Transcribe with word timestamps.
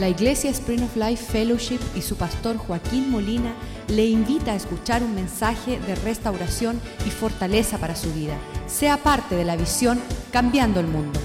La 0.00 0.08
Iglesia 0.08 0.48
Spring 0.48 0.82
of 0.82 0.96
Life 0.96 1.26
Fellowship 1.30 1.78
y 1.94 2.00
su 2.00 2.16
pastor 2.16 2.56
Joaquín 2.56 3.10
Molina 3.10 3.54
le 3.88 4.06
invita 4.06 4.52
a 4.52 4.54
escuchar 4.54 5.02
un 5.02 5.14
mensaje 5.14 5.78
de 5.78 5.94
restauración 5.94 6.80
y 7.06 7.10
fortaleza 7.10 7.76
para 7.76 7.94
su 7.94 8.10
vida. 8.14 8.34
Sea 8.66 8.96
parte 8.96 9.36
de 9.36 9.44
la 9.44 9.56
visión 9.56 10.00
Cambiando 10.32 10.80
el 10.80 10.86
Mundo. 10.86 11.20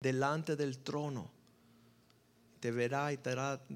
delante 0.00 0.56
del 0.56 0.78
trono. 0.78 1.30
Te 2.58 2.72
verá 2.72 3.12
y 3.12 3.18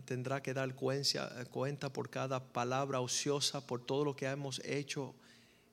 tendrá 0.04 0.42
que 0.42 0.52
dar 0.52 0.74
cuenta 0.74 1.92
por 1.92 2.10
cada 2.10 2.42
palabra 2.42 2.98
ociosa, 2.98 3.64
por 3.64 3.86
todo 3.86 4.04
lo 4.04 4.16
que 4.16 4.26
hemos 4.26 4.60
hecho 4.64 5.14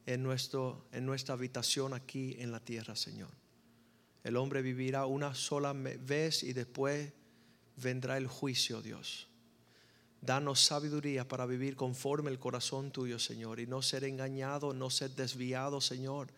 en, 0.05 0.23
nuestro, 0.23 0.85
en 0.91 1.05
nuestra 1.05 1.33
habitación 1.35 1.93
aquí 1.93 2.35
en 2.39 2.51
la 2.51 2.59
tierra, 2.59 2.95
Señor. 2.95 3.29
El 4.23 4.37
hombre 4.37 4.61
vivirá 4.61 5.05
una 5.05 5.35
sola 5.35 5.73
vez 5.73 6.43
y 6.43 6.53
después 6.53 7.11
vendrá 7.77 8.17
el 8.17 8.27
juicio, 8.27 8.81
Dios. 8.81 9.27
Danos 10.21 10.61
sabiduría 10.61 11.27
para 11.27 11.45
vivir 11.45 11.75
conforme 11.75 12.31
el 12.31 12.39
corazón 12.39 12.91
tuyo, 12.91 13.19
Señor, 13.19 13.59
y 13.59 13.67
no 13.67 13.81
ser 13.81 14.05
engañado, 14.05 14.73
no 14.73 14.89
ser 14.89 15.11
desviado, 15.11 15.81
Señor, 15.81 16.29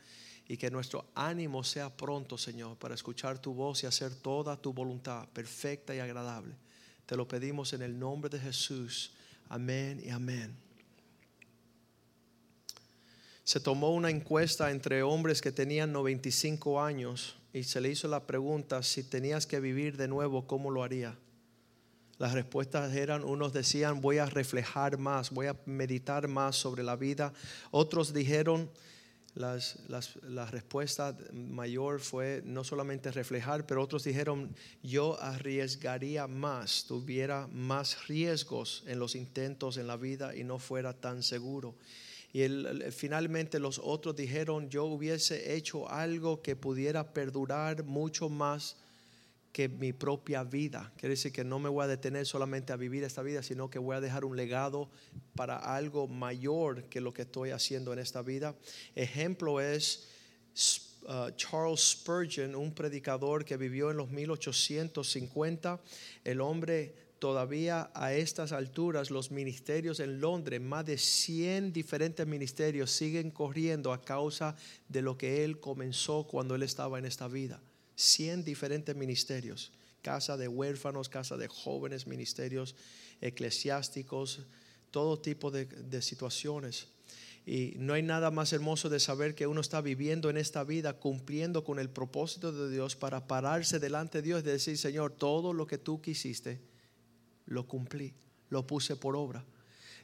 y 0.47 0.58
que 0.58 0.72
nuestro 0.72 1.05
ánimo 1.13 1.63
sea 1.63 1.95
pronto, 1.95 2.38
Señor, 2.38 2.77
para 2.77 2.95
escuchar 2.95 3.39
tu 3.39 3.53
voz 3.53 3.84
y 3.84 3.88
hacer 3.88 4.16
toda 4.16 4.59
tu 4.59 4.73
voluntad 4.73 5.27
perfecta 5.30 5.95
y 5.95 6.00
agradable. 6.00 6.55
Te 7.05 7.16
lo 7.16 7.27
pedimos 7.27 7.73
en 7.73 7.84
el 7.84 8.00
nombre 8.00 8.31
de 8.31 8.39
Jesús. 8.39 9.13
Amén 9.50 10.02
y 10.03 10.09
amén 10.09 10.64
se 13.45 13.59
tomó 13.59 13.91
una 13.91 14.09
encuesta 14.09 14.72
entre 14.72 15.04
hombres 15.04 15.40
que 15.40 15.52
tenían 15.52 15.94
95 15.94 16.81
años 16.81 17.38
y 17.53 17.63
se 17.63 17.80
le 17.80 17.90
hizo 17.90 18.08
la 18.08 18.26
pregunta, 18.26 18.81
si 18.81 19.03
tenías 19.03 19.45
que 19.45 19.59
vivir 19.59 19.97
de 19.97 20.08
nuevo, 20.08 20.47
¿cómo 20.47 20.72
lo 20.72 20.83
haría? 20.83 21.16
Las 22.17 22.34
respuestas 22.34 22.95
eran, 22.95 23.23
unos 23.23 23.53
decían, 23.53 24.02
voy 24.02 24.17
a 24.17 24.25
reflejar 24.25 24.97
más, 24.97 25.30
voy 25.30 25.45
a 25.45 25.56
meditar 25.66 26.28
más 26.28 26.56
sobre 26.56 26.81
la 26.81 26.95
vida. 26.95 27.34
Otros 27.69 28.14
dijeron, 28.14 28.72
las, 29.36 29.78
la 30.23 30.47
respuesta 30.47 31.16
mayor 31.31 32.00
fue 32.00 32.41
no 32.45 32.64
solamente 32.64 33.12
reflejar, 33.12 33.67
pero 33.67 33.84
otros 33.84 34.06
dijeron, 34.06 34.56
yo 34.81 35.22
arriesgaría 35.22 36.25
más, 36.25 36.86
tuviera 36.88 37.47
más 37.52 38.08
riesgos 38.08 38.84
en 38.88 38.97
los 38.97 39.14
intentos 39.14 39.78
en 39.78 39.86
la 39.86 39.97
vida 39.97 40.36
y 40.36 40.44
no 40.44 40.58
fuera 40.58 40.94
tan 40.94 41.22
seguro. 41.22 41.75
Y 42.36 42.91
finalmente 42.91 43.59
los 43.59 43.80
otros 43.81 44.14
dijeron, 44.14 44.69
yo 44.69 44.83
hubiese 44.83 45.55
hecho 45.55 45.89
algo 45.89 46.41
que 46.41 46.58
pudiera 46.58 47.14
perdurar 47.14 47.86
mucho 47.86 48.28
más 48.28 48.75
que 49.53 49.69
mi 49.69 49.94
propia 49.94 50.44
vida. 50.44 50.91
Quiere 50.97 51.11
decir 51.11 51.31
que 51.31 51.45
no 51.45 51.59
me 51.59 51.69
voy 51.69 51.86
a 51.86 51.88
detener 51.88 52.25
solamente 52.25 52.73
a 52.73 52.75
vivir 52.75 53.06
esta 53.06 53.22
vida, 53.22 53.41
sino 53.41 53.69
que 53.69 53.80
voy 53.80 53.95
a 53.95 54.02
dejar 54.02 54.25
un 54.25 54.36
legado 54.36 54.89
para 55.33 55.56
algo 55.56 56.09
mayor 56.09 56.83
que 56.89 57.00
lo 57.00 57.13
que 57.13 57.22
estoy 57.22 57.52
haciendo 57.52 57.94
en 57.94 58.00
esta 58.00 58.22
vida. 58.22 58.53
Ejemplo 58.95 59.61
es 59.61 60.09
uh, 61.03 61.31
Charles 61.38 61.80
Spurgeon, 61.91 62.53
un 62.53 62.75
predicador 62.75 63.45
que 63.45 63.56
vivió 63.56 63.91
en 63.91 63.95
los 63.95 64.11
1850. 64.11 65.80
El 66.25 66.41
hombre 66.41 67.05
todavía 67.26 67.90
a 67.95 68.14
estas 68.14 68.52
alturas 68.52 69.09
los 69.09 69.31
ministerios 69.31 70.00
en 70.00 70.22
Londres, 70.22 70.62
más 70.62 70.86
de 70.86 71.00
100 71.00 71.73
diferentes 71.73 72.28
ministerios 72.28 72.92
siguen 72.92 73.31
corriendo 73.31 73.92
a 73.92 74.00
causa 74.00 74.56
de 74.90 75.02
lo 75.02 75.18
que 75.18 75.44
él 75.44 75.59
comenzó 75.59 76.28
cuando 76.28 76.53
él 76.53 76.62
estaba 76.62 77.00
en 77.00 77.06
esta 77.06 77.28
vida. 77.28 77.59
100 77.96 78.44
diferentes 78.44 78.96
ministerios, 78.96 79.72
casa 80.03 80.38
de 80.38 80.48
huérfanos, 80.48 81.09
casa 81.09 81.36
de 81.36 81.48
jóvenes, 81.48 82.06
ministerios 82.06 82.76
eclesiásticos, 83.22 84.41
todo 84.91 85.19
tipo 85.19 85.50
de, 85.50 85.66
de 85.66 86.03
situaciones. 86.03 86.90
Y 87.44 87.74
no 87.78 87.96
hay 87.96 88.03
nada 88.03 88.30
más 88.30 88.53
hermoso 88.53 88.88
de 88.88 89.00
saber 89.00 89.34
que 89.34 89.47
uno 89.47 89.62
está 89.62 89.81
viviendo 89.81 90.30
en 90.30 90.38
esta 90.38 90.64
vida 90.64 91.00
cumpliendo 91.00 91.64
con 91.64 91.80
el 91.80 91.90
propósito 91.90 92.52
de 92.52 92.72
Dios 92.72 92.96
para 92.96 93.25
pararse 93.25 93.80
delante 93.80 94.19
de 94.19 94.28
Dios 94.28 94.44
y 94.44 94.46
decir, 94.46 94.78
Señor, 94.78 95.12
todo 95.14 95.53
lo 95.53 95.66
que 95.66 95.80
tú 95.80 96.03
quisiste, 96.03 96.75
lo 97.45 97.67
cumplí, 97.67 98.13
lo 98.50 98.66
puse 98.66 98.95
por 98.95 99.16
obra. 99.16 99.45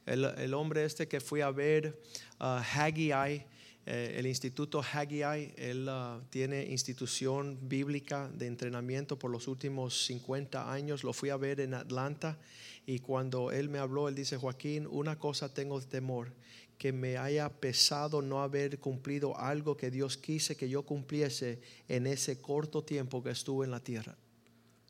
El, 0.05 0.53
hombre 0.53 0.83
este 0.83 1.07
que 1.07 1.19
fui 1.19 1.41
a 1.41 1.51
ver, 1.51 2.01
uh, 2.39 2.59
Haggai, 2.75 3.45
eh, 3.85 4.15
el 4.17 4.25
Instituto 4.25 4.81
Haggai, 4.81 5.53
él 5.57 5.87
uh, 5.87 6.21
tiene 6.29 6.65
institución 6.65 7.57
bíblica 7.61 8.27
de 8.29 8.47
entrenamiento 8.47 9.17
por 9.17 9.29
los 9.29 9.47
últimos 9.47 10.05
50 10.05 10.71
años, 10.71 11.03
lo 11.03 11.13
fui 11.13 11.29
a 11.29 11.37
ver 11.37 11.59
en 11.59 11.75
Atlanta 11.75 12.39
y 12.85 12.99
cuando 12.99 13.51
él 13.51 13.69
me 13.69 13.77
habló, 13.77 14.07
él 14.07 14.15
dice, 14.15 14.37
Joaquín, 14.37 14.87
una 14.87 15.19
cosa 15.19 15.53
tengo 15.53 15.79
temor, 15.81 16.33
que 16.79 16.91
me 16.91 17.17
haya 17.17 17.47
pesado 17.47 18.23
no 18.23 18.41
haber 18.41 18.79
cumplido 18.79 19.37
algo 19.37 19.77
que 19.77 19.91
Dios 19.91 20.17
quise 20.17 20.57
que 20.57 20.67
yo 20.67 20.81
cumpliese 20.81 21.61
en 21.87 22.07
ese 22.07 22.41
corto 22.41 22.83
tiempo 22.83 23.21
que 23.21 23.29
estuve 23.29 23.65
en 23.65 23.71
la 23.71 23.81
tierra. 23.81 24.17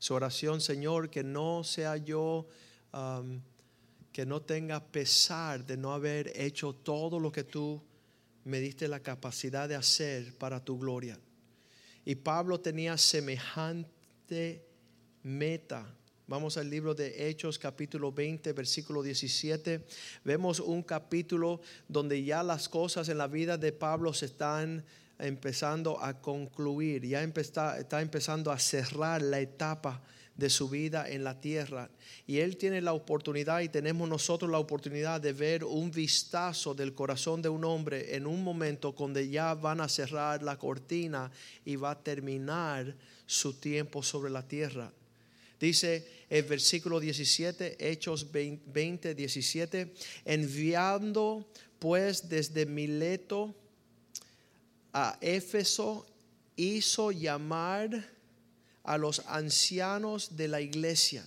Su 0.02 0.14
oración, 0.14 0.60
Señor, 0.60 1.10
que 1.10 1.22
no 1.22 1.62
sea 1.62 1.96
yo, 1.96 2.48
que 4.10 4.26
no 4.26 4.42
tenga 4.42 4.84
pesar 4.84 5.64
de 5.64 5.76
no 5.76 5.92
haber 5.92 6.32
hecho 6.34 6.72
todo 6.72 7.20
lo 7.20 7.30
que 7.30 7.44
tú 7.44 7.80
me 8.42 8.58
diste 8.58 8.88
la 8.88 8.98
capacidad 8.98 9.68
de 9.68 9.76
hacer 9.76 10.36
para 10.38 10.58
tu 10.58 10.76
gloria. 10.76 11.16
Y 12.04 12.16
Pablo 12.16 12.58
tenía 12.58 12.98
semejante 12.98 14.66
meta. 15.22 15.94
Vamos 16.26 16.56
al 16.56 16.68
libro 16.68 16.96
de 16.96 17.28
Hechos 17.28 17.56
capítulo 17.56 18.10
20, 18.10 18.52
versículo 18.54 19.04
17. 19.04 19.86
Vemos 20.24 20.58
un 20.58 20.82
capítulo 20.82 21.60
donde 21.86 22.24
ya 22.24 22.42
las 22.42 22.68
cosas 22.68 23.08
en 23.08 23.18
la 23.18 23.28
vida 23.28 23.56
de 23.56 23.70
Pablo 23.70 24.12
se 24.12 24.26
están 24.26 24.84
empezando 25.26 26.02
a 26.02 26.20
concluir, 26.20 27.06
ya 27.06 27.22
está 27.22 28.00
empezando 28.00 28.50
a 28.50 28.58
cerrar 28.58 29.22
la 29.22 29.40
etapa 29.40 30.02
de 30.36 30.48
su 30.50 30.68
vida 30.68 31.08
en 31.08 31.24
la 31.24 31.40
tierra. 31.40 31.90
Y 32.26 32.38
Él 32.38 32.56
tiene 32.56 32.80
la 32.80 32.92
oportunidad 32.92 33.60
y 33.60 33.68
tenemos 33.68 34.08
nosotros 34.08 34.50
la 34.50 34.58
oportunidad 34.58 35.20
de 35.20 35.32
ver 35.32 35.64
un 35.64 35.90
vistazo 35.90 36.74
del 36.74 36.94
corazón 36.94 37.42
de 37.42 37.48
un 37.48 37.64
hombre 37.64 38.14
en 38.14 38.26
un 38.26 38.42
momento 38.42 38.92
donde 38.92 39.28
ya 39.28 39.54
van 39.54 39.80
a 39.80 39.88
cerrar 39.88 40.42
la 40.42 40.58
cortina 40.58 41.30
y 41.64 41.76
va 41.76 41.92
a 41.92 42.02
terminar 42.02 42.94
su 43.26 43.54
tiempo 43.54 44.02
sobre 44.02 44.30
la 44.30 44.46
tierra. 44.46 44.92
Dice 45.60 46.24
el 46.28 46.42
versículo 46.42 46.98
17, 46.98 47.76
Hechos 47.78 48.32
20, 48.32 49.14
17, 49.14 49.94
enviando 50.24 51.46
pues 51.78 52.28
desde 52.28 52.66
Mileto, 52.66 53.54
a 54.92 55.18
Éfeso 55.20 56.06
hizo 56.56 57.12
llamar 57.12 58.10
a 58.84 58.98
los 58.98 59.20
ancianos 59.26 60.36
de 60.36 60.48
la 60.48 60.60
iglesia. 60.60 61.26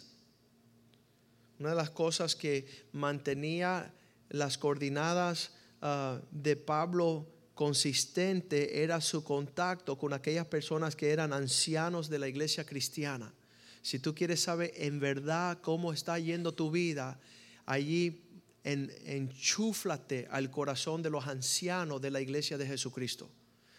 Una 1.59 1.70
de 1.70 1.76
las 1.76 1.90
cosas 1.90 2.36
que 2.36 2.68
mantenía 2.92 3.94
las 4.30 4.58
coordinadas 4.58 5.52
ah, 5.81 6.20
de 6.31 6.56
Pablo 6.56 7.28
consistente 7.53 8.84
era 8.84 9.00
su 9.00 9.24
contacto 9.24 9.97
con 9.97 10.14
aquellas 10.14 10.46
personas 10.47 10.96
que 10.96 11.12
eran 11.12 11.32
ancianos 11.32 12.09
de 12.09 12.20
la 12.20 12.28
iglesia 12.28 12.66
cristiana. 12.66 13.34
Si 13.82 14.00
tú 14.00 14.14
quieres 14.14 14.42
saber 14.42 14.74
en 14.76 15.00
verdad 15.00 15.59
cómo 15.62 15.94
está 15.94 16.20
yendo 16.20 16.53
tu 16.53 16.72
vida, 16.72 17.20
allí 17.66 18.22
en, 18.64 18.92
enchúflate 19.06 20.28
al 20.30 20.52
corazón 20.52 21.02
de 21.02 21.12
los 21.12 21.28
ancianos 21.28 22.02
de 22.02 22.12
la 22.12 22.20
iglesia 22.20 22.58
de 22.58 22.68
Jesucristo. 22.68 23.30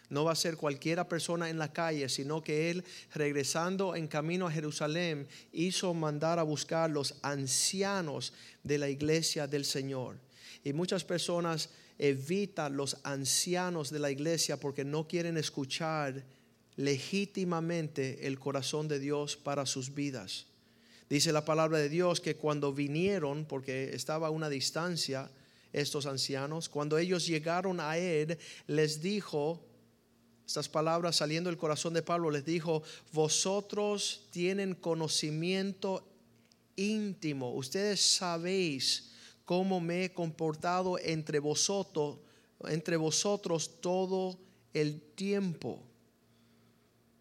No 0.09 0.23
va 0.23 0.31
a 0.31 0.35
ser 0.35 0.55
cualquiera 0.55 1.09
persona 1.09 1.49
en 1.49 1.57
la 1.57 1.73
calle, 1.73 2.07
sino 2.07 2.41
que 2.41 2.69
él, 2.69 2.83
regresando 3.13 3.95
en 3.95 4.07
camino 4.07 4.47
a 4.47 4.51
Jerusalén, 4.51 5.27
hizo 5.51 5.93
mandar 5.93 6.39
a 6.39 6.43
buscar 6.43 6.89
los 6.89 7.15
ancianos 7.21 8.33
de 8.63 8.77
la 8.77 8.89
iglesia 8.89 9.47
del 9.47 9.65
Señor. 9.65 10.17
Y 10.63 10.73
muchas 10.73 11.03
personas 11.03 11.69
evitan 11.99 12.77
los 12.77 12.97
ancianos 13.03 13.89
de 13.89 13.99
la 13.99 14.11
iglesia 14.11 14.59
porque 14.59 14.85
no 14.85 15.07
quieren 15.07 15.37
escuchar 15.37 16.23
legítimamente 16.77 18.27
el 18.27 18.39
corazón 18.39 18.87
de 18.87 18.99
Dios 18.99 19.35
para 19.35 19.65
sus 19.65 19.93
vidas. 19.93 20.45
Dice 21.09 21.31
la 21.31 21.45
palabra 21.45 21.77
de 21.79 21.89
Dios 21.89 22.21
que 22.21 22.35
cuando 22.35 22.73
vinieron, 22.73 23.45
porque 23.45 23.95
estaba 23.95 24.27
a 24.27 24.31
una 24.31 24.49
distancia, 24.49 25.31
estos 25.73 26.05
ancianos, 26.05 26.69
cuando 26.69 26.97
ellos 26.97 27.25
llegaron 27.25 27.79
a 27.79 27.97
él, 27.97 28.37
les 28.67 29.01
dijo, 29.01 29.66
estas 30.47 30.69
palabras 30.69 31.17
saliendo 31.17 31.49
del 31.49 31.59
corazón 31.59 31.93
de 31.93 32.01
Pablo 32.01 32.31
les 32.31 32.45
dijo, 32.45 32.81
vosotros 33.11 34.27
tienen 34.31 34.75
conocimiento 34.75 36.07
íntimo, 36.77 37.53
ustedes 37.53 37.99
sabéis 37.99 39.11
cómo 39.43 39.81
me 39.81 40.05
he 40.05 40.13
comportado 40.13 40.97
entre 40.99 41.39
vosotros, 41.39 42.19
entre 42.69 42.95
vosotros 42.95 43.81
todo 43.81 44.39
el 44.73 45.01
tiempo. 45.01 45.83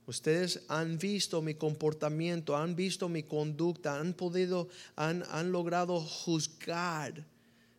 Ustedes 0.06 0.62
han 0.68 0.96
visto 0.96 1.42
mi 1.42 1.54
comportamiento, 1.54 2.56
han 2.56 2.76
visto 2.76 3.08
mi 3.08 3.24
conducta, 3.24 3.98
han 3.98 4.14
podido, 4.14 4.68
han, 4.94 5.24
han 5.32 5.50
logrado 5.50 6.00
juzgar 6.00 7.26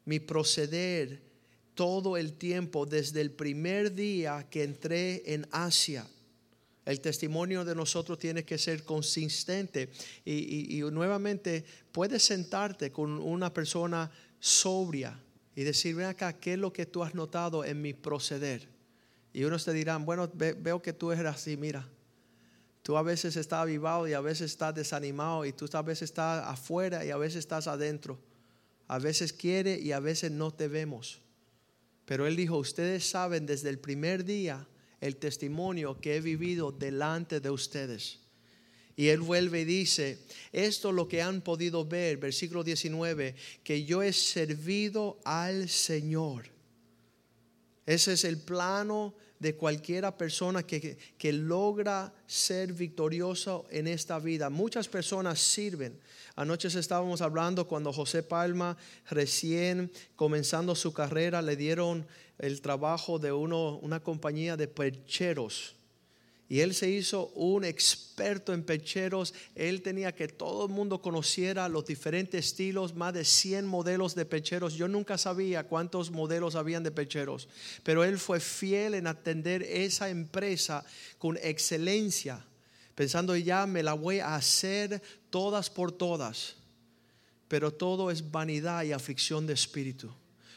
mi 0.03 0.19
proceder 0.19 1.26
todo 1.77 2.17
el 2.17 2.33
tiempo 2.33 2.87
desde 2.87 3.21
el 3.21 3.29
primer 3.29 3.93
día 3.93 4.47
que 4.49 4.63
entré 4.63 5.21
en 5.31 5.47
Asia. 5.51 6.07
El 6.83 6.99
testimonio 6.99 7.63
de 7.63 7.75
nosotros 7.75 8.17
tiene 8.17 8.43
que 8.43 8.57
ser 8.57 8.83
consistente 8.83 9.91
y, 10.25 10.81
nuevamente 10.91 11.63
puedes 11.91 12.23
sentarte 12.23 12.91
con 12.91 13.19
una 13.19 13.53
persona 13.53 14.09
sobria 14.39 15.21
y 15.55 15.63
decir, 15.63 16.01
acá, 16.03 16.33
¿qué 16.33 16.53
es 16.53 16.59
lo 16.59 16.73
que 16.73 16.87
tú 16.87 17.03
has 17.03 17.13
notado 17.13 17.63
en 17.63 17.79
mi 17.79 17.93
proceder? 17.93 18.67
Y 19.31 19.43
unos 19.43 19.63
te 19.63 19.71
dirán, 19.71 20.03
bueno, 20.03 20.31
veo 20.33 20.81
que 20.81 20.93
tú 20.93 21.11
eres 21.11 21.27
así, 21.27 21.57
mira. 21.57 21.87
Tú 22.81 22.97
a 22.97 23.03
veces 23.03 23.35
estás 23.35 23.59
avivado 23.59 24.07
y 24.07 24.13
a 24.13 24.21
veces 24.21 24.49
estás 24.49 24.73
desanimado 24.73 25.45
y 25.45 25.53
tú 25.53 25.69
a 25.73 25.81
veces 25.83 26.09
estás 26.09 26.43
afuera 26.47 27.05
y 27.05 27.11
a 27.11 27.17
veces 27.17 27.39
estás 27.39 27.67
adentro. 27.67 28.17
A 28.87 28.97
veces 28.97 29.31
quiere 29.31 29.77
y 29.77 29.91
a 29.91 29.99
veces 29.99 30.31
no 30.31 30.51
te 30.51 30.67
vemos. 30.67 31.21
Pero 32.07 32.25
él 32.25 32.37
dijo, 32.37 32.57
ustedes 32.57 33.03
saben 33.03 33.45
desde 33.45 33.67
el 33.67 33.79
primer 33.79 34.23
día 34.23 34.65
el 35.01 35.17
testimonio 35.17 35.99
que 35.99 36.15
he 36.15 36.21
vivido 36.21 36.71
delante 36.71 37.41
de 37.41 37.49
ustedes. 37.49 38.21
Y 38.95 39.09
él 39.09 39.19
vuelve 39.19 39.61
y 39.61 39.65
dice, 39.65 40.17
esto 40.53 40.89
es 40.89 40.95
lo 40.95 41.09
que 41.09 41.21
han 41.21 41.41
podido 41.41 41.85
ver, 41.85 42.15
versículo 42.15 42.63
19, 42.63 43.35
que 43.61 43.83
yo 43.83 44.01
he 44.01 44.13
servido 44.13 45.19
al 45.25 45.67
Señor. 45.67 46.45
Ese 47.85 48.13
es 48.13 48.23
el 48.23 48.37
plano 48.37 49.13
de 49.39 49.55
cualquiera 49.55 50.17
persona 50.17 50.63
que, 50.63 50.97
que, 51.17 51.33
logra 51.33 52.13
ser 52.25 52.73
victorioso 52.73 53.65
en 53.69 53.87
esta 53.87 54.19
vida. 54.19 54.49
Muchas 54.49 54.87
personas 54.87 55.39
sirven. 55.39 55.97
Anoche 56.35 56.67
estábamos 56.67 57.21
hablando 57.21 57.67
cuando 57.67 57.93
José 57.93 58.23
Palma, 58.23 58.77
recién 59.09 59.91
comenzando 60.15 60.75
su 60.75 60.93
carrera, 60.93 61.41
le 61.41 61.55
dieron 61.55 62.05
el 62.39 62.61
trabajo 62.61 63.19
de 63.19 63.31
uno, 63.31 63.77
una 63.77 63.99
compañía 64.01 64.57
de 64.57 64.67
percheros 64.67 65.76
y 66.49 66.61
él 66.61 66.73
se 66.73 66.89
hizo 66.89 67.27
un 67.35 67.65
experto 67.65 68.53
en 68.53 68.63
pecheros. 68.63 69.33
Él 69.53 69.81
tenía 69.81 70.15
que 70.15 70.29
todo 70.29 70.67
el 70.67 70.71
mundo 70.71 71.01
conociera 71.01 71.67
los 71.67 71.85
diferentes 71.85 72.45
estilos, 72.45 72.95
más 72.95 73.13
de 73.13 73.25
100 73.25 73.65
modelos 73.65 74.15
de 74.15 74.25
pecheros. 74.25 74.75
Yo 74.75 74.87
nunca 74.87 75.17
sabía 75.17 75.65
cuántos 75.65 76.09
modelos 76.09 76.55
habían 76.55 76.83
de 76.83 76.91
pecheros, 76.91 77.49
pero 77.83 78.05
él 78.05 78.17
fue 78.17 78.39
fiel 78.39 78.93
en 78.93 79.07
atender 79.07 79.61
esa 79.61 80.09
empresa 80.09 80.85
con 81.17 81.37
excelencia, 81.41 82.45
pensando 82.95 83.35
ya 83.35 83.67
me 83.67 83.83
la 83.83 83.93
voy 83.93 84.19
a 84.19 84.35
hacer 84.35 85.01
todas 85.29 85.69
por 85.69 85.91
todas. 85.91 86.55
Pero 87.49 87.73
todo 87.73 88.09
es 88.09 88.31
vanidad 88.31 88.83
y 88.83 88.93
aflicción 88.93 89.47
de 89.47 89.53
espíritu. 89.53 90.13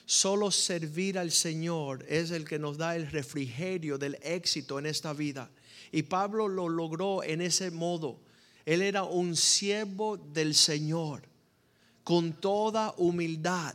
Solo 0.07 0.51
servir 0.51 1.19
al 1.19 1.31
Señor 1.31 2.05
es 2.09 2.33
el 2.33 2.45
que 2.45 2.59
nos 2.59 2.77
da 2.79 2.97
el 2.97 3.09
refrigerio 3.11 3.97
del 3.97 4.19
éxito 4.23 4.79
en 4.79 4.87
esta 4.87 5.13
vida. 5.13 5.51
Y 5.93 6.03
Pablo 6.05 6.49
lo 6.49 6.69
logró 6.69 7.23
en 7.23 7.41
ese 7.41 7.71
modo. 7.71 8.21
Él 8.65 8.83
era 8.83 9.05
un 9.05 9.37
siervo 9.37 10.17
del 10.17 10.55
Señor, 10.55 11.23
con 12.05 12.33
toda 12.35 12.95
humildad. 12.99 13.75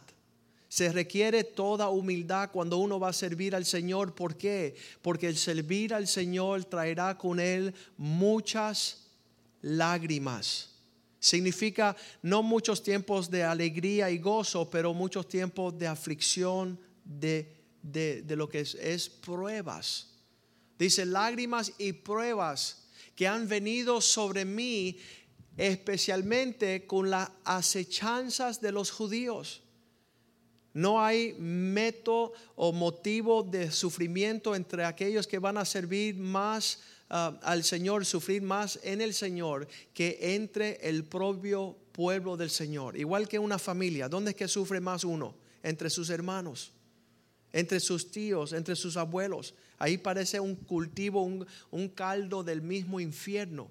Se 0.70 0.92
requiere 0.92 1.44
toda 1.44 1.90
humildad 1.90 2.50
cuando 2.52 2.78
uno 2.78 3.00
va 3.00 3.10
a 3.10 3.14
servir 3.14 3.56
al 3.56 3.66
Señor. 3.66 4.14
¿Por 4.14 4.36
qué? 4.36 4.76
Porque 5.02 5.28
el 5.28 5.38
servir 5.38 5.94
al 5.94 6.08
Señor 6.08 6.66
traerá 6.66 7.18
con 7.18 7.40
él 7.40 7.74
muchas 7.98 9.08
lágrimas. 9.62 10.70
Significa 11.20 11.96
no 12.22 12.44
muchos 12.44 12.84
tiempos 12.84 13.32
de 13.32 13.44
alegría 13.44 14.12
y 14.12 14.20
gozo, 14.20 14.70
pero 14.70 14.94
muchos 14.94 15.28
tiempos 15.28 15.78
de 15.78 15.88
aflicción, 15.88 16.80
de, 17.04 17.52
de, 17.82 18.36
lo 18.36 18.48
que 18.48 18.60
es 18.60 19.10
pruebas. 19.10 20.15
Dice, 20.78 21.06
lágrimas 21.06 21.72
y 21.78 21.94
pruebas 21.94 22.86
que 23.16 23.28
han 23.28 23.48
venido 23.48 24.02
sobre 24.02 24.46
mí, 24.46 24.98
especialmente 25.58 26.86
con 26.86 27.10
las 27.10 27.30
acechanzas 27.46 28.60
de 28.60 28.72
los 28.72 28.92
judíos. 28.92 29.62
No 30.74 31.02
hay 31.02 31.34
método 31.40 32.34
o 32.56 32.74
motivo 32.74 33.44
de 33.44 33.72
sufrimiento 33.72 34.54
entre 34.54 34.84
aquellos 34.84 35.26
que 35.26 35.40
van 35.40 35.58
a 35.58 35.64
servir 35.64 36.18
más 36.18 36.80
ah, 37.10 37.40
al 37.44 37.64
Señor, 37.64 38.06
sufrir 38.06 38.42
más 38.42 38.78
en 38.84 39.00
el 39.00 39.14
Señor, 39.14 39.70
que 39.94 40.36
entre 40.36 40.78
el 40.86 41.06
propio 41.06 41.78
pueblo 41.94 42.36
del 42.36 42.50
Señor. 42.50 42.98
Igual 42.98 43.30
que 43.30 43.40
una 43.40 43.58
familia, 43.58 44.10
¿dónde 44.10 44.32
es 44.32 44.36
que 44.36 44.50
sufre 44.50 44.82
más 44.82 45.06
uno? 45.06 45.34
Entre 45.64 45.90
sus 45.90 46.10
hermanos, 46.10 46.74
entre 47.54 47.80
sus 47.80 48.12
tíos, 48.12 48.52
entre 48.52 48.76
sus 48.76 48.98
abuelos. 48.98 49.54
Ahí 49.78 49.98
parece 49.98 50.40
un 50.40 50.56
cultivo, 50.56 51.22
un, 51.24 51.90
caldo 51.90 52.44
del 52.44 52.62
mismo 52.62 53.00
infierno. 53.00 53.70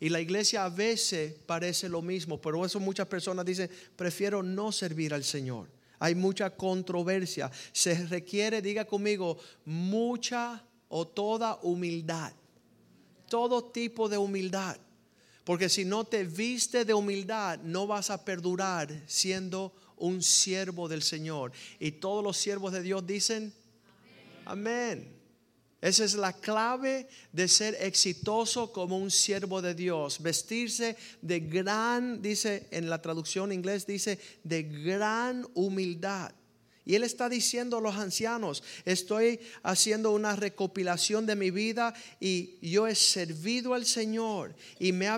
Y 0.00 0.08
la 0.08 0.20
iglesia 0.20 0.64
a 0.64 0.68
veces 0.68 1.34
parece 1.46 1.88
lo 1.88 2.02
mismo, 2.02 2.40
pero 2.40 2.64
eso 2.64 2.80
muchas 2.80 3.06
personas 3.06 3.44
dicen, 3.44 3.70
prefiero 3.94 4.42
no 4.42 4.72
servir 4.72 5.14
al 5.14 5.22
Señor. 5.22 5.68
Hay 5.98 6.14
mucha 6.16 6.50
controversia. 6.50 7.50
Se 7.72 7.94
requiere, 8.06 8.60
diga 8.60 8.84
conmigo, 8.84 9.38
mucha 9.64 10.64
o 10.88 11.06
toda 11.06 11.60
humildad. 11.62 12.32
Todo 13.28 13.64
tipo 13.64 14.08
de 14.08 14.18
humildad. 14.18 14.76
Porque 15.44 15.68
si 15.68 15.84
no 15.84 16.04
te 16.04 16.24
viste 16.24 16.84
de 16.84 16.94
humildad, 16.94 17.60
no 17.60 17.86
vas 17.86 18.10
a 18.10 18.24
perdurar 18.24 19.02
siendo 19.06 19.72
un 19.96 20.22
siervo 20.22 20.88
del 20.88 21.02
Señor. 21.02 21.52
Y 21.78 21.92
todos 21.92 22.24
los 22.24 22.36
siervos 22.36 22.72
de 22.72 22.82
Dios 22.82 23.06
dicen, 23.06 23.52
amén. 24.44 25.21
Esa 25.82 26.04
es 26.04 26.14
la 26.14 26.32
clave 26.32 27.08
de 27.32 27.48
ser 27.48 27.76
exitoso 27.80 28.72
como 28.72 28.96
un 28.96 29.10
siervo 29.10 29.60
de 29.60 29.74
Dios. 29.74 30.22
Vestirse 30.22 30.96
de 31.20 31.40
gran, 31.40 32.22
dice 32.22 32.68
en 32.70 32.88
la 32.88 33.02
traducción 33.02 33.50
inglés, 33.50 33.84
dice 33.84 34.16
de 34.44 34.62
gran 34.62 35.44
humildad. 35.54 36.32
Y 36.84 36.94
él 36.94 37.02
está 37.02 37.28
diciendo 37.28 37.78
a 37.78 37.80
los 37.80 37.96
ancianos, 37.96 38.62
estoy 38.84 39.40
haciendo 39.64 40.12
una 40.12 40.36
recopilación 40.36 41.26
de 41.26 41.34
mi 41.34 41.50
vida 41.50 41.94
y 42.20 42.58
yo 42.62 42.86
he 42.86 42.94
servido 42.94 43.74
al 43.74 43.84
Señor 43.84 44.54
y 44.78 44.92
me, 44.92 45.08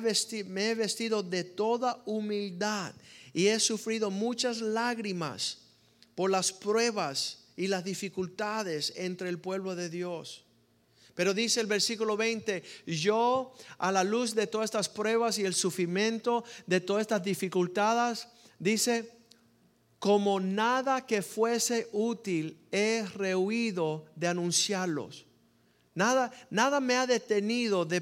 me 0.47 0.71
he 0.71 0.75
vestido 0.75 1.23
de 1.23 1.45
toda 1.45 2.03
humildad 2.07 2.95
y 3.35 3.49
he 3.49 3.61
sufrido 3.61 4.11
muchas 4.11 4.63
lágrimas 4.63 5.59
por 6.15 6.31
las 6.31 6.53
pruebas 6.53 7.41
y 7.55 7.67
las 7.67 7.85
dificultades 7.85 8.95
entre 8.97 9.29
el 9.29 9.39
pueblo 9.39 9.77
de 9.77 9.91
Dios. 9.91 10.45
Pero 11.15 11.33
dice 11.33 11.61
el 11.61 11.67
versículo 11.67 12.17
20, 12.17 12.63
yo 12.87 13.55
a 13.79 13.93
la 13.93 14.03
luz 14.03 14.35
de 14.35 14.47
todas 14.47 14.67
estas 14.67 14.89
pruebas 14.89 15.39
y 15.39 15.45
el 15.45 15.55
sufrimiento 15.55 16.45
de 16.67 16.81
todas 16.81 17.03
estas 17.03 17.23
dificultades, 17.23 18.27
dice, 18.59 19.13
como 20.01 20.41
nada 20.41 21.07
que 21.07 21.23
fuese 21.23 21.89
útil 21.93 22.59
he 22.73 23.07
rehuido 23.15 24.07
de 24.17 24.27
anunciarlos. 24.29 25.27
Nada, 25.95 26.33
nada 26.51 26.81
me 26.81 26.97
ha 26.97 27.07
detenido 27.07 27.85
de, 27.85 28.01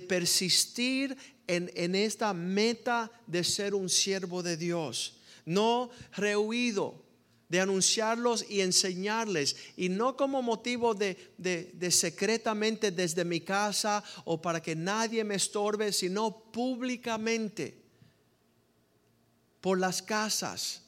persistir 0.00 1.16
en, 1.46 1.70
en, 1.74 1.94
esta 1.94 2.34
meta 2.34 3.10
de 3.26 3.42
ser 3.42 3.74
un 3.74 3.88
siervo 3.88 4.42
de 4.42 4.58
Dios. 4.58 5.16
No 5.46 5.88
rehuido 6.12 7.05
de 7.48 7.60
anunciarlos 7.60 8.44
y 8.48 8.60
enseñarles, 8.60 9.56
y 9.76 9.88
no 9.88 10.16
como 10.16 10.42
motivo 10.42 10.94
de, 10.94 11.16
de, 11.38 11.90
secretamente 11.90 12.90
desde 12.90 13.24
mi 13.24 13.40
casa 13.40 14.02
o 14.24 14.40
para 14.40 14.60
que 14.60 14.74
nadie 14.74 15.22
me 15.22 15.36
estorbe, 15.36 15.92
sino 15.92 16.50
públicamente 16.50 17.82
por 19.60 19.78
las 19.78 20.02
casas. 20.02 20.82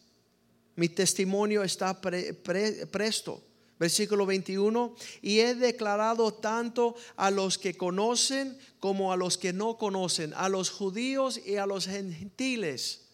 Mi 0.75 0.89
testimonio 0.89 1.63
está 1.63 2.01
presto. 2.01 3.45
Versículo 3.79 4.27
21, 4.27 4.97
y 5.23 5.39
he 5.39 5.55
declarado 5.55 6.35
tanto 6.35 6.97
a 7.15 7.31
los 7.31 7.59
que 7.59 7.75
conocen 7.75 8.59
como 8.81 9.13
a 9.13 9.17
los 9.17 9.39
que 9.39 9.53
no 9.53 9.79
conocen, 9.79 10.35
a 10.35 10.49
los 10.49 10.69
judíos 10.71 11.41
y 11.47 11.59
a 11.59 11.67
los 11.67 11.87
gentiles 11.87 13.08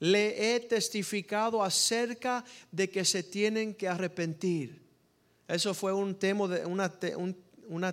le 0.00 0.54
he 0.54 0.60
testificado 0.60 1.62
acerca 1.62 2.44
de 2.72 2.90
que 2.90 3.04
se 3.04 3.22
tienen 3.22 3.74
que 3.74 3.86
arrepentir. 3.86 4.82
Eso 5.46 5.74
fue 5.74 5.92
un 5.92 6.14
tema 6.14 6.48
de, 6.48 6.64
una, 6.64 6.92
un, 7.16 7.36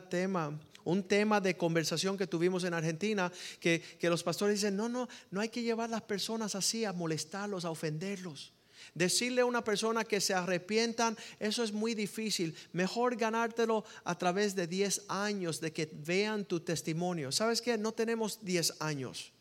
tema 0.09 0.59
un 0.85 1.03
tema 1.03 1.41
de 1.41 1.57
conversación 1.57 2.17
que 2.17 2.27
tuvimos 2.27 2.63
en 2.63 2.73
Argentina, 2.73 3.31
que, 3.59 3.81
que, 3.81 4.09
los 4.09 4.23
pastores 4.23 4.55
dicen, 4.55 4.77
no, 4.77 4.87
no, 4.87 5.09
no 5.31 5.41
hay 5.41 5.49
que 5.49 5.61
llevar 5.61 5.89
a 5.89 5.91
las 5.91 6.01
personas 6.03 6.55
así, 6.55 6.85
a 6.85 6.93
molestarlos, 6.93 7.65
a 7.65 7.71
ofenderlos. 7.71 8.53
Decirle 8.93 9.41
a 9.41 9.45
una 9.45 9.63
persona 9.63 10.05
que 10.05 10.21
se 10.21 10.33
arrepientan, 10.33 11.17
eso 11.39 11.63
es 11.63 11.73
muy 11.73 11.93
difícil. 11.93 12.55
Mejor 12.71 13.17
ganártelo 13.17 13.83
a 14.05 14.17
través 14.17 14.55
de 14.55 14.65
10 14.65 15.03
años 15.09 15.59
de 15.59 15.73
que 15.73 15.91
vean 15.91 16.45
tu 16.45 16.61
testimonio. 16.61 17.31
¿Sabes 17.31 17.61
qué? 17.61 17.77
No 17.77 17.91
tenemos 17.91 18.39
10 18.43 18.75
años. 18.79 19.33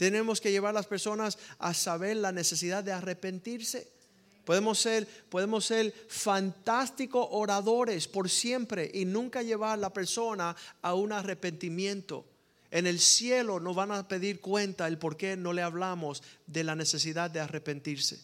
Tenemos 0.00 0.40
que 0.40 0.50
llevar 0.50 0.70
a 0.70 0.80
las 0.80 0.86
personas 0.86 1.36
a 1.58 1.74
saber 1.74 2.16
la 2.16 2.32
necesidad 2.32 2.82
de 2.82 2.90
arrepentirse. 2.90 3.86
Podemos 4.46 4.78
ser, 4.78 5.06
podemos 5.28 5.66
ser 5.66 5.92
fantásticos 6.08 7.28
oradores 7.32 8.08
por 8.08 8.30
siempre 8.30 8.90
y 8.94 9.04
nunca 9.04 9.42
llevar 9.42 9.72
a 9.72 9.76
la 9.76 9.92
persona 9.92 10.56
a 10.80 10.94
un 10.94 11.12
arrepentimiento. 11.12 12.24
En 12.70 12.86
el 12.86 12.98
cielo 12.98 13.60
nos 13.60 13.76
van 13.76 13.92
a 13.92 14.08
pedir 14.08 14.40
cuenta 14.40 14.88
el 14.88 14.96
por 14.96 15.18
qué 15.18 15.36
no 15.36 15.52
le 15.52 15.60
hablamos 15.60 16.22
de 16.46 16.64
la 16.64 16.74
necesidad 16.74 17.30
de 17.30 17.40
arrepentirse. 17.40 18.20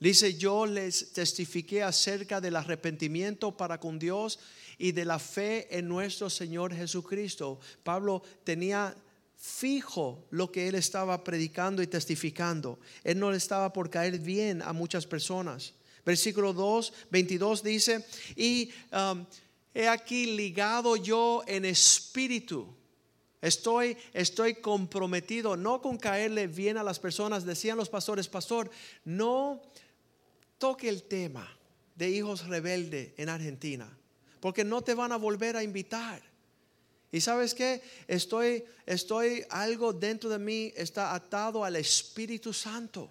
Dice, 0.00 0.34
yo 0.34 0.66
les 0.66 1.12
testifiqué 1.12 1.84
acerca 1.84 2.40
del 2.40 2.56
arrepentimiento 2.56 3.56
para 3.56 3.78
con 3.78 4.00
Dios 4.00 4.40
y 4.78 4.90
de 4.90 5.04
la 5.04 5.20
fe 5.20 5.78
en 5.78 5.86
nuestro 5.86 6.28
Señor 6.28 6.74
Jesucristo. 6.74 7.60
Pablo 7.84 8.20
tenía 8.42 8.96
fijo 9.42 10.24
lo 10.30 10.52
que 10.52 10.68
él 10.68 10.76
estaba 10.76 11.24
predicando 11.24 11.82
y 11.82 11.88
testificando. 11.88 12.78
Él 13.02 13.18
no 13.18 13.32
le 13.32 13.38
estaba 13.38 13.72
por 13.72 13.90
caer 13.90 14.20
bien 14.20 14.62
a 14.62 14.72
muchas 14.72 15.04
personas. 15.04 15.74
Versículo 16.06 16.52
2, 16.52 16.92
22 17.10 17.62
dice, 17.64 18.06
y 18.36 18.70
um, 18.92 19.26
he 19.74 19.88
aquí 19.88 20.26
ligado 20.26 20.94
yo 20.94 21.42
en 21.48 21.64
espíritu. 21.64 22.72
Estoy, 23.40 23.96
estoy 24.12 24.54
comprometido 24.54 25.56
no 25.56 25.82
con 25.82 25.98
caerle 25.98 26.46
bien 26.46 26.76
a 26.76 26.84
las 26.84 27.00
personas. 27.00 27.44
Decían 27.44 27.76
los 27.76 27.88
pastores, 27.88 28.28
pastor, 28.28 28.70
no 29.04 29.60
toque 30.58 30.88
el 30.88 31.02
tema 31.02 31.50
de 31.96 32.10
hijos 32.10 32.46
rebeldes 32.46 33.10
en 33.16 33.28
Argentina, 33.28 33.90
porque 34.38 34.62
no 34.62 34.82
te 34.82 34.94
van 34.94 35.10
a 35.10 35.16
volver 35.16 35.56
a 35.56 35.64
invitar. 35.64 36.31
Y 37.12 37.20
sabes 37.20 37.54
qué? 37.54 37.82
Estoy, 38.08 38.64
estoy, 38.86 39.44
algo 39.50 39.92
dentro 39.92 40.30
de 40.30 40.38
mí 40.38 40.72
está 40.74 41.14
atado 41.14 41.62
al 41.62 41.76
Espíritu 41.76 42.54
Santo. 42.54 43.10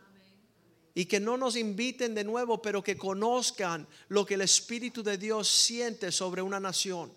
Y 0.96 1.06
que 1.06 1.20
no 1.20 1.38
nos 1.38 1.56
inviten 1.56 2.16
de 2.16 2.24
nuevo, 2.24 2.62
pero 2.62 2.84
que 2.84 2.98
conozcan 2.98 3.88
lo 4.10 4.26
que 4.26 4.34
el 4.34 4.42
Espíritu 4.42 5.04
de 5.04 5.20
Dios 5.20 5.48
siente 5.48 6.12
sobre 6.12 6.42
una 6.42 6.60
nación. 6.60 7.14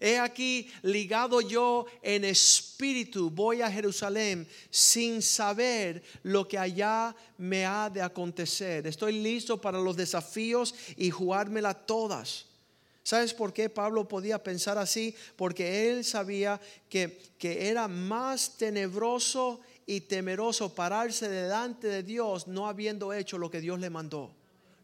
He 0.00 0.18
aquí 0.18 0.68
ligado 0.82 1.40
yo 1.40 1.86
en 2.02 2.24
espíritu, 2.24 3.30
voy 3.30 3.62
a 3.62 3.70
Jerusalén 3.70 4.46
sin 4.68 5.22
saber 5.22 6.02
lo 6.22 6.46
que 6.46 6.58
allá 6.58 7.14
me 7.38 7.64
ha 7.64 7.88
de 7.88 8.02
acontecer. 8.02 8.86
Estoy 8.86 9.20
listo 9.20 9.60
para 9.60 9.80
los 9.80 9.96
desafíos 9.96 10.74
y 10.96 11.10
jugármela 11.10 11.74
todas. 11.74 12.46
¿Sabes 13.04 13.34
por 13.34 13.52
qué 13.52 13.68
Pablo 13.68 14.08
podía 14.08 14.42
pensar 14.42 14.78
así? 14.78 15.14
Porque 15.36 15.90
él 15.90 16.04
sabía 16.04 16.60
que, 16.88 17.20
que 17.38 17.68
era 17.68 17.86
más 17.86 18.56
tenebroso 18.56 19.60
y 19.86 20.00
temeroso 20.00 20.74
pararse 20.74 21.28
delante 21.28 21.86
de 21.86 22.02
Dios 22.02 22.48
no 22.48 22.66
habiendo 22.66 23.12
hecho 23.12 23.36
lo 23.36 23.50
que 23.50 23.60
Dios 23.60 23.78
le 23.78 23.90
mandó 23.90 24.34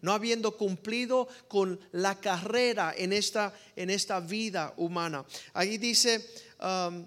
no 0.03 0.13
habiendo 0.13 0.57
cumplido 0.57 1.29
con 1.49 1.79
la 1.93 2.19
carrera 2.21 2.95
en 2.97 3.13
esta, 3.13 3.53
en 3.77 3.91
esta 3.91 4.21
vida 4.21 4.73
humana. 4.77 5.25
Ahí 5.53 5.79
dice, 5.79 6.27
um, 6.59 7.07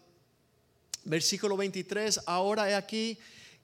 versículo 1.05 1.57
23, 1.57 2.21
ahora 2.25 2.69
he 2.69 2.75
aquí 2.75 3.17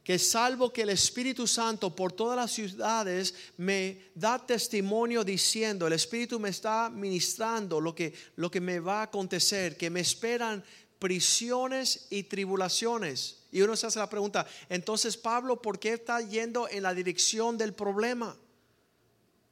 que 0.09 0.17
salvo 0.17 0.73
que 0.73 0.81
el 0.81 0.89
Espíritu 0.89 1.45
Santo 1.45 1.95
por 1.95 2.11
todas 2.11 2.35
las 2.35 2.51
ciudades 2.51 3.35
me 3.57 4.09
da 4.15 4.43
testimonio 4.43 5.23
diciendo, 5.23 5.85
el 5.85 5.93
Espíritu 5.93 6.39
me 6.39 6.49
está 6.49 6.89
ministrando 6.89 7.79
lo 7.79 7.93
que, 7.93 8.15
lo 8.35 8.49
que 8.49 8.59
me 8.59 8.79
va 8.79 9.01
a 9.01 9.03
acontecer, 9.03 9.77
que 9.77 9.91
me 9.91 9.99
esperan 9.99 10.63
prisiones 10.97 12.07
y 12.09 12.23
tribulaciones. 12.23 13.43
Y 13.51 13.61
uno 13.61 13.75
se 13.75 13.85
hace 13.85 13.99
la 13.99 14.09
pregunta, 14.09 14.47
entonces 14.67 15.15
Pablo, 15.15 15.61
¿por 15.61 15.77
qué 15.77 15.93
está 15.93 16.21
yendo 16.21 16.67
en 16.67 16.81
la 16.81 16.95
dirección 16.95 17.55
del 17.55 17.75
problema? 17.75 18.35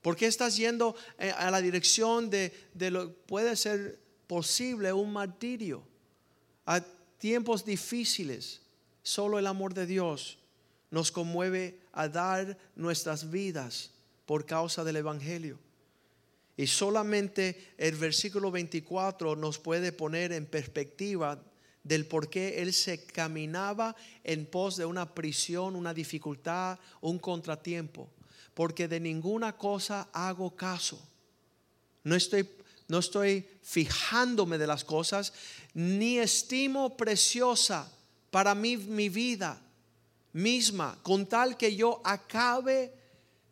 ¿Por 0.02 0.16
qué 0.16 0.26
estás 0.26 0.58
yendo 0.58 0.96
eh, 1.20 1.30
a 1.38 1.52
la 1.52 1.62
dirección 1.62 2.32
de, 2.32 2.52
de 2.74 2.90
lo 2.90 3.14
puede 3.14 3.56
ser 3.56 4.00
posible 4.26 4.92
un 4.92 5.14
martirio? 5.14 5.84
A 6.66 6.82
tiempos 7.20 7.64
difíciles, 7.64 8.62
solo 9.04 9.38
el 9.38 9.46
amor 9.46 9.76
de 9.76 9.86
Dios 9.86 10.40
nos 10.92 11.12
conmueve 11.12 11.80
a 11.92 12.08
dar 12.08 12.58
nuestras 12.76 13.30
vidas 13.30 13.92
por 14.26 14.46
causa 14.46 14.84
del 14.84 14.98
Evangelio. 14.98 15.60
Y 16.56 16.68
solamente 16.68 17.74
el 17.78 17.96
versículo 17.96 18.52
24 18.52 19.36
nos 19.36 19.60
puede 19.60 19.92
poner 19.92 20.32
en 20.32 20.46
perspectiva 20.46 21.42
del 21.84 22.06
por 22.06 22.30
qué 22.30 22.62
él 22.62 22.74
se 22.74 23.06
caminaba 23.06 23.96
en 24.24 24.46
pos 24.46 24.76
de 24.76 24.86
una 24.86 25.14
prisión, 25.14 25.76
una 25.76 25.94
dificultad, 25.94 26.80
un 27.02 27.20
contratiempo 27.20 28.10
porque 28.58 28.88
de 28.88 29.00
ninguna 29.00 29.56
cosa 29.56 30.10
hago 30.12 30.56
caso. 30.56 31.00
No 32.04 32.16
estoy, 32.16 32.50
no 32.88 32.98
estoy 32.98 33.48
fijándome 33.62 34.58
de 34.58 34.66
las 34.66 34.84
cosas, 34.84 35.32
ni 35.76 36.18
estimo 36.18 36.98
preciosa 36.98 37.88
para 38.32 38.56
mí 38.56 38.76
mi 38.76 39.10
vida 39.10 39.62
misma, 40.38 40.98
con 41.04 41.28
tal 41.28 41.58
que 41.58 41.76
yo 41.76 42.02
acabe, 42.04 42.94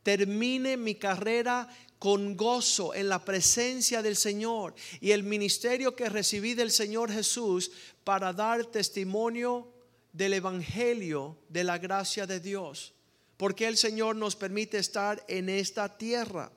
termine 0.04 0.78
mi 0.78 0.96
carrera 0.96 1.68
con 2.00 2.36
gozo 2.36 2.94
en 2.94 3.10
la 3.10 3.24
presencia 3.24 4.02
del 4.02 4.16
Señor 4.16 4.76
y 5.02 5.12
el 5.12 5.24
ministerio 5.24 5.96
que 5.96 6.10
recibí 6.10 6.54
del 6.54 6.72
Señor 6.72 7.12
Jesús 7.12 7.72
para 8.04 8.34
dar 8.34 8.66
testimonio 8.66 9.68
del 10.14 10.34
Evangelio 10.34 11.38
de 11.50 11.64
la 11.64 11.78
gracia 11.78 12.28
de 12.28 12.40
Dios 12.40 12.96
porque 13.38 13.68
el 13.68 13.78
Señor 13.78 14.16
nos 14.16 14.36
permite 14.36 14.78
estar 14.78 15.24
en 15.28 15.50
esta 15.50 15.98
tierra. 15.98 16.52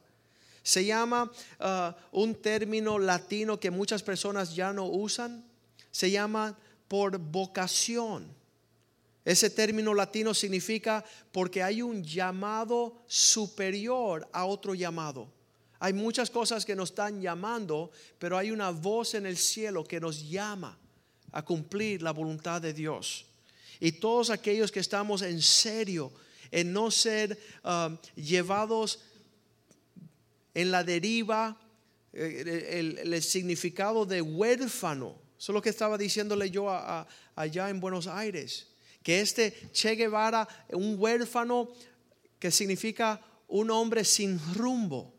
Se 0.63 0.85
llama 0.85 1.31
uh, 1.61 2.21
un 2.21 2.35
término 2.37 2.99
latino 2.99 3.59
que 3.59 3.71
muchas 3.71 4.03
personas 4.03 4.55
ya 4.55 4.73
no 4.73 4.87
usan, 4.87 5.45
se 5.91 6.11
llama 6.11 6.57
por 6.87 7.19
vocación. 7.19 8.38
Ese 9.29 9.51
término 9.51 9.93
latino 9.93 10.33
significa 10.33 11.05
porque 11.33 11.63
hay 11.63 11.83
un 11.83 12.03
llamado 12.03 13.03
superior 13.07 14.27
a 14.33 14.47
otro 14.47 14.75
llamado. 14.75 15.31
Hay 15.81 15.93
muchas 15.93 16.31
cosas 16.31 16.65
que 16.65 16.75
nos 16.75 16.89
están 16.89 17.21
llamando, 17.21 17.91
pero 18.19 18.39
hay 18.39 18.51
una 18.51 18.71
voz 18.71 19.13
en 19.13 19.27
el 19.27 19.37
cielo 19.37 19.85
que 19.85 20.01
nos 20.01 20.27
llama 20.31 20.79
a 21.31 21.45
cumplir 21.45 22.01
la 22.01 22.13
voluntad 22.13 22.63
de 22.63 22.73
Dios. 22.73 23.27
Y 23.81 23.93
todos 23.93 24.31
aquellos 24.31 24.73
que 24.73 24.81
estamos 24.81 25.21
en 25.21 25.43
serio 25.43 26.11
en 26.51 26.73
no 26.73 26.91
ser 26.91 27.39
um, 27.65 27.99
llevados 28.17 29.01
en 30.55 30.71
la 30.71 30.83
deriva, 30.85 31.61
eh, 32.15 33.03
el, 33.05 33.23
significado 33.23 34.07
de 34.07 34.23
huérfano. 34.23 35.19
Eso 35.39 35.53
es 35.53 35.55
lo 35.55 35.61
que 35.61 35.69
estaba 35.69 35.99
diciéndole 35.99 36.51
yo 36.51 36.71
allá 37.37 37.69
en 37.69 37.79
Buenos 37.79 38.07
Aires. 38.07 38.69
Que 39.03 39.21
este 39.21 39.71
Che 39.73 39.95
Guevara, 39.95 40.47
un 40.73 40.97
huérfano 40.99 41.69
que 42.39 42.51
significa 42.51 43.21
un 43.49 43.71
hombre 43.71 44.05
sin 44.05 44.39
rumbo, 44.55 45.15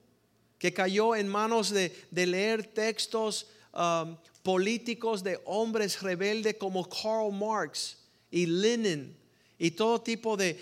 que 0.57 0.73
cayó 0.73 1.15
en 1.15 1.27
manos 1.27 1.71
de, 1.71 1.91
leer 2.11 2.67
textos 2.73 3.47
um, 3.73 4.17
políticos 4.43 5.23
de 5.23 5.39
hombres 5.45 6.01
rebeldes 6.01 6.55
como 6.55 6.87
Karl 6.87 7.31
Marx 7.31 7.97
y 8.29 8.45
Lenin 8.45 9.17
y 9.57 9.71
todo 9.71 10.01
tipo 10.01 10.37
de, 10.37 10.57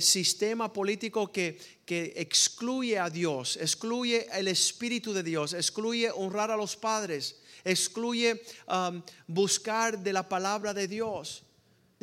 sistema 0.00 0.72
político 0.72 1.32
que, 1.32 1.58
que, 1.86 2.12
excluye 2.16 2.98
a 2.98 3.08
Dios, 3.08 3.56
excluye 3.56 4.26
el 4.32 4.48
Espíritu 4.48 5.12
de 5.12 5.22
Dios, 5.22 5.54
excluye 5.54 6.10
honrar 6.10 6.50
a 6.50 6.56
los 6.56 6.76
padres, 6.76 7.40
excluye 7.64 8.42
um, 8.68 9.02
buscar 9.26 9.98
de 9.98 10.12
la 10.12 10.28
palabra 10.28 10.74
de 10.74 10.88
Dios. 10.88 11.44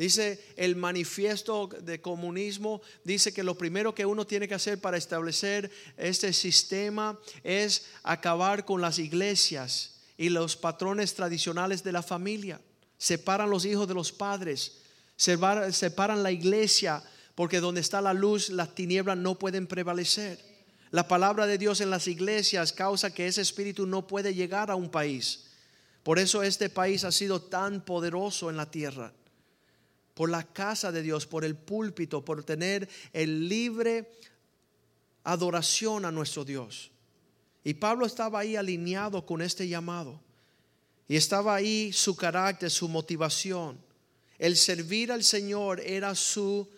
Dice 0.00 0.42
el 0.56 0.76
manifiesto 0.76 1.66
de 1.66 2.00
comunismo, 2.00 2.80
dice 3.04 3.34
que 3.34 3.42
lo 3.42 3.58
primero 3.58 3.94
que 3.94 4.06
uno 4.06 4.26
tiene 4.26 4.48
que 4.48 4.54
hacer 4.54 4.80
para 4.80 4.96
establecer 4.96 5.70
este 5.98 6.32
sistema 6.32 7.20
es 7.44 7.84
acabar 8.02 8.64
con 8.64 8.80
las 8.80 8.98
iglesias 8.98 10.00
y 10.16 10.30
los 10.30 10.56
patrones 10.56 11.12
tradicionales 11.12 11.84
de 11.84 11.92
la 11.92 12.02
familia. 12.02 12.62
Separan 12.96 13.50
los 13.50 13.66
hijos 13.66 13.86
de 13.88 13.92
los 13.92 14.10
padres 14.10 14.78
separan 15.20 16.22
la 16.22 16.32
iglesia, 16.32 17.02
porque 17.34 17.60
donde 17.60 17.82
está 17.82 18.00
la 18.00 18.14
luz, 18.14 18.48
las 18.48 18.74
tinieblas 18.74 19.18
no 19.18 19.38
pueden 19.38 19.66
prevalecer. 19.66 20.38
La 20.92 21.08
palabra 21.08 21.46
de 21.46 21.58
Dios 21.58 21.82
en 21.82 21.90
las 21.90 22.08
iglesias 22.08 22.72
causa 22.72 23.12
que 23.12 23.26
ese 23.26 23.42
espíritu 23.42 23.84
no 23.84 24.06
puede 24.06 24.32
llegar 24.32 24.70
a 24.70 24.76
un 24.76 24.88
país. 24.90 25.44
Por 26.02 26.18
eso 26.18 26.42
este 26.42 26.70
país 26.70 27.04
ha 27.04 27.12
sido 27.12 27.42
tan 27.42 27.84
poderoso 27.84 28.48
en 28.48 28.56
la 28.56 28.70
tierra. 28.70 29.12
Por 30.20 30.28
la 30.28 30.44
casa 30.44 30.92
de 30.92 31.00
Dios, 31.00 31.26
por 31.26 31.46
el 31.46 31.56
púlpito, 31.56 32.22
por 32.22 32.44
tener 32.44 32.86
el 33.14 33.48
libre 33.48 34.10
adoración 35.24 36.04
a 36.04 36.10
nuestro 36.10 36.44
Dios. 36.44 36.90
Y 37.64 37.72
Pablo 37.72 38.04
estaba 38.04 38.40
ahí 38.40 38.54
alineado 38.54 39.24
con 39.24 39.40
este 39.40 39.66
llamado. 39.66 40.20
Y 41.08 41.16
estaba 41.16 41.54
ahí 41.54 41.90
su 41.94 42.16
carácter, 42.16 42.70
su 42.70 42.86
motivación. 42.86 43.80
El 44.38 44.58
servir 44.58 45.10
al 45.10 45.24
Señor 45.24 45.80
era 45.80 46.14
su, 46.14 46.68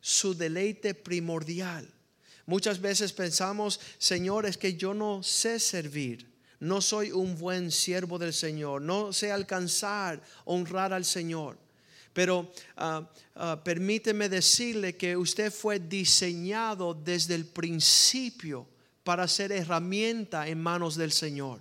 su 0.00 0.34
deleite 0.34 0.94
primordial. 0.94 1.88
Muchas 2.46 2.80
veces 2.80 3.12
pensamos, 3.12 3.78
Señor, 3.98 4.46
es 4.46 4.58
que 4.58 4.74
yo 4.74 4.94
no 4.94 5.22
sé 5.22 5.60
servir, 5.60 6.28
no 6.58 6.80
soy 6.80 7.12
un 7.12 7.38
buen 7.38 7.70
siervo 7.70 8.18
del 8.18 8.32
Señor, 8.32 8.82
no 8.82 9.12
sé 9.12 9.30
alcanzar, 9.30 10.20
honrar 10.44 10.92
al 10.92 11.04
Señor. 11.04 11.61
Pero 12.12 12.52
ah, 12.76 13.08
ah, 13.34 13.60
permíteme 13.64 14.28
decirle 14.28 14.96
que 14.96 15.16
usted 15.16 15.52
fue 15.52 15.78
diseñado 15.78 16.94
desde 16.94 17.34
el 17.34 17.46
principio 17.46 18.66
para 19.04 19.26
ser 19.26 19.52
herramienta 19.52 20.46
en 20.48 20.62
manos 20.62 20.96
del 20.96 21.12
Señor, 21.12 21.60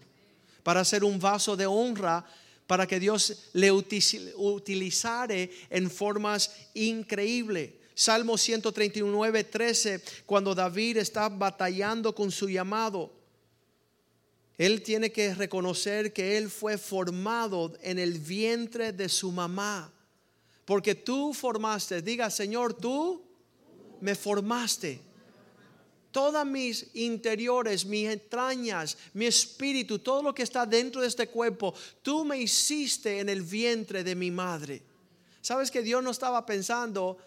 para 0.64 0.84
ser 0.86 1.04
un 1.04 1.20
vaso 1.20 1.56
de 1.56 1.66
honra 1.66 2.26
para 2.68 2.88
que 2.88 3.00
Dios 3.02 3.50
le 3.52 3.70
utilizare 3.72 5.52
en 5.70 5.92
formas 5.92 6.56
increíbles. 6.74 7.72
Salmo 7.94 8.38
139, 8.38 9.44
13, 9.44 10.02
cuando 10.26 10.56
David 10.56 10.98
está 10.98 11.28
batallando 11.28 12.16
con 12.16 12.32
su 12.32 12.48
llamado, 12.48 13.12
él 14.58 14.82
tiene 14.84 15.12
que 15.12 15.34
reconocer 15.36 16.14
que 16.14 16.38
él 16.38 16.50
fue 16.50 16.78
formado 16.78 17.74
en 17.82 18.00
el 18.00 18.20
vientre 18.20 18.94
de 18.94 19.10
su 19.10 19.32
mamá. 19.32 19.92
Porque 20.66 20.96
tú 20.96 21.34
formaste, 21.34 22.02
diga 22.02 22.30
Señor, 22.30 22.74
tú 22.74 23.24
me 24.00 24.16
formaste. 24.16 25.00
Todas 26.12 26.46
mis 26.46 26.94
interiores, 26.96 27.86
mis 27.86 28.10
entrañas, 28.10 28.98
mi 29.14 29.26
espíritu, 29.26 30.00
todo 30.00 30.22
lo 30.22 30.34
que 30.34 30.44
está 30.44 30.66
dentro 30.66 31.02
de 31.02 31.08
este 31.08 31.28
cuerpo, 31.28 31.74
tú 32.02 32.26
me 32.26 32.38
hiciste 32.38 33.20
en 33.20 33.30
el 33.30 33.42
vientre 33.42 34.04
de 34.04 34.14
mi 34.14 34.30
madre. 34.30 34.84
¿Sabes 35.42 35.72
que 35.72 35.82
Dios 35.82 36.04
no 36.04 36.12
estaba 36.12 36.46
pensando 36.46 37.18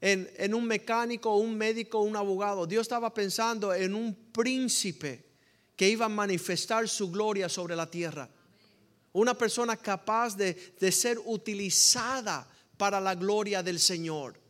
en, 0.00 0.30
en 0.36 0.52
un 0.52 0.66
mecánico, 0.66 1.36
un 1.36 1.56
médico, 1.56 2.00
un 2.00 2.14
abogado? 2.14 2.66
Dios 2.66 2.82
estaba 2.82 3.14
pensando 3.14 3.72
en 3.72 3.94
un 3.94 4.14
príncipe 4.14 5.24
que 5.74 5.88
iba 5.88 6.06
a 6.06 6.10
manifestar 6.10 6.88
su 6.88 7.10
gloria 7.10 7.48
sobre 7.48 7.74
la 7.74 7.90
tierra. 7.90 8.28
Una 9.12 9.34
persona 9.34 9.76
capaz 9.76 10.36
de, 10.36 10.54
ser 10.92 11.18
utilizada 11.24 12.48
para 12.76 13.00
la 13.00 13.14
gloria 13.14 13.62
del 13.62 13.78
Señor. 13.78 14.40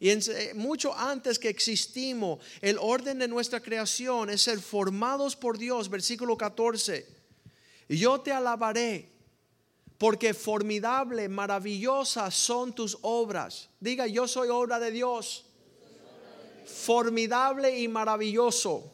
Y 0.00 0.08
eh, 0.10 0.52
mucho 0.54 0.96
antes 0.96 1.38
que 1.38 1.48
existimos, 1.48 2.40
el 2.60 2.78
orden 2.78 3.18
de 3.18 3.28
nuestra 3.28 3.60
creación 3.60 4.30
es 4.30 4.42
ser 4.42 4.58
formados 4.60 5.36
por 5.36 5.58
Dios, 5.58 5.88
versículo 5.88 6.36
14. 6.36 7.06
Yo 7.88 8.20
te 8.20 8.32
alabaré, 8.32 9.10
porque 9.98 10.32
formidable, 10.32 11.28
maravillosas 11.28 12.34
son 12.34 12.74
tus 12.74 12.96
obras. 13.02 13.68
Diga, 13.78 14.06
yo 14.06 14.26
soy 14.26 14.48
obra 14.48 14.80
de 14.80 14.90
Dios. 14.90 15.44
Formidable 16.64 17.78
y 17.78 17.86
maravilloso. 17.86 18.90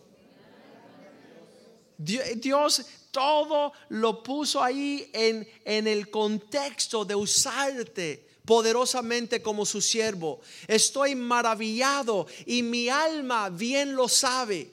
Dios 1.98 2.84
todo 3.16 3.72
lo 3.88 4.22
puso 4.22 4.62
ahí 4.62 5.08
en, 5.14 5.48
en 5.64 5.86
el 5.86 6.10
contexto 6.10 7.02
de 7.02 7.14
usarte 7.14 8.28
poderosamente 8.44 9.40
como 9.40 9.64
su 9.64 9.80
siervo. 9.80 10.42
Estoy 10.68 11.14
maravillado 11.14 12.26
y 12.44 12.62
mi 12.62 12.90
alma 12.90 13.48
bien 13.48 13.96
lo 13.96 14.06
sabe. 14.06 14.70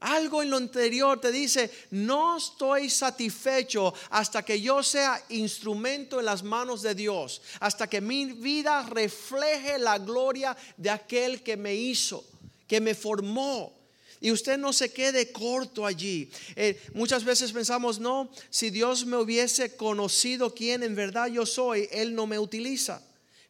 Algo 0.00 0.42
en 0.42 0.50
lo 0.50 0.58
anterior 0.58 1.22
te 1.22 1.32
dice, 1.32 1.70
no 1.92 2.36
estoy 2.36 2.90
satisfecho 2.90 3.94
hasta 4.10 4.44
que 4.44 4.60
yo 4.60 4.82
sea 4.82 5.18
instrumento 5.30 6.18
en 6.20 6.26
las 6.26 6.42
manos 6.42 6.82
de 6.82 6.94
Dios, 6.94 7.40
hasta 7.60 7.86
que 7.86 8.02
mi 8.02 8.26
vida 8.26 8.82
refleje 8.90 9.78
la 9.78 9.98
gloria 9.98 10.54
de 10.76 10.90
aquel 10.90 11.42
que 11.42 11.56
me 11.56 11.74
hizo, 11.74 12.26
que 12.66 12.78
me 12.78 12.94
formó. 12.94 13.81
Y 14.22 14.30
usted 14.30 14.56
no 14.56 14.72
se 14.72 14.92
quede 14.92 15.32
corto 15.32 15.84
allí. 15.84 16.30
Eh, 16.54 16.80
muchas 16.94 17.24
veces 17.24 17.50
pensamos, 17.50 17.98
no, 17.98 18.30
si 18.50 18.70
Dios 18.70 19.04
me 19.04 19.16
hubiese 19.16 19.74
conocido 19.74 20.54
quién 20.54 20.84
en 20.84 20.94
verdad 20.94 21.26
yo 21.26 21.44
soy, 21.44 21.88
Él 21.90 22.14
no 22.14 22.28
me 22.28 22.38
utiliza. 22.38 23.02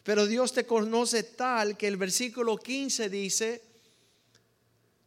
Pero 0.03 0.27
Dios 0.27 0.55
te 0.55 0.65
conoce 0.65 1.25
tal 1.25 1.77
que 1.77 1.87
el 1.87 1.99
versículo 1.99 2.57
15 2.57 3.11
dice, 3.11 3.63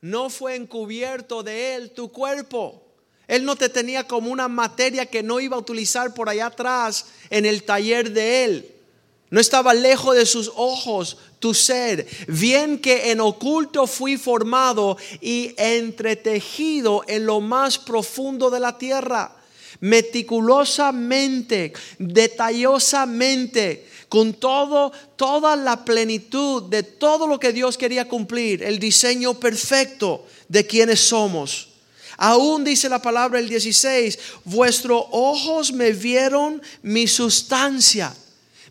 no 0.01 0.29
fue 0.29 0.55
encubierto 0.55 1.41
de 1.41 1.73
Él 1.73 1.91
tu 1.91 2.11
cuerpo. 2.11 2.85
Él 3.27 3.43
no 3.43 3.55
te 3.55 3.67
tenía 3.67 4.07
como 4.07 4.29
una 4.29 4.47
materia 4.47 5.07
que 5.07 5.23
no 5.23 5.39
iba 5.39 5.55
a 5.55 5.59
utilizar 5.59 6.13
por 6.13 6.29
allá 6.29 6.45
atrás 6.45 7.07
en 7.31 7.47
el 7.47 7.63
taller 7.63 8.11
de 8.11 8.43
Él. 8.45 8.74
No 9.31 9.39
estaba 9.39 9.73
lejos 9.73 10.15
de 10.15 10.25
sus 10.25 10.51
ojos 10.55 11.17
tu 11.39 11.53
ser. 11.53 12.07
Bien 12.27 12.79
que 12.79 13.11
en 13.11 13.19
oculto 13.19 13.87
fui 13.87 14.17
formado 14.17 14.97
y 15.19 15.53
entretejido 15.57 17.03
en 17.07 17.25
lo 17.25 17.41
más 17.41 17.79
profundo 17.79 18.49
de 18.49 18.59
la 18.59 18.77
tierra. 18.77 19.35
Meticulosamente, 19.79 21.73
detallosamente, 21.97 23.89
con 24.07 24.33
todo, 24.33 24.91
toda 25.15 25.55
la 25.55 25.83
plenitud 25.83 26.63
de 26.63 26.83
todo 26.83 27.27
lo 27.27 27.39
que 27.39 27.51
Dios 27.51 27.77
quería 27.77 28.07
cumplir, 28.07 28.63
el 28.63 28.79
diseño 28.79 29.33
perfecto 29.33 30.25
de 30.47 30.65
quienes 30.65 31.01
somos. 31.01 31.69
Aún 32.17 32.63
dice 32.63 32.87
la 32.87 33.01
palabra 33.01 33.39
el 33.39 33.49
16, 33.49 34.17
vuestros 34.45 35.03
ojos 35.11 35.73
me 35.73 35.91
vieron 35.91 36.61
mi 36.81 37.07
sustancia 37.07 38.15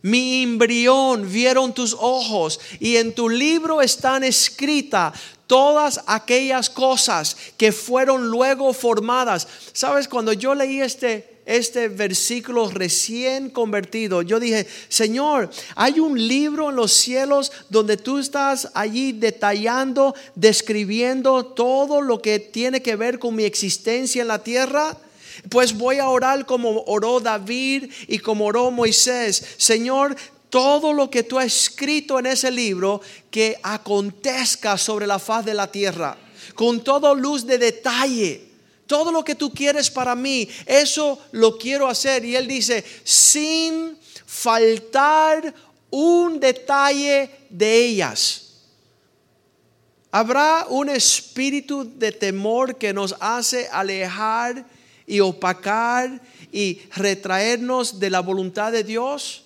mi 0.04 0.42
embrión 0.42 1.32
vieron 1.32 1.72
tus 1.72 1.96
ojos 1.98 2.60
y 2.78 2.96
en 2.96 3.14
tu 3.14 3.30
libro 3.30 3.80
están 3.80 4.22
escritas 4.22 5.14
todas 5.46 5.98
aquellas 6.06 6.68
cosas 6.68 7.34
que 7.56 7.72
fueron 7.72 8.28
luego 8.28 8.74
formadas. 8.74 9.48
Sabes, 9.72 10.06
cuando 10.06 10.34
yo 10.34 10.54
leí 10.54 10.82
este, 10.82 11.40
este 11.46 11.88
versículo 11.88 12.68
recién 12.68 13.48
convertido, 13.48 14.20
yo 14.20 14.38
dije, 14.38 14.66
Señor, 14.90 15.48
hay 15.74 16.00
un 16.00 16.28
libro 16.28 16.68
en 16.68 16.76
los 16.76 16.92
cielos 16.92 17.50
donde 17.70 17.96
tú 17.96 18.18
estás 18.18 18.72
allí 18.74 19.12
detallando, 19.12 20.14
describiendo 20.34 21.46
todo 21.46 22.02
lo 22.02 22.20
que 22.20 22.40
tiene 22.40 22.82
que 22.82 22.96
ver 22.96 23.18
con 23.18 23.34
mi 23.34 23.44
existencia 23.44 24.20
en 24.20 24.28
la 24.28 24.42
tierra. 24.42 24.98
Pues 25.48 25.76
voy 25.76 25.98
a 25.98 26.08
orar 26.08 26.46
como 26.46 26.82
oró 26.86 27.20
David 27.20 27.90
y 28.08 28.18
como 28.18 28.46
oró 28.46 28.70
Moisés. 28.70 29.44
Señor, 29.56 30.16
todo 30.50 30.92
lo 30.92 31.10
que 31.10 31.24
tú 31.24 31.38
has 31.38 31.46
escrito 31.46 32.18
en 32.18 32.26
ese 32.26 32.50
libro 32.50 33.00
que 33.30 33.58
acontezca 33.62 34.78
sobre 34.78 35.06
la 35.06 35.18
faz 35.18 35.44
de 35.44 35.54
la 35.54 35.70
tierra, 35.70 36.16
con 36.54 36.84
toda 36.84 37.12
luz 37.14 37.44
de 37.46 37.58
detalle. 37.58 38.54
Todo 38.86 39.10
lo 39.10 39.24
que 39.24 39.34
tú 39.34 39.52
quieres 39.52 39.90
para 39.90 40.14
mí, 40.14 40.48
eso 40.66 41.18
lo 41.32 41.56
quiero 41.58 41.88
hacer. 41.88 42.24
Y 42.24 42.36
él 42.36 42.46
dice, 42.46 42.84
sin 43.02 43.98
faltar 44.26 45.54
un 45.90 46.38
detalle 46.38 47.30
de 47.48 47.84
ellas. 47.86 48.44
Habrá 50.10 50.66
un 50.68 50.88
espíritu 50.88 51.98
de 51.98 52.12
temor 52.12 52.76
que 52.76 52.92
nos 52.92 53.16
hace 53.18 53.68
alejar 53.72 54.64
y 55.06 55.20
opacar 55.20 56.20
y 56.52 56.80
retraernos 56.94 58.00
de 58.00 58.10
la 58.10 58.20
voluntad 58.20 58.72
de 58.72 58.84
Dios? 58.84 59.44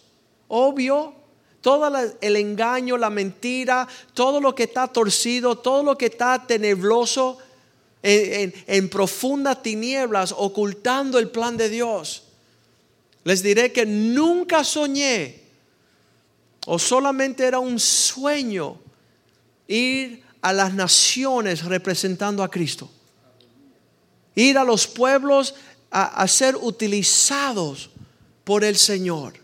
Obvio. 0.48 1.14
Todo 1.60 1.90
el 2.20 2.36
engaño, 2.36 2.96
la 2.96 3.10
mentira, 3.10 3.88
todo 4.14 4.40
lo 4.40 4.54
que 4.54 4.62
está 4.64 4.86
torcido, 4.86 5.58
todo 5.58 5.82
lo 5.82 5.98
que 5.98 6.06
está 6.06 6.46
tenebroso, 6.46 7.38
en, 8.00 8.54
en 8.68 8.88
profundas 8.88 9.60
tinieblas, 9.60 10.32
ocultando 10.36 11.18
el 11.18 11.30
plan 11.30 11.56
de 11.56 11.68
Dios. 11.68 12.22
Les 13.24 13.42
diré 13.42 13.72
que 13.72 13.84
nunca 13.84 14.62
soñé, 14.62 15.42
o 16.64 16.78
solamente 16.78 17.44
era 17.44 17.58
un 17.58 17.80
sueño, 17.80 18.78
ir 19.66 20.22
a 20.40 20.52
las 20.52 20.72
naciones 20.72 21.64
representando 21.64 22.44
a 22.44 22.50
Cristo 22.50 22.88
ir 24.38 24.56
a 24.56 24.64
los 24.64 24.86
pueblos 24.86 25.54
a, 25.90 26.28
ser 26.28 26.54
utilizados 26.54 27.90
por 28.44 28.62
el 28.62 28.76
Señor. 28.76 29.34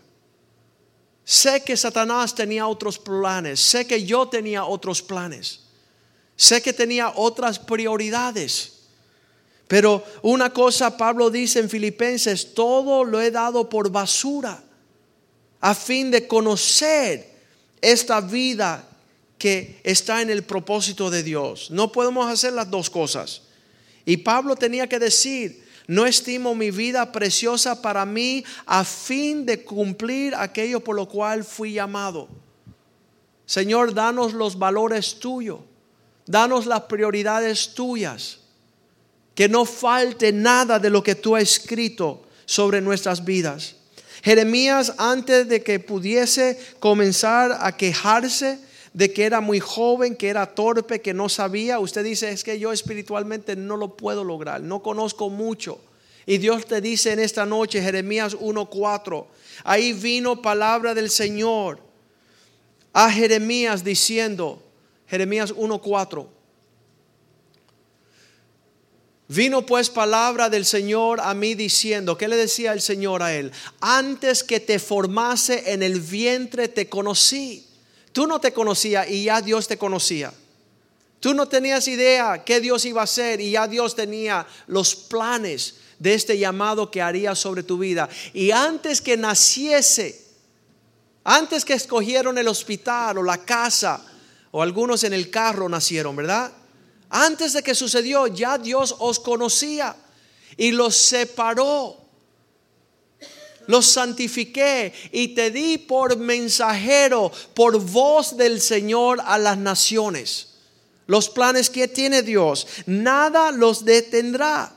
Sé 1.25 1.63
que 1.63 1.75
Satanás 1.75 2.33
tenía 2.33 2.67
otros 2.67 2.97
planes, 2.97 3.59
sé 3.59 3.85
que 3.85 4.05
yo 4.05 4.27
tenía 4.27 4.63
otros 4.63 5.01
planes, 5.01 5.61
sé 6.37 6.61
que 6.61 6.71
tenía 6.71 7.11
otras 7.15 7.59
prioridades. 7.59 8.71
Pero 9.67 10.03
una 10.21 10.51
cosa 10.51 10.95
Pablo 10.95 11.29
dice 11.29 11.59
en 11.59 11.69
Filipenses, 11.69 12.53
todo 12.53 13.03
lo 13.03 13.19
he 13.19 13.31
dado 13.31 13.67
por 13.67 13.89
basura 13.89 14.63
a 15.59 15.73
fin 15.75 16.11
de 16.11 16.27
conocer 16.27 17.35
esta 17.81 18.21
vida 18.21 18.87
que 19.37 19.81
está 19.83 20.21
en 20.21 20.29
el 20.29 20.43
propósito 20.43 21.09
de 21.09 21.23
Dios. 21.23 21.69
No 21.71 21.91
podemos 21.91 22.31
hacer 22.31 22.53
las 22.53 22.69
dos 22.69 22.89
cosas. 22.89 23.41
Y 24.05 24.17
Pablo 24.17 24.55
tenía 24.55 24.87
que 24.87 24.99
decir, 24.99 25.65
no 25.87 26.05
estimo 26.05 26.55
mi 26.55 26.71
vida 26.71 27.11
preciosa 27.11 27.81
para 27.81 28.05
mí 28.05 28.43
a 28.65 28.83
fin 28.83 29.45
de 29.45 29.63
cumplir 29.63 30.33
aquello 30.35 30.79
por 30.79 30.95
lo 30.95 31.07
cual 31.07 31.43
fui 31.43 31.73
llamado. 31.73 32.27
Señor, 33.45 33.93
danos 33.93 34.33
los 34.33 34.57
valores 34.57 35.19
tuyos, 35.19 35.59
danos 36.25 36.65
las 36.65 36.81
prioridades 36.81 37.75
tuyas, 37.75 38.39
que 39.35 39.47
no 39.47 39.65
falte 39.65 40.31
nada 40.31 40.79
de 40.79 40.89
lo 40.89 41.03
que 41.03 41.13
tú 41.13 41.35
has 41.35 41.43
escrito 41.43 42.23
sobre 42.45 42.81
nuestras 42.81 43.23
vidas. 43.23 43.75
Jeremías, 44.23 44.93
antes 44.97 45.47
de 45.47 45.61
que 45.61 45.79
pudiese 45.79 46.59
comenzar 46.79 47.57
a 47.61 47.77
quejarse 47.77 48.59
de 48.95 49.11
que 49.11 49.25
era 49.25 49.41
muy 49.41 49.59
joven, 49.59 50.15
que 50.15 50.29
era 50.29 50.55
torpe, 50.55 51.01
que 51.01 51.13
no 51.13 51.27
sabía, 51.27 51.79
usted 51.79 52.01
dice, 52.01 52.29
es 52.29 52.45
que 52.45 52.57
yo 52.57 52.71
espiritualmente 52.71 53.57
no 53.57 53.75
lo 53.75 53.97
puedo 53.97 54.23
lograr, 54.23 54.61
no 54.61 54.81
conozco 54.81 55.29
mucho. 55.29 55.81
Y 56.25 56.37
Dios 56.37 56.65
te 56.65 56.79
dice 56.79 57.11
en 57.11 57.19
esta 57.19 57.45
noche, 57.45 57.81
Jeremías 57.81 58.37
1.4, 58.37 59.25
ahí 59.65 59.91
vino 59.91 60.41
palabra 60.41 60.93
del 60.93 61.09
Señor 61.09 61.81
a 62.93 63.11
Jeremías 63.11 63.83
diciendo, 63.83 64.63
Jeremías 65.07 65.53
1.4, 65.53 66.27
Vino 69.27 69.65
pues 69.65 69.89
palabra 69.89 70.49
del 70.49 70.65
Señor 70.65 71.19
a 71.19 71.33
mí 71.33 71.55
diciendo, 71.55 72.15
¿qué 72.15 72.27
le 72.27 72.35
decía 72.35 72.73
el 72.73 72.79
Señor 72.79 73.23
a 73.23 73.33
él? 73.33 73.51
Antes 73.81 74.43
que 74.43 74.59
te 74.59 74.77
formase 74.77 75.73
en 75.73 75.81
el 75.81 75.99
vientre 75.99 76.67
te 76.67 76.87
conocí. 76.87 77.64
Tú 78.15 78.27
no 78.27 78.39
te 78.39 78.53
conocías 78.53 79.09
y 79.09 79.25
ya 79.25 79.41
Dios 79.41 79.67
te 79.67 79.77
conocía. 79.77 80.33
Tú 81.19 81.33
no 81.33 81.49
tenías 81.49 81.85
idea 81.89 82.45
qué 82.45 82.61
Dios 82.61 82.85
iba 82.85 83.01
a 83.01 83.03
hacer 83.03 83.41
y 83.41 83.51
ya 83.51 83.67
Dios 83.67 83.93
tenía 83.93 84.47
los 84.67 84.95
planes 84.95 85.75
de 85.99 86.13
este 86.13 86.37
llamado 86.37 86.89
que 86.89 87.01
haría 87.01 87.35
sobre 87.35 87.61
tu 87.61 87.77
vida. 87.77 88.07
Y 88.33 88.51
antes 88.51 89.01
que 89.01 89.17
naciese, 89.17 90.23
antes 91.25 91.65
que 91.65 91.73
escogieron 91.73 92.37
el 92.37 92.47
hospital 92.47 93.17
o 93.17 93.23
la 93.23 93.39
casa, 93.39 94.01
o 94.51 94.61
algunos 94.61 95.03
en 95.03 95.11
el 95.11 95.29
carro 95.29 95.67
nacieron, 95.67 96.15
¿verdad? 96.15 96.53
Antes 97.09 97.51
de 97.51 97.63
que 97.63 97.75
sucedió, 97.75 98.27
ya 98.27 98.57
Dios 98.57 98.95
os 98.97 99.19
conocía 99.19 99.93
y 100.55 100.71
los 100.71 100.95
separó. 100.95 102.04
Los 103.67 103.87
santifiqué 103.87 104.93
y 105.11 105.29
te 105.29 105.51
di 105.51 105.77
por 105.77 106.17
mensajero, 106.17 107.31
por 107.53 107.79
voz 107.79 108.37
del 108.37 108.61
Señor 108.61 109.21
a 109.25 109.37
las 109.37 109.57
naciones. 109.57 110.53
Los 111.07 111.29
planes 111.29 111.69
que 111.69 111.87
tiene 111.87 112.21
Dios, 112.21 112.67
nada 112.85 113.51
los 113.51 113.85
detendrá. 113.85 114.75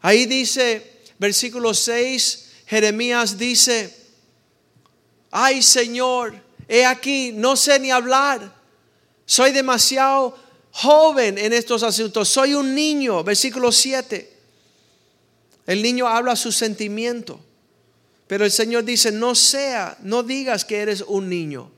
Ahí 0.00 0.26
dice, 0.26 1.00
versículo 1.18 1.74
6, 1.74 2.50
Jeremías 2.66 3.38
dice, 3.38 3.96
ay 5.30 5.62
Señor, 5.62 6.34
he 6.68 6.84
aquí, 6.84 7.32
no 7.32 7.56
sé 7.56 7.78
ni 7.78 7.90
hablar 7.90 8.56
soy 9.26 9.50
demasiado 9.50 10.38
joven 10.70 11.36
en 11.36 11.52
estos 11.52 11.82
asuntos. 11.82 12.28
Soy 12.28 12.54
un 12.54 12.74
niño. 12.74 13.24
Versículo 13.24 13.72
7. 13.72 14.35
El 15.66 15.82
niño 15.82 16.06
habla 16.06 16.36
su 16.36 16.52
sentimiento. 16.52 17.40
Pero 18.26 18.44
el 18.44 18.50
Señor 18.50 18.84
dice, 18.84 19.12
no 19.12 19.34
sea, 19.34 19.96
no 20.02 20.22
digas 20.22 20.64
que 20.64 20.78
eres 20.78 21.02
un 21.02 21.28
niño. 21.28 21.70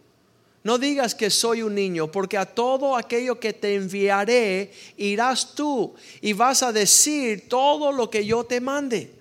No 0.64 0.76
digas 0.78 1.14
que 1.14 1.30
soy 1.30 1.62
un 1.62 1.74
niño, 1.74 2.10
porque 2.10 2.36
a 2.36 2.44
todo 2.44 2.96
aquello 2.96 3.38
que 3.38 3.52
te 3.52 3.74
enviaré 3.74 4.72
irás 4.96 5.54
tú 5.54 5.94
y 6.20 6.32
vas 6.32 6.62
a 6.62 6.72
decir 6.72 7.48
todo 7.48 7.92
lo 7.92 8.10
que 8.10 8.26
yo 8.26 8.44
te 8.44 8.60
mande. 8.60 9.12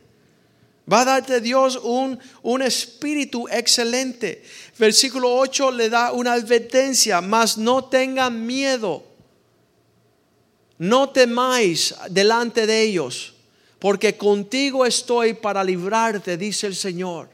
Va 0.92 1.02
a 1.02 1.06
darte 1.06 1.42
Dios 1.42 1.80
un, 1.84 2.18
un 2.42 2.62
espíritu 2.62 3.48
excelente. 3.50 4.44
Versículo 4.80 5.36
8 5.36 5.72
le 5.72 5.90
da 5.90 6.12
una 6.12 6.34
advertencia, 6.34 7.22
mas 7.22 7.58
no 7.58 7.86
tengan 7.86 8.46
miedo. 8.46 9.04
No 10.78 11.10
temáis 11.10 11.94
delante 12.10 12.66
de 12.66 12.84
ellos, 12.84 13.37
porque 13.80 14.18
contigo 14.18 14.86
estoy 14.86 15.34
para 15.34 15.64
librarte, 15.64 16.38
dice 16.38 16.68
el 16.68 16.76
Señor. 16.76 17.30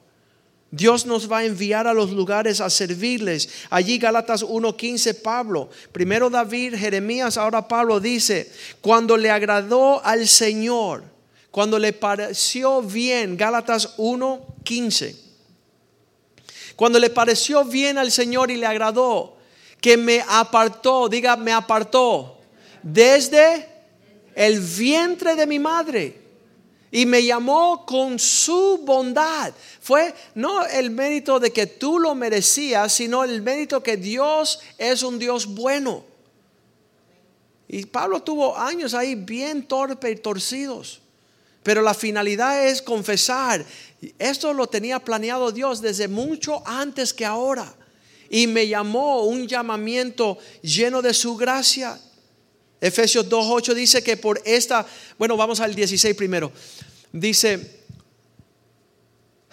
Dios 0.71 1.06
nos 1.06 1.32
va 1.32 1.39
a 1.39 1.45
enviar 1.45 1.86
a 1.86 1.93
los 1.93 2.12
lugares 2.12 2.60
a 2.60 2.67
servirles. 2.67 3.47
Allí 3.69 3.99
Gálatas 3.99 4.43
1.15 4.43 5.21
Pablo, 5.21 5.69
primero 5.91 6.32
David, 6.32 6.73
Jeremías, 6.75 7.38
ahora 7.38 7.67
Pablo 7.67 7.99
dice, 7.99 8.51
cuando 8.82 9.15
le 9.15 9.29
agradó 9.29 10.03
al 10.03 10.27
Señor, 10.27 11.03
cuando 11.51 11.77
le 11.77 11.93
pareció 11.93 12.82
bien, 12.82 13.38
Gálatas 13.38 13.97
1.15, 13.97 15.15
cuando 16.75 16.97
le 16.97 17.12
pareció 17.12 17.63
bien 17.63 17.99
al 17.99 18.12
Señor 18.12 18.49
y 18.49 18.58
le 18.58 18.65
agradó, 18.65 19.38
que 19.79 19.95
me 19.95 20.23
apartó, 20.27 21.08
diga, 21.08 21.36
me 21.36 21.51
apartó 21.51 22.39
desde 22.82 23.67
el 24.34 24.60
vientre 24.60 25.36
de 25.36 25.45
mi 25.45 25.60
madre 25.60 26.23
y 26.93 27.08
me 27.08 27.23
llamó 27.23 27.88
con 27.88 28.19
su 28.19 28.77
bondad. 28.86 29.51
Fue 29.82 30.13
no 30.36 30.63
el 30.63 30.91
mérito 30.91 31.39
de 31.39 31.51
que 31.51 31.65
tú 31.65 31.97
lo 31.97 32.13
merecías, 32.13 32.93
sino 32.93 33.23
el 33.23 33.41
mérito 33.41 33.82
que 33.82 33.97
Dios 33.97 34.60
es 34.77 35.01
un 35.01 35.17
Dios 35.17 35.47
bueno. 35.47 36.03
Y 37.67 37.88
Pablo 37.88 38.21
tuvo 38.21 38.56
años 38.56 38.93
ahí 38.93 39.15
bien 39.15 39.63
torpe 39.63 40.12
y 40.12 40.17
torcidos. 40.17 41.01
Pero 41.63 41.82
la 41.82 41.95
finalidad 41.95 42.67
es 42.67 42.79
confesar. 42.79 43.65
Esto 44.19 44.53
lo 44.53 44.67
tenía 44.67 44.99
planeado 44.99 45.51
Dios 45.51 45.82
desde 45.82 46.08
mucho 46.08 46.62
antes 46.63 47.12
que 47.12 47.25
ahora. 47.25 47.73
Y 48.29 48.45
me 48.45 48.67
llamó 48.67 49.23
un 49.23 49.47
llamamiento 49.47 50.38
lleno 50.62 51.01
de 51.01 51.15
su 51.15 51.36
gracia. 51.38 51.99
Efesios 52.84 53.30
2.8 53.30 53.74
dice 53.74 54.04
que 54.04 54.17
por 54.17 54.41
esta, 54.43 54.86
bueno, 55.17 55.38
vamos 55.38 55.62
al 55.62 55.74
16 55.74 56.17
primero. 56.17 56.52
Dice, 57.13 57.80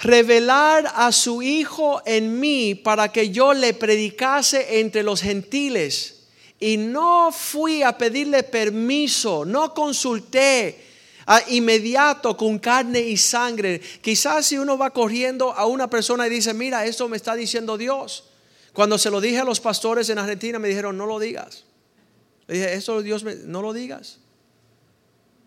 revelar 0.01 0.93
a 0.97 1.13
su 1.13 1.41
Hijo 1.41 2.03
en 2.07 2.41
mí 2.41 2.75
para 2.75 3.13
que 3.13 3.31
yo 3.31 3.55
le 3.55 3.73
predicase 3.73 4.81
entre 4.81 5.05
los 5.05 5.23
gentiles. 5.23 6.25
Y 6.59 6.77
no 6.77 7.31
fui 7.31 7.85
a 7.85 7.97
pedirle 7.97 8.43
permiso, 8.43 9.45
no 9.45 9.75
consulté 9.75 10.85
inmediato 11.51 12.37
con 12.37 12.59
carne 12.59 12.99
y 12.99 13.17
sangre. 13.17 13.81
Quizás 14.03 14.47
si 14.47 14.59
uno 14.59 14.77
va 14.77 14.91
corriendo 14.91 15.53
a 15.53 15.67
una 15.67 15.89
persona 15.89 16.27
y 16.27 16.31
dice, 16.31 16.53
mira, 16.53 16.85
esto 16.85 17.09
me 17.09 17.17
está 17.17 17.37
diciendo 17.37 17.79
Dios. 17.79 18.25
Cuando 18.73 18.99
se 18.99 19.09
lo 19.09 19.21
dije 19.21 19.39
a 19.39 19.45
los 19.45 19.61
pastores 19.61 20.11
en 20.11 20.19
Argentina, 20.19 20.59
me 20.59 20.67
dijeron, 20.67 20.97
no 20.97 21.07
lo 21.07 21.21
digas. 21.21 21.70
Le 22.51 22.57
dije, 22.57 22.75
esto 22.75 23.01
Dios, 23.01 23.23
no 23.23 23.63
lo 23.63 23.73
digas. 23.73 24.19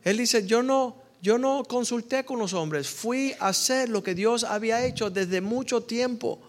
Él 0.06 0.16
dice, 0.16 0.48
yo 0.48 0.63
no, 0.63 0.96
yo 1.22 1.38
no 1.38 1.66
consulté 1.66 2.24
con 2.24 2.39
los 2.39 2.54
hombres, 2.54 2.88
fui 2.88 3.36
a 3.42 3.50
hacer 3.50 3.89
lo 3.89 4.02
que 4.02 4.16
Dios 4.16 4.46
había 4.46 4.86
hecho 4.86 5.10
desde 5.10 5.42
mucho 5.42 5.84
tiempo. 5.84 6.39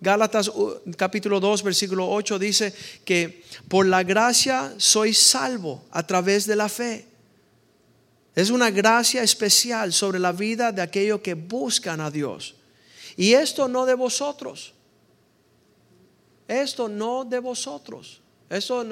Gálatas 0.00 0.48
capítulo 0.96 1.40
2, 1.40 1.64
versículo 1.64 2.08
8 2.08 2.38
dice 2.38 2.72
que 3.04 3.42
por 3.66 3.84
la 3.84 4.04
gracia 4.04 4.72
soy 4.76 5.12
salvo 5.12 5.82
a 5.90 6.06
través 6.06 6.46
de 6.46 6.54
la 6.54 6.68
fe. 6.68 7.08
Es 8.36 8.50
una 8.50 8.70
gracia 8.70 9.24
especial 9.24 9.92
sobre 9.92 10.20
la 10.20 10.30
vida 10.30 10.70
de 10.70 10.82
aquellos 10.82 11.20
que 11.20 11.34
buscan 11.34 12.00
a 12.00 12.12
Dios. 12.12 12.54
Y 13.16 13.32
esto 13.32 13.66
no 13.66 13.86
de 13.86 13.94
vosotros. 13.94 14.72
Esto 16.46 16.88
no 16.88 17.24
de 17.24 17.40
vosotros. 17.40 18.19
Eso 18.50 18.84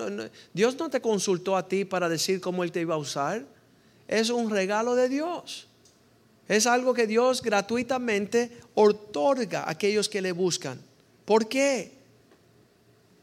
Dios 0.55 0.77
no 0.79 0.89
te 0.89 1.01
consultó 1.01 1.57
a 1.57 1.67
ti 1.67 1.85
para 1.85 2.09
decir 2.09 2.41
cómo 2.41 2.63
Él 2.63 2.71
te 2.71 2.81
iba 2.81 2.95
a 2.95 2.99
usar. 2.99 3.45
Es 4.07 4.31
un 4.31 4.51
regalo 4.51 4.95
de 4.95 5.09
Dios. 5.09 5.67
Es 6.47 6.67
algo 6.67 6.95
que 6.95 7.09
Dios 7.09 7.43
gratuitamente 7.43 8.57
otorga 8.75 9.65
a 9.65 9.71
aquellos 9.71 10.09
que 10.09 10.23
le 10.23 10.31
buscan. 10.31 10.81
¿Por 11.25 11.49
qué? 11.49 11.93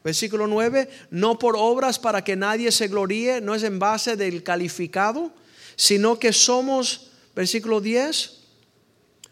Versículo 0.04 0.46
9, 0.46 0.90
no 1.10 1.40
por 1.40 1.56
obras 1.58 1.98
para 1.98 2.24
que 2.24 2.36
nadie 2.36 2.72
se 2.72 2.90
gloríe, 2.90 3.42
no 3.42 3.56
es 3.56 3.64
en 3.64 3.80
base 3.80 4.16
del 4.16 4.44
calificado, 4.44 5.32
sino 5.76 6.20
que 6.20 6.32
somos, 6.32 7.12
versículo 7.34 7.82
10, 7.82 8.42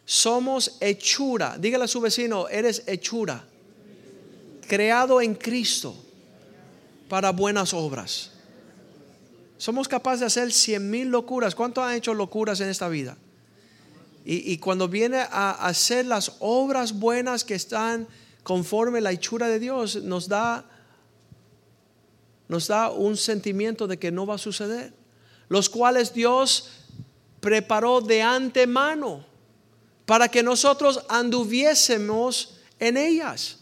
somos 0.05 0.77
hechura. 0.79 1.57
Dígale 1.59 1.83
a 1.83 1.87
su 1.87 2.01
vecino, 2.01 2.47
eres 2.47 2.83
hechura. 2.87 3.45
Creado 4.67 5.21
en 5.21 5.35
Cristo 5.35 5.95
para 7.09 7.31
buenas 7.31 7.73
obras. 7.73 8.31
Somos 9.57 9.87
capaces 9.87 10.21
de 10.21 10.25
hacer 10.25 10.51
cien 10.51 10.89
mil 10.89 11.07
locuras. 11.09 11.55
¿Cuántos 11.55 11.83
han 11.83 11.95
hecho 11.95 12.13
locuras 12.13 12.59
en 12.59 12.69
esta 12.69 12.89
vida? 12.89 13.17
Y, 14.25 14.51
y, 14.51 14.57
cuando 14.57 14.87
viene 14.87 15.19
a 15.19 15.51
hacer 15.67 16.05
las 16.05 16.37
obras 16.39 16.97
buenas 16.97 17.43
que 17.43 17.55
están 17.55 18.07
conforme 18.43 19.01
la 19.01 19.11
hechura 19.11 19.47
de 19.47 19.59
Dios 19.59 19.97
nos 20.03 20.29
da 20.29 20.65
nos 22.47 22.67
da 22.67 22.91
un 22.91 23.17
sentimiento 23.17 23.87
de 23.87 23.97
que 23.97 24.11
no 24.11 24.25
va 24.25 24.35
a 24.35 24.37
suceder, 24.37 24.93
los 25.49 25.69
cuales 25.69 26.13
Dios 26.13 26.69
preparó 27.39 27.99
de 27.99 28.21
antemano 28.21 29.25
para 30.05 30.27
que 30.27 30.43
nosotros 30.43 31.03
anduviésemos 31.09 32.59
en 32.79 32.97
ellas. 32.97 33.59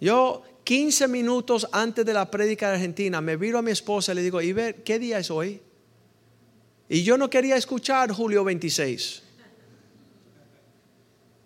Yo 0.00 0.42
15 0.64 1.08
minutos 1.08 1.66
antes 1.72 2.04
de 2.04 2.12
la 2.12 2.30
prédica 2.30 2.68
de 2.68 2.74
Argentina 2.74 3.20
me 3.20 3.36
viro 3.36 3.58
a 3.58 3.62
mi 3.62 3.70
esposa 3.70 4.12
y 4.12 4.14
le 4.16 4.22
digo, 4.22 4.40
¿y 4.40 4.52
ver 4.52 4.82
qué 4.84 4.98
día 4.98 5.18
es 5.18 5.30
hoy? 5.30 5.60
Y 6.88 7.02
yo 7.02 7.16
no 7.16 7.28
quería 7.30 7.56
escuchar 7.56 8.12
julio 8.12 8.44
26. 8.44 9.22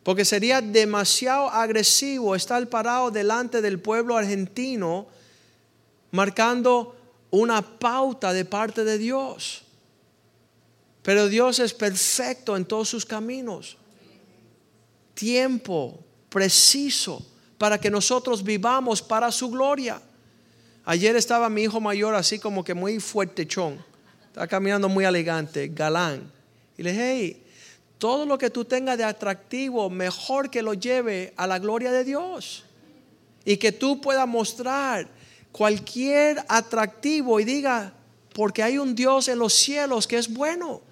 Porque 0.03 0.25
sería 0.25 0.61
demasiado 0.61 1.49
agresivo 1.51 2.35
estar 2.37 2.69
parado 2.69 3.11
delante 3.11 3.61
del 3.61 3.81
pueblo 3.81 4.17
argentino 4.17 5.07
marcando 6.13 6.97
una 7.31 7.61
pauta 7.79 8.33
de 8.33 8.45
parte 8.45 8.85
de 8.85 8.99
Dios. 8.99 9.63
Pero 11.03 11.29
Dios 11.29 11.59
es 11.59 11.73
perfecto 11.75 12.57
en 12.57 12.65
todos 12.65 12.89
sus 12.89 13.05
caminos. 13.05 13.77
Tiempo 15.15 16.05
preciso 16.29 17.25
para 17.59 17.79
que 17.79 17.91
nosotros 17.91 18.43
vivamos 18.43 19.03
para 19.03 19.33
su 19.33 19.51
gloria. 19.51 20.01
Ayer 20.85 21.17
estaba 21.17 21.49
mi 21.49 21.63
hijo 21.63 21.81
mayor 21.81 22.15
así 22.15 22.39
como 22.39 22.63
que 22.63 22.75
muy 22.75 23.01
fuertechón. 23.01 23.85
Está 24.29 24.47
caminando 24.47 24.89
muy 24.89 25.05
elegante, 25.05 25.69
galán. 25.69 26.31
Y 26.77 26.83
le 26.83 26.93
dije, 26.93 27.13
hey, 27.13 27.43
todo 27.99 28.27
lo 28.27 28.37
que 28.37 28.51
tú 28.51 28.65
tengas 28.65 28.99
de 28.99 29.05
atractivo, 29.05 29.89
mejor 29.89 30.51
que 30.51 30.63
lo 30.63 30.75
lleve 30.75 31.33
a 31.37 31.47
la 31.47 31.59
gloria 31.59 31.91
de 31.91 32.05
Dios. 32.05 32.65
Y 33.45 33.57
que 33.57 33.73
tú 33.73 34.01
puedas 34.01 34.29
mostrar 34.29 35.09
cualquier 35.51 36.45
atractivo 36.49 37.41
y 37.41 37.45
diga, 37.45 37.95
porque 38.35 38.63
hay 38.63 38.77
un 38.77 38.95
Dios 38.95 39.29
en 39.29 39.39
los 39.39 39.55
cielos 39.55 40.07
que 40.07 40.19
es 40.19 40.33
bueno. 40.33 40.83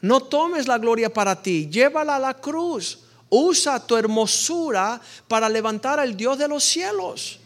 No 0.00 0.20
tomes 0.20 0.66
la 0.66 0.78
gloria 0.78 1.12
para 1.12 1.40
ti, 1.40 1.68
llévala 1.70 2.16
a 2.16 2.18
la 2.18 2.34
cruz. 2.34 3.04
Usa 3.30 3.86
tu 3.86 3.96
hermosura 3.96 5.00
para 5.28 5.48
levantar 5.48 6.00
al 6.00 6.16
Dios 6.16 6.36
de 6.36 6.48
los 6.48 6.64
cielos. 6.64 7.38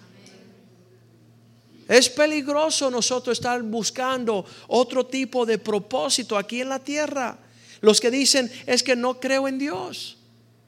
Es 1.87 2.09
peligroso 2.09 2.91
nosotros 2.91 3.39
estar 3.39 3.63
buscando 3.63 4.45
otro 4.69 5.05
tipo 5.05 5.45
de 5.45 5.59
propósito 5.59 6.39
aquí 6.39 6.63
en 6.63 6.71
la 6.71 6.79
tierra. 6.79 7.39
Los 7.83 8.01
que 8.01 8.11
dicen 8.11 8.51
es 8.67 8.83
que 8.83 8.97
no 8.97 9.21
creo 9.21 9.47
en 9.47 9.59
Dios. 9.59 10.17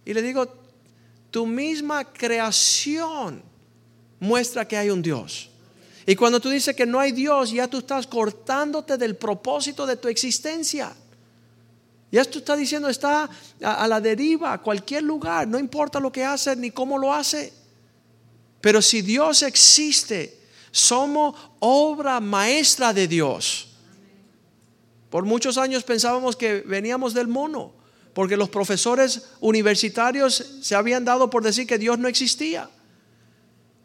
Y 0.05 0.13
le 0.13 0.21
digo, 0.21 0.47
tu 1.31 1.47
misma 1.47 2.05
creación 2.05 3.43
muestra 4.21 4.69
que 4.69 4.77
hay 4.77 4.91
un 4.91 5.01
Dios. 5.01 5.49
Y 6.07 6.15
cuando 6.15 6.41
tú 6.41 6.51
dices 6.51 6.77
que 6.77 6.87
no 6.87 7.01
hay 7.01 7.13
Dios, 7.13 7.51
ya 7.51 7.67
tú 7.69 7.79
estás 7.79 8.07
cortándote 8.07 8.97
del 8.97 9.17
propósito 9.17 9.87
de 9.87 9.97
tu 9.97 10.09
existencia. 10.09 10.95
Ya 12.11 12.25
tú 12.25 12.39
estás 12.39 12.59
diciendo, 12.59 12.89
está 12.89 13.29
a, 13.63 13.89
la 13.89 14.01
deriva, 14.01 14.53
a 14.53 14.63
cualquier 14.63 15.03
lugar, 15.03 15.47
no 15.49 15.59
importa 15.59 15.99
lo 15.99 16.13
que 16.13 16.25
hace 16.25 16.55
ni 16.57 16.71
cómo 16.71 16.99
lo 16.99 17.13
hace. 17.13 17.53
Pero 18.61 18.81
si 18.81 19.03
Dios 19.03 19.43
existe, 19.43 20.39
somos 20.71 21.35
obra 21.59 22.21
maestra 22.21 22.93
de 22.93 23.09
Dios. 23.09 23.69
Por 25.11 25.25
muchos 25.25 25.59
años 25.59 25.83
pensábamos 25.85 26.37
que 26.37 26.61
veníamos 26.61 27.15
del 27.15 27.29
mono, 27.29 27.73
porque 28.13 28.37
los 28.37 28.49
profesores 28.49 29.29
universitarios 29.41 30.59
se 30.63 30.75
habían 30.75 31.05
dado 31.05 31.29
por 31.29 31.43
decir 31.43 31.67
que 31.67 31.79
Dios 31.79 31.99
no 31.99 32.09
existía. 32.09 32.71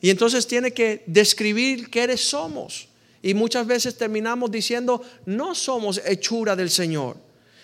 Y 0.01 0.09
entonces 0.09 0.47
tiene 0.47 0.71
que 0.71 1.03
describir 1.05 1.89
qué 1.89 2.17
somos. 2.17 2.87
Y 3.21 3.33
muchas 3.33 3.67
veces 3.67 3.97
terminamos 3.97 4.49
diciendo, 4.49 5.01
no 5.25 5.53
somos 5.53 6.01
hechura 6.05 6.55
del 6.55 6.71
Señor, 6.71 7.17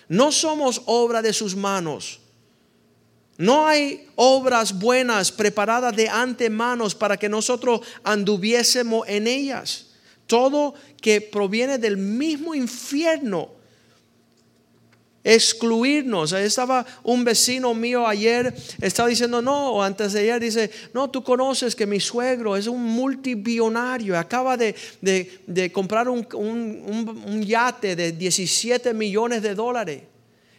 no 0.09 0.31
somos 0.31 0.81
obra 0.85 1.21
de 1.21 1.33
sus 1.33 1.55
manos. 1.55 2.19
No 3.37 3.67
hay 3.67 4.07
obras 4.15 4.79
buenas 4.79 5.31
preparadas 5.31 5.95
de 5.95 6.09
antemano 6.09 6.87
para 6.97 7.17
que 7.17 7.29
nosotros 7.29 7.81
anduviésemos 8.03 9.07
en 9.07 9.27
ellas. 9.27 9.87
Todo 10.25 10.73
que 11.01 11.21
proviene 11.21 11.77
del 11.77 11.97
mismo 11.97 12.55
infierno 12.55 13.56
excluirnos. 15.27 16.31
Estaba 16.31 16.85
un 17.03 17.25
vecino 17.25 17.73
mío 17.73 18.07
ayer, 18.07 18.53
estaba 18.79 19.09
diciendo, 19.09 19.41
no, 19.41 19.73
o 19.73 19.83
antes 19.83 20.13
de 20.13 20.21
ayer 20.21 20.39
dice, 20.39 20.71
no, 20.93 21.09
tú 21.09 21.21
conoces 21.21 21.75
que 21.75 21.85
mi 21.85 21.99
suegro 21.99 22.55
es 22.55 22.67
un 22.67 22.81
multibillonario, 22.81 24.17
acaba 24.17 24.55
de, 24.55 24.73
comprar 25.73 26.07
un, 26.07 27.43
yate 27.45 27.97
de 27.97 28.13
17 28.13 28.93
millones 28.93 29.41
de 29.41 29.53
dólares. 29.53 30.03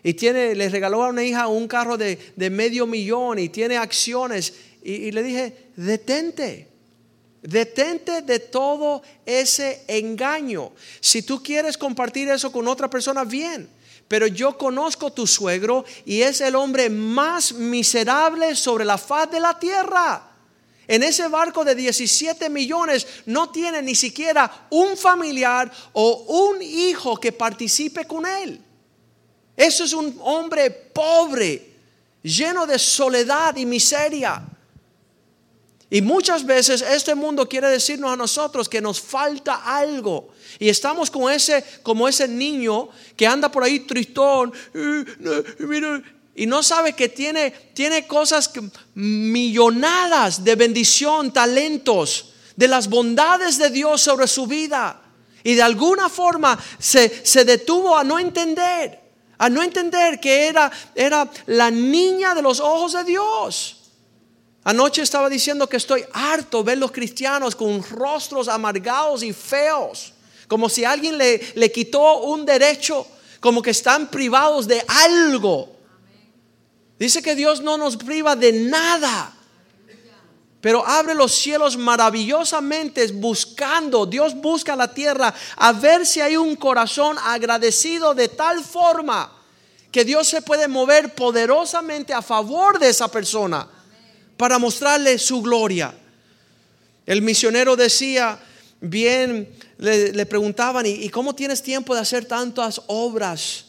Y 0.04 0.12
tiene, 0.14 0.54
le 0.54 0.68
regaló 0.68 1.02
a 1.02 1.08
una 1.08 1.24
hija 1.24 1.48
un 1.48 1.66
carro 1.66 1.96
de, 1.96 2.18
medio 2.50 2.86
millón 2.86 3.38
y 3.38 3.48
tiene 3.48 3.78
acciones. 3.78 4.52
y 4.82 5.10
le 5.10 5.22
dije, 5.22 5.70
detente. 5.76 6.68
Detente 7.40 8.20
de 8.20 8.40
todo 8.40 9.00
ese 9.24 9.82
engaño. 9.86 10.72
Si 11.00 11.22
tú 11.22 11.42
quieres 11.42 11.78
compartir 11.78 12.28
eso 12.28 12.52
con 12.52 12.68
otra 12.68 12.90
persona, 12.90 13.24
bien 13.24 13.77
pero 14.08 14.26
yo 14.26 14.56
conozco 14.56 15.12
tu 15.12 15.26
suegro 15.26 15.84
y 16.04 16.22
es 16.22 16.40
el 16.40 16.56
hombre 16.56 16.88
más 16.88 17.52
miserable 17.52 18.56
sobre 18.56 18.84
la 18.84 18.98
faz 18.98 19.30
de 19.30 19.38
la 19.38 19.58
tierra. 19.58 20.24
En 20.88 21.02
ese 21.02 21.28
barco 21.28 21.64
de 21.64 21.74
17 21.74 22.48
millones 22.48 23.06
no 23.26 23.50
tiene 23.50 23.82
ni 23.82 23.94
siquiera 23.94 24.66
un 24.70 24.96
familiar 24.96 25.70
o 25.92 26.48
un 26.50 26.62
hijo 26.62 27.18
que 27.20 27.30
participe 27.30 28.06
con 28.06 28.24
él. 28.24 28.58
Eso 29.54 29.84
es 29.84 29.92
un 29.92 30.18
hombre 30.22 30.70
pobre, 30.70 31.74
lleno 32.22 32.66
de 32.66 32.78
soledad 32.78 33.54
y 33.56 33.66
miseria. 33.66 34.42
Y 35.90 36.02
muchas 36.02 36.44
veces 36.44 36.82
este 36.82 37.14
mundo 37.14 37.48
quiere 37.48 37.68
decirnos 37.68 38.12
a 38.12 38.16
nosotros 38.16 38.68
que 38.68 38.80
nos 38.80 39.00
falta 39.00 39.62
algo. 39.64 40.28
Y 40.58 40.68
estamos 40.68 41.10
como 41.10 41.30
ese, 41.30 41.64
como 41.82 42.06
ese 42.06 42.28
niño 42.28 42.88
que 43.16 43.26
anda 43.26 43.50
por 43.50 43.64
ahí 43.64 43.80
tristón 43.80 44.52
y 46.38 46.46
no 46.46 46.62
sabe 46.62 46.92
que 46.92 47.08
tiene, 47.08 47.50
tiene 47.74 48.06
cosas 48.06 48.50
millonadas 48.94 50.44
de 50.44 50.54
bendición, 50.56 51.32
talentos, 51.32 52.32
de 52.54 52.68
las 52.68 52.88
bondades 52.88 53.58
de 53.58 53.70
Dios 53.70 54.02
sobre 54.02 54.28
su 54.28 54.46
vida. 54.46 55.02
Y 55.42 55.54
de 55.54 55.62
alguna 55.62 56.08
forma 56.08 56.58
se, 56.78 57.26
se 57.26 57.44
detuvo 57.44 57.96
a 57.96 58.04
no 58.04 58.18
entender, 58.18 59.00
a 59.38 59.48
no 59.48 59.62
entender 59.62 60.20
que 60.20 60.48
era, 60.48 60.70
era 60.94 61.30
la 61.46 61.70
niña 61.70 62.34
de 62.34 62.42
los 62.42 62.60
ojos 62.60 62.92
de 62.92 63.04
Dios. 63.04 63.77
Anoche 64.68 65.00
estaba 65.00 65.30
diciendo 65.30 65.66
que 65.66 65.78
estoy 65.78 66.04
harto 66.12 66.62
ver 66.62 66.76
los 66.76 66.92
cristianos 66.92 67.56
con 67.56 67.82
rostros 67.82 68.48
amargados 68.48 69.22
y 69.22 69.32
feos 69.32 70.12
como 70.46 70.68
si 70.68 70.84
alguien 70.84 71.16
le, 71.16 71.40
le 71.54 71.72
quitó 71.72 72.18
un 72.18 72.44
derecho, 72.44 73.06
como 73.40 73.62
que 73.62 73.70
están 73.70 74.10
privados 74.10 74.68
de 74.68 74.84
algo. 74.86 75.74
Dice 76.98 77.22
que 77.22 77.34
Dios 77.34 77.62
no 77.62 77.78
nos 77.78 77.96
priva 77.96 78.36
de 78.36 78.52
nada, 78.52 79.34
pero 80.60 80.86
abre 80.86 81.14
los 81.14 81.32
cielos 81.32 81.78
maravillosamente 81.78 83.06
buscando, 83.12 84.04
Dios 84.04 84.34
busca 84.34 84.76
la 84.76 84.92
tierra 84.92 85.32
a 85.56 85.72
ver 85.72 86.04
si 86.04 86.20
hay 86.20 86.36
un 86.36 86.56
corazón 86.56 87.16
agradecido 87.24 88.14
de 88.14 88.28
tal 88.28 88.62
forma 88.62 89.32
que 89.90 90.04
Dios 90.04 90.28
se 90.28 90.42
puede 90.42 90.68
mover 90.68 91.14
poderosamente 91.14 92.12
a 92.12 92.20
favor 92.20 92.78
de 92.78 92.90
esa 92.90 93.08
persona 93.08 93.66
para 94.38 94.58
mostrarle 94.58 95.18
su 95.18 95.42
gloria. 95.42 95.92
El 97.04 97.20
misionero 97.20 97.76
decía, 97.76 98.38
bien 98.80 99.48
le, 99.78 100.24
preguntaban, 100.26 100.86
¿y, 100.86 101.08
cómo 101.10 101.34
tienes 101.34 101.62
tiempo 101.62 101.94
de 101.94 102.00
hacer 102.00 102.24
tantas 102.24 102.80
obras? 102.86 103.66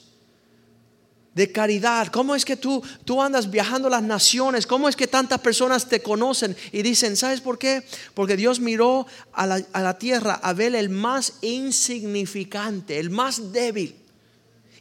de 1.36 1.52
caridad. 1.54 2.08
¿Cómo 2.08 2.36
es 2.36 2.44
que 2.44 2.58
tú, 2.58 2.84
tú 3.06 3.22
andas 3.22 3.50
viajando 3.50 3.88
las 3.88 4.04
naciones? 4.04 4.68
¿Cómo 4.68 4.90
es 4.90 4.96
que 4.98 5.08
tantas 5.08 5.40
personas 5.40 5.88
te 5.88 6.02
conocen 6.02 6.58
y 6.74 6.82
dicen, 6.82 7.16
¿sabes 7.16 7.40
por 7.40 7.58
qué? 7.58 7.84
Porque 8.14 8.36
Dios 8.36 8.60
miró 8.60 9.06
a 9.32 9.46
la, 9.46 9.64
a 9.72 9.82
la 9.82 9.98
tierra 9.98 10.34
a 10.44 10.52
ver 10.52 10.76
el 10.76 10.90
más 10.90 11.36
insignificante, 11.42 13.00
el 13.00 13.10
más 13.10 13.54
débil. 13.54 13.99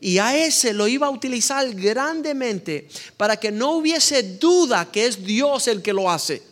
Y 0.01 0.19
a 0.19 0.37
ese 0.37 0.73
lo 0.73 0.87
iba 0.87 1.07
a 1.07 1.11
utilizar 1.11 1.69
grandemente 1.75 2.89
para 3.17 3.37
que 3.37 3.51
no 3.51 3.73
hubiese 3.73 4.23
duda 4.23 4.91
que 4.91 5.07
es 5.07 5.25
Dios 5.25 5.67
el 5.67 5.83
que 5.83 5.93
lo 5.93 6.11
hace. 6.11 6.43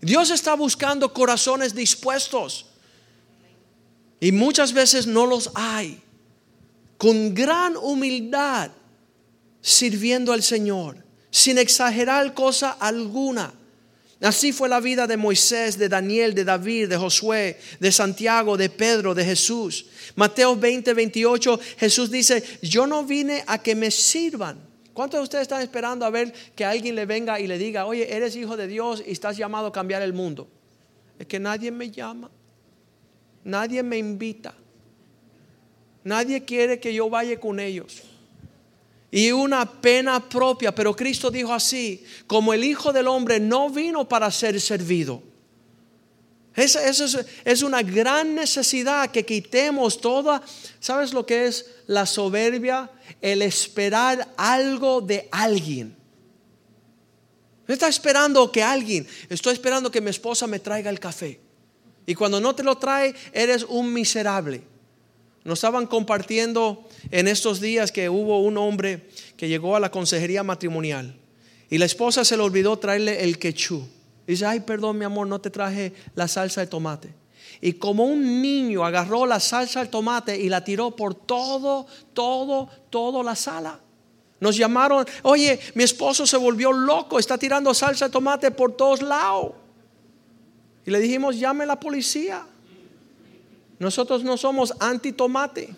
Dios 0.00 0.30
está 0.30 0.54
buscando 0.54 1.12
corazones 1.12 1.74
dispuestos. 1.74 2.66
Y 4.18 4.32
muchas 4.32 4.72
veces 4.72 5.06
no 5.06 5.26
los 5.26 5.50
hay. 5.54 6.00
Con 6.98 7.34
gran 7.34 7.76
humildad, 7.76 8.70
sirviendo 9.60 10.32
al 10.32 10.42
Señor, 10.42 10.96
sin 11.30 11.58
exagerar 11.58 12.34
cosa 12.34 12.70
alguna. 12.70 13.52
Así 14.22 14.52
fue 14.52 14.68
la 14.68 14.78
vida 14.78 15.08
de 15.08 15.16
Moisés, 15.16 15.76
de 15.76 15.88
Daniel, 15.88 16.32
de 16.32 16.44
David, 16.44 16.88
de 16.88 16.96
Josué, 16.96 17.58
de 17.80 17.90
Santiago, 17.90 18.56
de 18.56 18.70
Pedro, 18.70 19.14
de 19.14 19.24
Jesús. 19.24 19.86
Mateo 20.14 20.54
20, 20.54 20.94
28, 20.94 21.60
Jesús 21.76 22.08
dice, 22.08 22.42
yo 22.62 22.86
no 22.86 23.04
vine 23.04 23.42
a 23.48 23.60
que 23.60 23.74
me 23.74 23.90
sirvan. 23.90 24.60
¿Cuántos 24.92 25.18
de 25.18 25.24
ustedes 25.24 25.42
están 25.42 25.60
esperando 25.60 26.04
a 26.06 26.10
ver 26.10 26.32
que 26.54 26.64
alguien 26.64 26.94
le 26.94 27.04
venga 27.04 27.40
y 27.40 27.48
le 27.48 27.58
diga, 27.58 27.84
oye, 27.84 28.14
eres 28.14 28.36
hijo 28.36 28.56
de 28.56 28.68
Dios 28.68 29.02
y 29.04 29.10
estás 29.10 29.36
llamado 29.36 29.66
a 29.66 29.72
cambiar 29.72 30.02
el 30.02 30.12
mundo? 30.12 30.48
Es 31.18 31.26
que 31.26 31.40
nadie 31.40 31.72
me 31.72 31.90
llama, 31.90 32.30
nadie 33.42 33.82
me 33.82 33.98
invita, 33.98 34.54
nadie 36.04 36.44
quiere 36.44 36.78
que 36.78 36.94
yo 36.94 37.10
vaya 37.10 37.40
con 37.40 37.58
ellos 37.58 38.02
y 39.12 39.30
una 39.30 39.70
pena 39.70 40.26
propia. 40.28 40.74
Pero 40.74 40.96
Cristo 40.96 41.30
dijo 41.30 41.52
así, 41.52 42.02
como 42.26 42.52
el 42.52 42.64
Hijo 42.64 42.92
del 42.92 43.06
Hombre 43.06 43.38
no 43.38 43.70
vino 43.70 44.08
para 44.08 44.28
ser 44.32 44.60
servido. 44.60 45.22
Eso, 46.56 46.80
es, 46.80 47.18
es, 47.44 47.62
una 47.62 47.82
gran 47.82 48.34
necesidad 48.34 49.10
que 49.10 49.24
quitemos 49.24 50.00
toda, 50.00 50.42
¿sabes 50.80 51.14
lo 51.14 51.24
que 51.24 51.46
es 51.46 51.66
la 51.86 52.04
soberbia? 52.04 52.90
El 53.22 53.40
esperar 53.40 54.28
algo 54.36 55.00
de 55.00 55.28
alguien. 55.30 55.96
No 57.66 57.72
está 57.72 57.88
esperando 57.88 58.50
que 58.52 58.62
alguien, 58.62 59.06
estoy 59.30 59.54
esperando 59.54 59.90
que 59.90 60.00
mi 60.00 60.10
esposa 60.10 60.46
me 60.46 60.58
traiga 60.58 60.90
el 60.90 61.00
café. 61.00 61.40
Y 62.04 62.14
cuando 62.14 62.40
no 62.40 62.54
te 62.54 62.62
lo 62.62 62.76
trae, 62.76 63.14
eres 63.32 63.64
un 63.64 63.92
miserable. 63.92 64.62
Nos 65.44 65.58
estaban 65.58 65.86
compartiendo 65.86 66.86
en 67.10 67.28
estos 67.28 67.60
días 67.60 67.92
que 67.92 68.08
hubo 68.08 68.40
un 68.40 68.56
hombre 68.58 69.08
que 69.36 69.48
llegó 69.48 69.76
a 69.76 69.80
la 69.80 69.90
consejería 69.90 70.42
matrimonial 70.42 71.16
y 71.72 71.78
la 71.78 71.86
esposa 71.86 72.22
se 72.24 72.36
le 72.36 72.42
olvidó 72.42 72.78
traerle 72.78 73.24
el 73.24 73.38
quechú. 73.38 73.82
Dice, 74.26 74.44
ay, 74.44 74.60
perdón 74.60 74.98
mi 74.98 75.06
amor, 75.06 75.26
no 75.26 75.40
te 75.40 75.48
traje 75.48 75.94
la 76.14 76.28
salsa 76.28 76.60
de 76.60 76.66
tomate. 76.66 77.14
Y 77.62 77.72
como 77.72 78.04
un 78.04 78.42
niño 78.42 78.84
agarró 78.84 79.24
la 79.24 79.40
salsa 79.40 79.80
de 79.80 79.86
tomate 79.86 80.38
y 80.38 80.50
la 80.50 80.62
tiró 80.62 80.90
por 80.90 81.14
todo, 81.14 81.86
todo, 82.12 82.68
todo 82.90 83.22
la 83.22 83.34
sala. 83.34 83.80
Nos 84.38 84.56
llamaron, 84.56 85.06
oye, 85.22 85.58
mi 85.74 85.84
esposo 85.84 86.26
se 86.26 86.36
volvió 86.36 86.72
loco, 86.72 87.18
está 87.18 87.38
tirando 87.38 87.72
salsa 87.72 88.08
de 88.08 88.12
tomate 88.12 88.50
por 88.50 88.76
todos 88.76 89.00
lados. 89.00 89.52
Y 90.84 90.90
le 90.90 91.00
dijimos, 91.00 91.38
llame 91.38 91.64
la 91.64 91.80
policía. 91.80 92.44
Nosotros 93.78 94.22
no 94.24 94.36
somos 94.36 94.74
anti-tomate. 94.78 95.74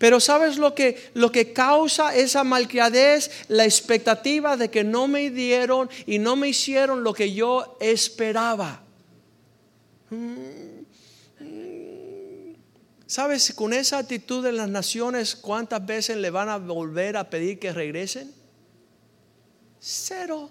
Pero 0.00 0.18
¿sabes 0.18 0.56
lo 0.56 0.74
que, 0.74 1.10
lo 1.12 1.30
que 1.30 1.52
causa 1.52 2.16
esa 2.16 2.42
malcriadez? 2.42 3.30
La 3.48 3.66
expectativa 3.66 4.56
de 4.56 4.70
que 4.70 4.82
no 4.82 5.08
me 5.08 5.28
dieron 5.28 5.90
y 6.06 6.18
no 6.18 6.36
me 6.36 6.48
hicieron 6.48 7.04
lo 7.04 7.12
que 7.12 7.34
yo 7.34 7.76
esperaba. 7.82 8.82
¿Sabes 13.06 13.52
con 13.52 13.74
esa 13.74 13.98
actitud 13.98 14.42
de 14.42 14.52
las 14.52 14.70
naciones 14.70 15.36
cuántas 15.36 15.84
veces 15.84 16.16
le 16.16 16.30
van 16.30 16.48
a 16.48 16.56
volver 16.56 17.18
a 17.18 17.28
pedir 17.28 17.58
que 17.58 17.70
regresen? 17.70 18.32
Cero. 19.80 20.48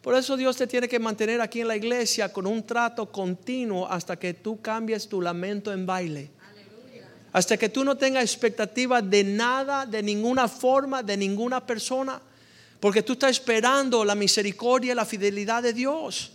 Por 0.00 0.14
eso 0.14 0.38
Dios 0.38 0.56
te 0.56 0.66
tiene 0.66 0.88
que 0.88 0.98
mantener 0.98 1.42
aquí 1.42 1.60
en 1.60 1.68
la 1.68 1.76
iglesia 1.76 2.32
con 2.32 2.46
un 2.46 2.64
trato 2.64 3.12
continuo 3.12 3.86
hasta 3.86 4.18
que 4.18 4.32
tú 4.32 4.62
cambies 4.62 5.06
tu 5.06 5.20
lamento 5.20 5.70
en 5.70 5.84
baile. 5.84 6.30
Hasta 7.34 7.56
que 7.56 7.68
tú 7.68 7.84
no 7.84 7.96
tengas 7.96 8.22
expectativa 8.22 9.02
de 9.02 9.24
nada, 9.24 9.86
de 9.86 10.04
ninguna 10.04 10.46
forma, 10.46 11.02
de 11.02 11.16
ninguna 11.16 11.66
persona. 11.66 12.22
Porque 12.78 13.02
tú 13.02 13.14
estás 13.14 13.32
esperando 13.32 14.04
la 14.04 14.14
misericordia 14.14 14.92
y 14.92 14.94
la 14.94 15.04
fidelidad 15.04 15.60
de 15.60 15.72
Dios. 15.72 16.30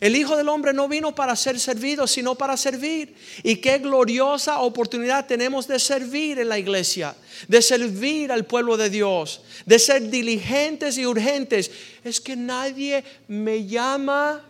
El 0.00 0.16
Hijo 0.16 0.38
del 0.38 0.48
Hombre 0.48 0.72
no 0.72 0.88
vino 0.88 1.14
para 1.14 1.36
ser 1.36 1.60
servido, 1.60 2.06
sino 2.06 2.36
para 2.36 2.56
servir. 2.56 3.14
Y 3.42 3.56
qué 3.56 3.80
gloriosa 3.80 4.60
oportunidad 4.60 5.26
tenemos 5.26 5.68
de 5.68 5.78
servir 5.78 6.38
en 6.38 6.48
la 6.48 6.58
iglesia, 6.58 7.14
de 7.46 7.60
servir 7.60 8.32
al 8.32 8.46
pueblo 8.46 8.78
de 8.78 8.88
Dios, 8.88 9.42
de 9.66 9.78
ser 9.78 10.08
diligentes 10.08 10.96
y 10.96 11.04
urgentes. 11.04 11.70
Es 12.02 12.18
que 12.18 12.34
nadie 12.34 13.04
me 13.28 13.66
llama, 13.66 14.42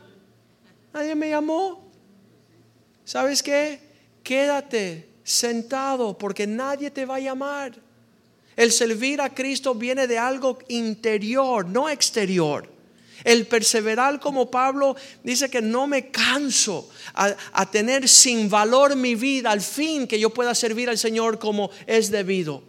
nadie 0.93 1.17
me 1.17 1.31
llamó. 1.31 1.91
¿Sabes 3.05 3.43
qué? 3.43 3.81
Quédate 4.23 5.10
sentado 5.31 6.19
porque 6.19 6.47
nadie 6.47 6.91
te 6.91 7.07
va 7.07 7.17
a 7.17 7.21
llamar. 7.21 7.73
El 8.57 8.73
servir 8.73 9.21
a 9.21 9.33
Cristo 9.33 9.75
viene 9.75 10.07
de 10.07 10.19
algo 10.19 10.59
interior, 10.69 11.67
no 11.67 11.89
exterior. 11.89 12.69
El 13.23 13.47
perseverar 13.47 14.19
como 14.19 14.51
Pablo 14.51 14.97
dice 15.23 15.49
que 15.49 15.63
no 15.63 15.87
me 15.87 16.11
canso 16.11 16.89
a, 17.15 17.71
tener 17.71 18.09
sin 18.09 18.49
valor 18.49 18.97
mi 18.97 19.15
vida 19.15 19.51
al 19.51 19.61
fin 19.61 20.07
que 20.07 20.19
yo 20.19 20.31
pueda 20.31 20.55
servir 20.55 20.89
al 20.89 20.99
Señor 20.99 21.39
como 21.39 21.71
es 21.87 22.11
debido. 22.11 22.63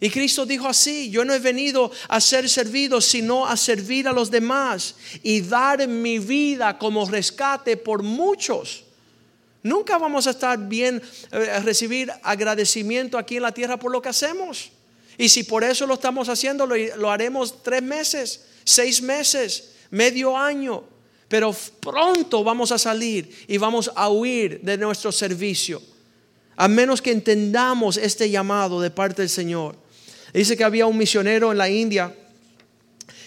Y 0.00 0.10
Cristo 0.10 0.44
dijo 0.44 0.66
así, 0.66 1.10
yo 1.10 1.24
no 1.24 1.32
he 1.32 1.38
venido 1.38 1.90
a 2.08 2.20
ser 2.20 2.48
servido, 2.48 3.00
sino 3.00 3.46
a 3.46 3.56
servir 3.56 4.08
a 4.08 4.12
los 4.12 4.30
demás 4.30 4.96
y 5.22 5.40
dar 5.40 5.86
mi 5.86 6.18
vida 6.18 6.76
como 6.76 7.08
rescate 7.08 7.76
por 7.76 8.02
muchos. 8.02 8.81
Nunca 9.62 9.98
vamos 9.98 10.26
a 10.26 10.30
estar 10.30 10.58
bien, 10.58 11.00
eh, 11.30 11.60
recibir 11.60 12.12
agradecimiento 12.22 13.16
aquí 13.16 13.36
en 13.36 13.42
la 13.42 13.52
tierra 13.52 13.78
por 13.78 13.92
lo 13.92 14.02
que 14.02 14.08
hacemos. 14.08 14.70
Y 15.18 15.28
si 15.28 15.44
por 15.44 15.62
eso 15.62 15.86
lo 15.86 15.94
estamos 15.94 16.28
haciendo, 16.28 16.66
lo 16.66 17.10
haremos 17.10 17.62
tres 17.62 17.82
meses, 17.82 18.46
seis 18.64 19.02
meses, 19.02 19.72
medio 19.90 20.36
año, 20.36 20.84
pero 21.28 21.54
pronto 21.80 22.42
vamos 22.42 22.72
a 22.72 22.78
salir 22.78 23.34
y 23.46 23.56
vamos 23.58 23.90
a 23.94 24.08
huir 24.08 24.60
de 24.62 24.76
nuestro 24.76 25.12
servicio, 25.12 25.80
a 26.56 26.66
menos 26.68 27.00
que 27.00 27.12
entendamos 27.12 27.96
este 27.96 28.28
llamado 28.28 28.80
de 28.80 28.90
parte 28.90 29.22
del 29.22 29.28
Señor. 29.28 29.76
Dice 30.34 30.56
que 30.56 30.64
había 30.64 30.86
un 30.86 30.96
misionero 30.96 31.52
en 31.52 31.58
la 31.58 31.68
India 31.68 32.14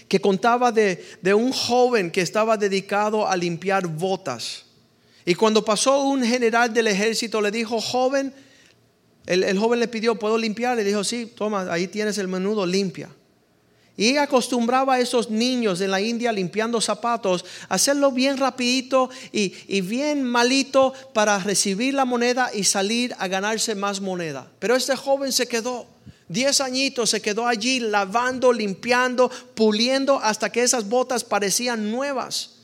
que 0.07 0.19
contaba 0.19 0.71
de, 0.71 1.03
un 1.33 1.51
joven 1.51 2.11
que 2.11 2.21
estaba 2.21 2.57
dedicado 2.57 3.27
a 3.27 3.35
limpiar 3.35 3.87
botas. 3.87 4.64
Y 5.25 5.33
cuando 5.33 5.65
pasó 5.65 6.03
un 6.03 6.23
general 6.23 6.73
del 6.73 6.87
ejército, 6.87 7.41
le 7.41 7.49
dijo, 7.49 7.81
joven, 7.81 8.33
el, 9.25 9.43
el 9.43 9.57
joven 9.57 9.79
le 9.79 9.87
pidió, 9.87 10.15
¿puedo 10.15 10.37
limpiar? 10.37 10.77
Le 10.77 10.83
dijo, 10.83 11.03
sí, 11.03 11.31
toma, 11.35 11.71
ahí 11.71 11.87
tienes 11.87 12.17
el 12.19 12.27
menudo, 12.27 12.65
limpia. 12.65 13.09
Y 13.97 14.17
acostumbraba 14.17 14.95
a 14.95 14.99
esos 14.99 15.29
niños 15.29 15.79
en 15.79 15.89
la 15.89 16.01
India 16.01 16.31
limpiando 16.31 16.81
zapatos, 16.81 17.45
hacerlo 17.69 18.11
bien 18.11 18.37
rapidito 18.37 19.09
y, 19.31 19.53
y, 19.67 19.79
bien 19.81 20.21
malito 20.23 20.93
para 21.13 21.39
recibir 21.39 21.93
la 21.93 22.03
moneda 22.03 22.51
y 22.53 22.65
salir 22.65 23.15
a 23.17 23.29
ganarse 23.29 23.73
más 23.73 24.01
moneda. 24.01 24.51
Pero 24.59 24.75
este 24.75 24.97
joven 24.97 25.31
se 25.31 25.47
quedó, 25.47 25.87
diez 26.27 26.59
añitos, 26.59 27.09
se 27.09 27.21
quedó 27.21 27.47
allí 27.47 27.79
lavando, 27.79 28.51
limpiando, 28.51 29.31
puliendo 29.55 30.19
hasta 30.19 30.51
que 30.51 30.63
esas 30.63 30.89
botas 30.89 31.23
parecían 31.23 31.89
nuevas. 31.89 32.54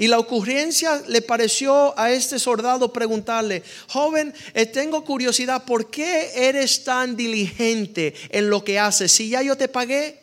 Y 0.00 0.06
la 0.06 0.18
ocurrencia 0.18 1.02
le 1.08 1.20
pareció 1.20 1.92
a 1.98 2.10
este 2.10 2.38
soldado 2.38 2.90
preguntarle, 2.90 3.62
joven, 3.86 4.32
eh, 4.54 4.64
tengo 4.64 5.04
curiosidad, 5.04 5.66
¿por 5.66 5.90
qué 5.90 6.30
eres 6.48 6.84
tan 6.84 7.16
diligente 7.16 8.14
en 8.30 8.48
lo 8.48 8.64
que 8.64 8.78
haces? 8.78 9.12
Si 9.12 9.28
ya 9.28 9.42
yo 9.42 9.58
te 9.58 9.68
pagué, 9.68 10.18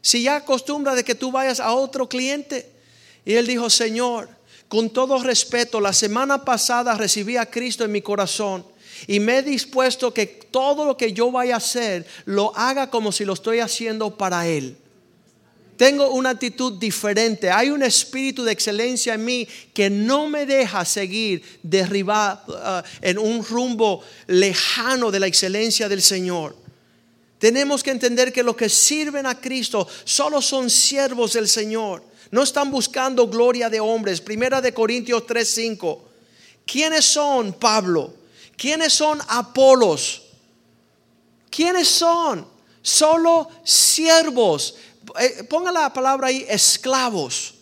si 0.00 0.22
ya 0.22 0.36
acostumbra 0.36 0.94
de 0.94 1.02
que 1.02 1.16
tú 1.16 1.32
vayas 1.32 1.58
a 1.58 1.72
otro 1.72 2.08
cliente. 2.08 2.70
Y 3.24 3.32
él 3.32 3.48
dijo, 3.48 3.68
Señor, 3.68 4.28
con 4.68 4.88
todo 4.90 5.20
respeto, 5.20 5.80
la 5.80 5.92
semana 5.92 6.44
pasada 6.44 6.94
recibí 6.94 7.36
a 7.36 7.46
Cristo 7.50 7.84
en 7.84 7.90
mi 7.90 8.00
corazón 8.00 8.64
y 9.08 9.18
me 9.18 9.38
he 9.38 9.42
dispuesto 9.42 10.14
que 10.14 10.26
todo 10.26 10.84
lo 10.84 10.96
que 10.96 11.12
yo 11.12 11.32
vaya 11.32 11.54
a 11.54 11.58
hacer 11.58 12.06
lo 12.26 12.56
haga 12.56 12.90
como 12.90 13.10
si 13.10 13.24
lo 13.24 13.32
estoy 13.32 13.58
haciendo 13.58 14.16
para 14.16 14.46
Él. 14.46 14.76
Tengo 15.76 16.10
una 16.10 16.30
actitud 16.30 16.74
diferente. 16.74 17.50
Hay 17.50 17.70
un 17.70 17.82
espíritu 17.82 18.44
de 18.44 18.52
excelencia 18.52 19.14
en 19.14 19.24
mí 19.24 19.48
que 19.72 19.90
no 19.90 20.28
me 20.28 20.46
deja 20.46 20.84
seguir 20.84 21.42
derribar 21.62 22.44
uh, 22.46 22.82
en 23.00 23.18
un 23.18 23.44
rumbo 23.44 24.02
lejano 24.26 25.10
de 25.10 25.20
la 25.20 25.26
excelencia 25.26 25.88
del 25.88 26.02
Señor. 26.02 26.56
Tenemos 27.38 27.82
que 27.82 27.90
entender 27.90 28.32
que 28.32 28.42
los 28.42 28.56
que 28.56 28.68
sirven 28.68 29.26
a 29.26 29.40
Cristo 29.40 29.86
solo 30.04 30.40
son 30.40 30.70
siervos 30.70 31.32
del 31.32 31.48
Señor. 31.48 32.02
No 32.30 32.42
están 32.42 32.70
buscando 32.70 33.28
gloria 33.28 33.68
de 33.68 33.80
hombres. 33.80 34.20
Primera 34.20 34.60
de 34.60 34.72
Corintios 34.72 35.26
3:5. 35.26 35.98
¿Quiénes 36.64 37.04
son 37.04 37.52
Pablo? 37.52 38.14
¿Quiénes 38.56 38.92
son 38.92 39.20
Apolos? 39.28 40.22
¿Quiénes 41.50 41.88
son? 41.88 42.46
Solo 42.80 43.48
siervos. 43.64 44.76
Eh, 45.20 45.44
ponga 45.44 45.72
la 45.72 45.92
palabra 45.92 46.28
ahí, 46.28 46.44
esclavos 46.48 47.54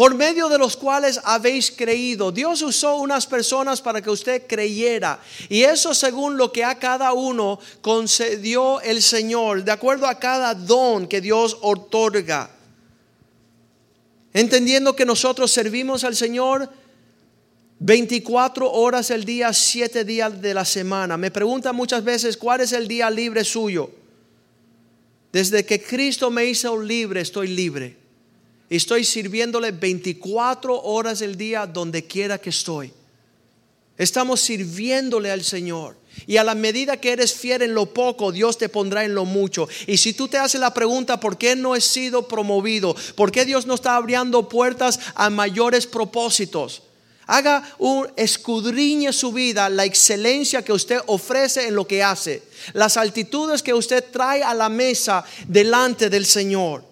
por 0.00 0.14
medio 0.14 0.48
de 0.48 0.56
los 0.56 0.78
cuales 0.78 1.20
habéis 1.24 1.70
creído. 1.70 2.32
Dios 2.32 2.62
usó 2.62 2.96
unas 2.96 3.26
personas 3.26 3.82
para 3.82 4.00
que 4.00 4.08
usted 4.08 4.46
creyera. 4.46 5.20
Y 5.50 5.62
eso 5.62 5.92
según 5.94 6.38
lo 6.38 6.52
que 6.52 6.64
a 6.64 6.78
cada 6.78 7.12
uno 7.12 7.58
concedió 7.82 8.80
el 8.80 9.02
Señor, 9.02 9.62
de 9.62 9.72
acuerdo 9.72 10.06
a 10.06 10.18
cada 10.18 10.54
don 10.54 11.06
que 11.06 11.20
Dios 11.20 11.58
otorga. 11.60 12.50
Entendiendo 14.32 14.96
que 14.96 15.04
nosotros 15.04 15.50
servimos 15.50 16.02
al 16.04 16.16
Señor 16.16 16.70
24 17.80 18.72
horas 18.72 19.10
el 19.10 19.24
día, 19.24 19.52
7 19.52 20.04
días 20.04 20.40
de 20.40 20.54
la 20.54 20.64
semana. 20.64 21.18
Me 21.18 21.30
preguntan 21.30 21.76
muchas 21.76 22.02
veces 22.02 22.38
cuál 22.38 22.62
es 22.62 22.72
el 22.72 22.88
día 22.88 23.10
libre 23.10 23.44
suyo. 23.44 23.90
Desde 25.32 25.64
que 25.64 25.80
Cristo 25.82 26.30
me 26.30 26.44
hizo 26.44 26.80
libre, 26.80 27.20
estoy 27.20 27.48
libre. 27.48 27.96
Estoy 28.68 29.04
sirviéndole 29.04 29.72
24 29.72 30.82
horas 30.82 31.22
el 31.22 31.36
día 31.36 31.66
donde 31.66 32.06
quiera 32.06 32.38
que 32.38 32.50
estoy. 32.50 32.92
Estamos 33.98 34.40
sirviéndole 34.40 35.30
al 35.30 35.42
Señor. 35.42 35.96
Y 36.26 36.36
a 36.36 36.44
la 36.44 36.54
medida 36.54 36.98
que 36.98 37.12
eres 37.12 37.34
fiel 37.34 37.62
en 37.62 37.74
lo 37.74 37.86
poco, 37.92 38.32
Dios 38.32 38.58
te 38.58 38.68
pondrá 38.68 39.04
en 39.04 39.14
lo 39.14 39.24
mucho. 39.24 39.68
Y 39.86 39.98
si 39.98 40.12
tú 40.12 40.28
te 40.28 40.38
haces 40.38 40.60
la 40.60 40.74
pregunta, 40.74 41.20
¿por 41.20 41.38
qué 41.38 41.54
no 41.54 41.76
he 41.76 41.80
sido 41.80 42.26
promovido? 42.26 42.96
¿Por 43.14 43.30
qué 43.30 43.44
Dios 43.44 43.66
no 43.66 43.74
está 43.74 43.96
abriendo 43.96 44.48
puertas 44.48 44.98
a 45.14 45.30
mayores 45.30 45.86
propósitos? 45.86 46.82
Haga 47.32 47.62
un 47.78 48.08
escudriñe 48.16 49.12
su 49.12 49.30
vida, 49.30 49.68
la 49.68 49.84
excelencia 49.84 50.64
que 50.64 50.72
usted 50.72 50.98
ofrece 51.06 51.68
en 51.68 51.76
lo 51.76 51.86
que 51.86 52.02
hace, 52.02 52.42
las 52.72 52.96
altitudes 52.96 53.62
que 53.62 53.72
usted 53.72 54.04
trae 54.10 54.42
a 54.42 54.52
la 54.52 54.68
mesa 54.68 55.24
delante 55.46 56.10
del 56.10 56.26
Señor. 56.26 56.84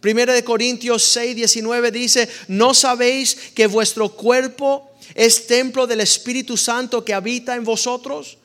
Primera 0.00 0.32
de 0.32 0.42
Corintios 0.42 1.04
6, 1.04 1.36
19 1.36 1.92
dice, 1.92 2.28
¿no 2.48 2.74
sabéis 2.74 3.36
que 3.54 3.68
vuestro 3.68 4.08
cuerpo 4.08 4.90
es 5.14 5.46
templo 5.46 5.86
del 5.86 6.00
Espíritu 6.00 6.56
Santo 6.56 7.04
que 7.04 7.14
habita 7.14 7.54
en 7.54 7.62
vosotros? 7.62 8.38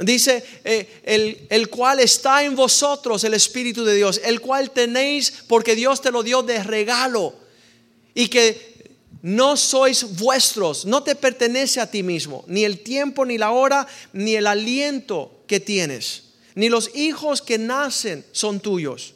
Dice, 0.00 0.44
eh, 0.64 1.00
el, 1.04 1.46
el, 1.48 1.70
cual 1.70 2.00
está 2.00 2.44
en 2.44 2.54
vosotros, 2.54 3.24
el 3.24 3.32
Espíritu 3.32 3.86
de 3.86 3.94
Dios, 3.94 4.20
el 4.22 4.42
cual 4.42 4.70
tenéis 4.70 5.32
porque 5.48 5.74
Dios 5.74 6.02
te 6.02 6.10
lo 6.10 6.22
dio 6.22 6.42
de 6.42 6.62
regalo. 6.62 7.34
Y 8.14 8.28
que 8.28 8.77
no 9.22 9.56
sois 9.56 10.16
vuestros, 10.16 10.84
no 10.84 11.02
te 11.02 11.14
pertenece 11.14 11.80
a 11.80 11.90
ti 11.90 12.02
mismo, 12.02 12.44
ni 12.46 12.64
el 12.64 12.80
tiempo, 12.80 13.24
ni 13.24 13.38
la 13.38 13.50
hora, 13.50 13.86
ni 14.12 14.34
el 14.34 14.46
aliento 14.46 15.42
que 15.46 15.60
tienes, 15.60 16.24
ni 16.54 16.68
los 16.68 16.94
hijos 16.94 17.42
que 17.42 17.58
nacen 17.58 18.24
son 18.32 18.60
tuyos 18.60 19.14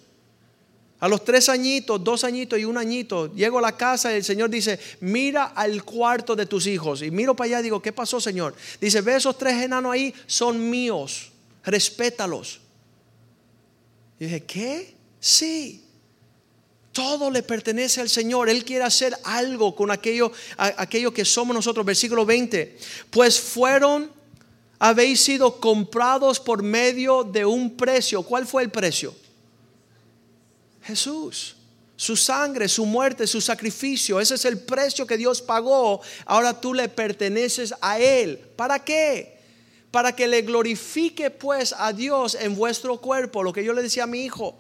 a 1.03 1.09
los 1.09 1.25
tres 1.25 1.49
añitos, 1.49 2.05
dos 2.05 2.23
añitos 2.23 2.61
y 2.61 2.65
un 2.65 2.79
añito, 2.79 3.35
llego 3.35 3.59
a 3.59 3.61
la 3.61 3.77
casa 3.77 4.13
y 4.13 4.19
el 4.19 4.25
Señor 4.25 4.51
dice, 4.51 4.79
mira 5.01 5.47
al 5.47 5.83
cuarto 5.83 6.37
de 6.37 6.47
tus 6.47 6.69
hijos. 6.69 7.03
Y 7.03 7.11
miro 7.11 7.35
para 7.35 7.47
allá 7.47 7.59
y 7.59 7.65
digo, 7.65 7.83
¿qué 7.83 7.93
pasó, 7.93 8.21
Señor? 8.21 8.55
Dice, 8.81 9.01
ve 9.01 9.17
esos 9.17 9.37
tres 9.37 9.61
enanos 9.61 9.91
ahí, 9.91 10.15
son 10.27 10.71
míos, 10.71 11.33
respétalos. 11.65 12.61
Y 14.21 14.27
dije, 14.27 14.45
¿qué? 14.45 14.95
Sí. 15.19 15.83
Todo 16.93 17.31
le 17.31 17.43
pertenece 17.43 18.03
al 18.03 18.11
Señor. 18.11 18.51
Él 18.51 18.65
quiere 18.65 18.85
hacer 18.85 19.17
algo 19.25 19.75
con 19.75 19.91
aquello, 19.91 20.31
que 21.13 21.25
somos 21.25 21.57
nosotros. 21.57 21.87
Versículo 21.87 22.27
20. 22.27 22.77
Pues 23.11 23.41
fueron, 23.41 24.13
habéis 24.79 25.23
sido 25.23 25.59
comprados 25.59 26.39
por 26.39 26.63
medio 26.63 27.25
de 27.25 27.47
un 27.47 27.77
precio. 27.77 28.23
¿Cuál 28.23 28.47
fue 28.47 28.63
el 28.63 28.71
precio? 28.71 29.15
Jesús. 30.83 31.57
Su 31.97 32.17
sangre, 32.17 32.69
su 32.69 32.85
muerte, 32.85 33.27
su 33.27 33.41
sacrificio. 33.41 34.21
Ese 34.21 34.35
es 34.35 34.45
el 34.45 34.59
precio 34.59 35.07
que 35.07 35.17
Dios 35.17 35.41
pagó. 35.41 36.01
Ahora 36.27 36.61
tú 36.61 36.75
le 36.75 36.91
perteneces 36.91 37.73
a 37.81 37.99
Él. 38.01 38.39
¿Para 38.57 38.85
qué? 38.85 39.39
Para 39.91 40.15
que 40.15 40.27
le 40.27 40.43
glorifique 40.43 41.31
pues 41.31 41.75
a 41.79 41.93
Dios 41.93 42.35
en 42.35 42.55
vuestro 42.55 43.01
cuerpo. 43.01 43.43
Lo 43.43 43.53
que 43.53 43.65
yo 43.65 43.73
le 43.73 43.83
decía 43.83 44.03
a 44.03 44.09
mi 44.09 44.25
hijo. 44.25 44.57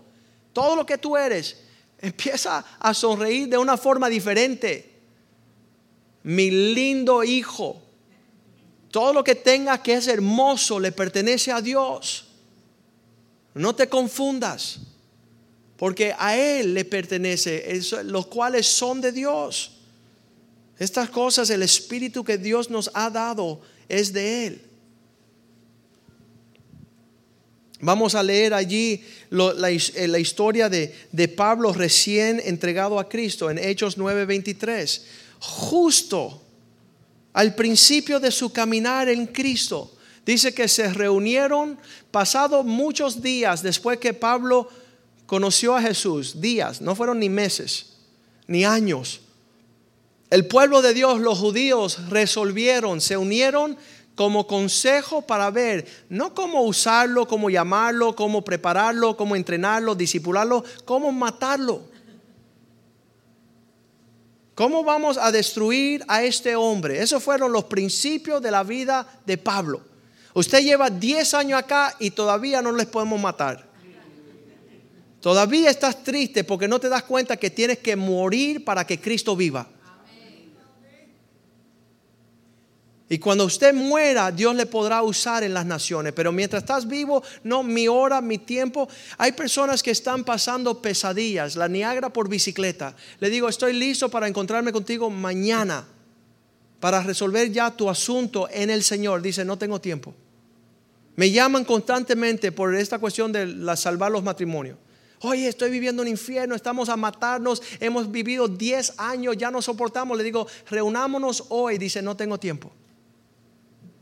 Todo 0.54 0.76
lo 0.76 0.86
que 0.86 0.96
tú 0.96 1.16
eres. 1.16 1.56
Empieza 2.02 2.64
a 2.80 2.92
sonreír 2.92 3.48
de 3.48 3.56
una 3.56 3.76
forma 3.76 4.08
diferente. 4.08 4.92
Mi 6.24 6.50
lindo 6.50 7.22
hijo. 7.22 7.80
Todo 8.90 9.12
lo 9.12 9.24
que 9.24 9.36
tenga 9.36 9.82
que 9.82 9.94
es 9.94 10.08
hermoso 10.08 10.80
le 10.80 10.92
pertenece 10.92 11.52
a 11.52 11.62
Dios. 11.62 12.26
No 13.54 13.74
te 13.74 13.88
confundas 13.88 14.80
porque 15.76 16.14
a 16.16 16.36
Él 16.36 16.74
le 16.74 16.84
pertenece, 16.84 17.80
los 18.04 18.26
cuales 18.26 18.66
son 18.66 19.00
de 19.00 19.12
Dios. 19.12 19.78
Estas 20.78 21.10
cosas, 21.10 21.50
el 21.50 21.62
Espíritu 21.62 22.24
que 22.24 22.38
Dios 22.38 22.70
nos 22.70 22.90
ha 22.94 23.10
dado 23.10 23.60
es 23.88 24.12
de 24.12 24.46
Él. 24.46 24.71
Vamos 27.84 28.14
a 28.14 28.22
leer 28.22 28.54
allí 28.54 29.04
eh, 29.32 30.06
la, 30.06 30.18
historia 30.20 30.68
de, 30.68 30.94
de, 31.10 31.26
Pablo 31.26 31.72
recién 31.72 32.40
entregado 32.44 32.96
a 33.00 33.08
Cristo 33.08 33.50
en 33.50 33.58
Hechos 33.58 33.98
9:23. 33.98 35.02
Justo 35.40 36.40
al 37.32 37.56
principio 37.56 38.20
de 38.20 38.30
su 38.30 38.52
caminar 38.52 39.08
en 39.08 39.26
Cristo, 39.26 39.90
dice 40.24 40.54
que 40.54 40.68
se 40.68 40.92
reunieron 40.92 41.76
pasado 42.12 42.62
muchos 42.62 43.20
días 43.20 43.64
después 43.64 43.98
que 43.98 44.14
Pablo 44.14 44.68
conoció 45.26 45.74
a 45.74 45.82
Jesús, 45.82 46.40
días, 46.40 46.80
no 46.80 46.94
fueron 46.94 47.18
ni 47.18 47.28
meses, 47.28 47.96
ni 48.46 48.64
años. 48.64 49.22
El 50.30 50.46
pueblo 50.46 50.82
de 50.82 50.94
Dios, 50.94 51.20
los 51.20 51.38
judíos, 51.38 52.08
resolvieron, 52.10 53.00
se 53.00 53.16
unieron 53.16 53.76
como 54.22 54.46
consejo 54.46 55.22
para 55.22 55.50
ver, 55.50 55.84
no 56.08 56.32
cómo 56.32 56.62
usarlo, 56.62 57.26
cómo 57.26 57.50
llamarlo, 57.50 58.14
cómo 58.14 58.44
prepararlo, 58.44 59.16
cómo 59.16 59.34
entrenarlo, 59.34 59.96
disipularlo, 59.96 60.62
cómo 60.84 61.10
matarlo. 61.10 61.82
¿Cómo 64.54 64.84
vamos 64.84 65.18
a 65.18 65.32
destruir 65.32 66.04
a 66.06 66.22
este 66.22 66.54
hombre? 66.54 67.02
Esos 67.02 67.20
fueron 67.20 67.50
los 67.50 67.64
principios 67.64 68.40
de 68.40 68.52
la 68.52 68.62
vida 68.62 69.04
de 69.26 69.38
Pablo. 69.38 69.80
Usted 70.34 70.62
lleva 70.62 70.88
10 70.88 71.34
años 71.34 71.58
acá 71.58 71.96
y 71.98 72.12
todavía 72.12 72.62
no 72.62 72.70
les 72.70 72.86
podemos 72.86 73.20
matar. 73.20 73.68
Todavía 75.20 75.68
estás 75.68 76.04
triste 76.04 76.44
porque 76.44 76.68
no 76.68 76.78
te 76.78 76.88
das 76.88 77.02
cuenta 77.02 77.36
que 77.36 77.50
tienes 77.50 77.80
que 77.80 77.96
morir 77.96 78.64
para 78.64 78.86
que 78.86 79.00
Cristo 79.00 79.34
viva. 79.34 79.66
Y 83.08 83.18
cuando 83.18 83.44
usted 83.44 83.74
muera, 83.74 84.30
Dios 84.30 84.54
le 84.54 84.64
podrá 84.64 85.02
usar 85.02 85.42
en 85.42 85.52
las 85.52 85.66
naciones. 85.66 86.12
Pero 86.14 86.32
mientras 86.32 86.62
estás 86.62 86.88
vivo, 86.88 87.22
no, 87.44 87.62
mi 87.62 87.86
hora, 87.88 88.20
mi 88.20 88.38
tiempo. 88.38 88.88
Hay 89.18 89.32
personas 89.32 89.82
que 89.82 89.90
están 89.90 90.24
pasando 90.24 90.80
pesadillas, 90.80 91.56
la 91.56 91.68
Niagara 91.68 92.10
por 92.10 92.28
bicicleta. 92.28 92.96
Le 93.20 93.28
digo, 93.28 93.48
estoy 93.48 93.74
listo 93.74 94.08
para 94.08 94.28
encontrarme 94.28 94.72
contigo 94.72 95.10
mañana, 95.10 95.86
para 96.80 97.02
resolver 97.02 97.50
ya 97.52 97.70
tu 97.70 97.90
asunto 97.90 98.48
en 98.50 98.70
el 98.70 98.82
Señor. 98.82 99.20
Dice, 99.20 99.44
no 99.44 99.58
tengo 99.58 99.80
tiempo. 99.80 100.14
Me 101.16 101.30
llaman 101.30 101.64
constantemente 101.64 102.50
por 102.50 102.74
esta 102.74 102.98
cuestión 102.98 103.30
de 103.30 103.76
salvar 103.76 104.10
los 104.10 104.22
matrimonios. 104.22 104.78
Oye, 105.20 105.46
estoy 105.46 105.70
viviendo 105.70 106.02
un 106.02 106.08
infierno, 106.08 106.54
estamos 106.54 106.88
a 106.88 106.96
matarnos, 106.96 107.62
hemos 107.78 108.10
vivido 108.10 108.48
10 108.48 108.94
años, 108.98 109.36
ya 109.36 109.50
no 109.50 109.62
soportamos. 109.62 110.18
Le 110.18 110.24
digo, 110.24 110.46
reunámonos 110.68 111.44
hoy. 111.50 111.78
Dice, 111.78 112.02
no 112.02 112.16
tengo 112.16 112.38
tiempo. 112.38 112.72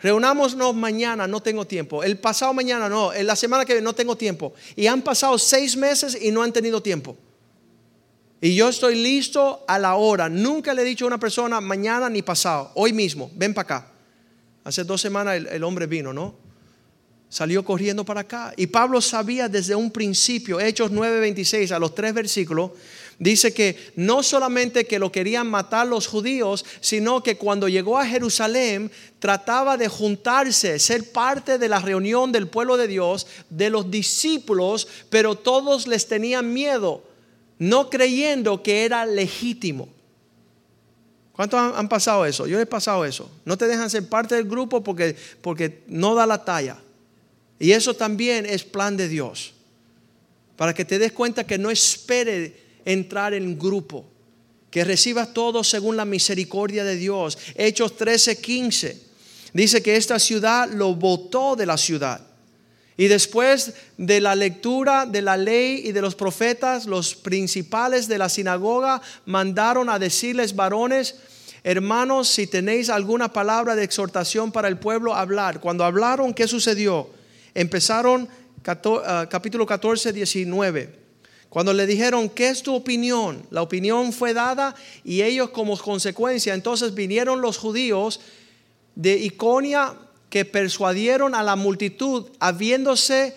Reunámonos 0.02 0.74
mañana, 0.74 1.26
no 1.26 1.40
tengo 1.40 1.66
tiempo. 1.66 2.02
El 2.02 2.18
pasado 2.18 2.54
mañana, 2.54 2.88
no. 2.88 3.12
En 3.12 3.26
la 3.26 3.36
semana 3.36 3.64
que 3.64 3.74
viene, 3.74 3.84
no 3.84 3.94
tengo 3.94 4.16
tiempo. 4.16 4.54
Y 4.76 4.86
han 4.86 5.02
pasado 5.02 5.38
seis 5.38 5.76
meses 5.76 6.16
y 6.20 6.30
no 6.30 6.42
han 6.42 6.52
tenido 6.52 6.82
tiempo. 6.82 7.16
Y 8.40 8.54
yo 8.54 8.70
estoy 8.70 8.94
listo 8.94 9.64
a 9.68 9.78
la 9.78 9.96
hora. 9.96 10.28
Nunca 10.28 10.72
le 10.72 10.82
he 10.82 10.84
dicho 10.84 11.04
a 11.04 11.08
una 11.08 11.18
persona 11.18 11.60
mañana 11.60 12.08
ni 12.08 12.22
pasado. 12.22 12.72
Hoy 12.74 12.92
mismo, 12.92 13.30
ven 13.34 13.52
para 13.52 13.76
acá. 13.76 13.92
Hace 14.64 14.84
dos 14.84 15.00
semanas 15.00 15.36
el 15.50 15.64
hombre 15.64 15.86
vino, 15.86 16.12
¿no? 16.12 16.50
salió 17.30 17.64
corriendo 17.64 18.04
para 18.04 18.22
acá. 18.22 18.52
Y 18.56 18.66
Pablo 18.66 19.00
sabía 19.00 19.48
desde 19.48 19.74
un 19.74 19.90
principio, 19.90 20.60
Hechos 20.60 20.90
9:26, 20.90 21.70
a 21.70 21.78
los 21.78 21.94
tres 21.94 22.12
versículos, 22.12 22.72
dice 23.20 23.52
que 23.52 23.76
no 23.96 24.22
solamente 24.24 24.86
que 24.86 24.98
lo 24.98 25.12
querían 25.12 25.46
matar 25.46 25.86
los 25.86 26.08
judíos, 26.08 26.64
sino 26.80 27.22
que 27.22 27.36
cuando 27.36 27.68
llegó 27.68 27.98
a 27.98 28.06
Jerusalén 28.06 28.90
trataba 29.20 29.76
de 29.76 29.88
juntarse, 29.88 30.78
ser 30.78 31.12
parte 31.12 31.58
de 31.58 31.68
la 31.68 31.78
reunión 31.78 32.32
del 32.32 32.48
pueblo 32.48 32.78
de 32.78 32.88
Dios, 32.88 33.26
de 33.50 33.68
los 33.68 33.90
discípulos, 33.90 34.88
pero 35.10 35.36
todos 35.36 35.86
les 35.86 36.08
tenían 36.08 36.52
miedo, 36.52 37.04
no 37.58 37.90
creyendo 37.90 38.62
que 38.62 38.86
era 38.86 39.04
legítimo. 39.04 39.88
¿Cuántos 41.34 41.60
han, 41.60 41.88
pasado 41.88 42.24
eso? 42.24 42.46
Yo 42.46 42.58
he 42.58 42.66
pasado 42.66 43.04
eso. 43.04 43.30
No 43.44 43.56
te 43.56 43.66
dejan 43.66 43.90
ser 43.90 44.08
parte 44.08 44.34
del 44.34 44.44
grupo 44.44 44.82
porque, 44.82 45.14
porque 45.42 45.82
no 45.86 46.14
da 46.14 46.26
la 46.26 46.44
talla. 46.44 46.78
Y 47.58 47.72
eso 47.72 47.94
también 47.94 48.46
es 48.46 48.64
plan 48.64 48.96
de 48.96 49.08
Dios. 49.08 49.52
Para 50.56 50.74
que 50.74 50.84
te 50.84 50.98
des 50.98 51.12
cuenta 51.12 51.46
que 51.46 51.58
no 51.58 51.70
espere 51.70 52.69
entrar 52.84 53.34
en 53.34 53.58
grupo. 53.58 54.06
Que 54.70 54.84
recibas 54.84 55.34
todo 55.34 55.64
según 55.64 55.96
la 55.96 56.04
misericordia 56.04 56.84
de 56.84 56.96
Dios. 56.96 57.36
Hechos 57.56 57.96
13, 57.96 58.40
15. 58.40 59.00
Dice 59.52 59.82
que 59.82 59.96
esta 59.96 60.18
ciudad 60.18 60.68
lo 60.70 60.94
votó 60.94 61.56
de 61.56 61.66
la 61.66 61.76
ciudad. 61.76 62.20
Y 62.96 63.08
después 63.08 63.72
de 63.96 64.20
la 64.20 64.34
lectura 64.34 65.06
de 65.06 65.22
la 65.22 65.38
ley 65.38 65.82
y 65.86 65.92
de 65.92 66.02
los 66.02 66.14
profetas, 66.14 66.84
los 66.84 67.14
principales 67.14 68.08
de 68.08 68.18
la 68.18 68.28
sinagoga 68.28 69.00
mandaron 69.24 69.88
a 69.88 69.98
decirles, 69.98 70.54
varones, 70.54 71.16
hermanos, 71.64 72.28
si 72.28 72.46
tenéis 72.46 72.90
alguna 72.90 73.32
palabra 73.32 73.74
de 73.74 73.84
exhortación 73.84 74.52
para 74.52 74.68
el 74.68 74.76
pueblo, 74.78 75.14
hablar. 75.14 75.60
Cuando 75.60 75.84
hablaron, 75.84 76.34
¿qué 76.34 76.46
sucedió? 76.46 77.08
Empezaron 77.54 78.28
ah, 78.66 79.26
capítulo 79.30 79.64
14, 79.64 80.12
19. 80.12 80.99
Cuando 81.50 81.72
le 81.72 81.84
dijeron, 81.84 82.28
¿qué 82.28 82.48
es 82.48 82.62
tu 82.62 82.74
opinión? 82.74 83.44
La 83.50 83.60
opinión 83.60 84.12
fue 84.12 84.32
dada 84.32 84.74
y 85.04 85.22
ellos 85.22 85.50
como 85.50 85.76
consecuencia, 85.76 86.54
entonces 86.54 86.94
vinieron 86.94 87.40
los 87.40 87.58
judíos 87.58 88.20
de 88.94 89.16
Iconia 89.16 89.94
que 90.30 90.44
persuadieron 90.44 91.34
a 91.34 91.42
la 91.42 91.56
multitud 91.56 92.30
habiéndose 92.38 93.34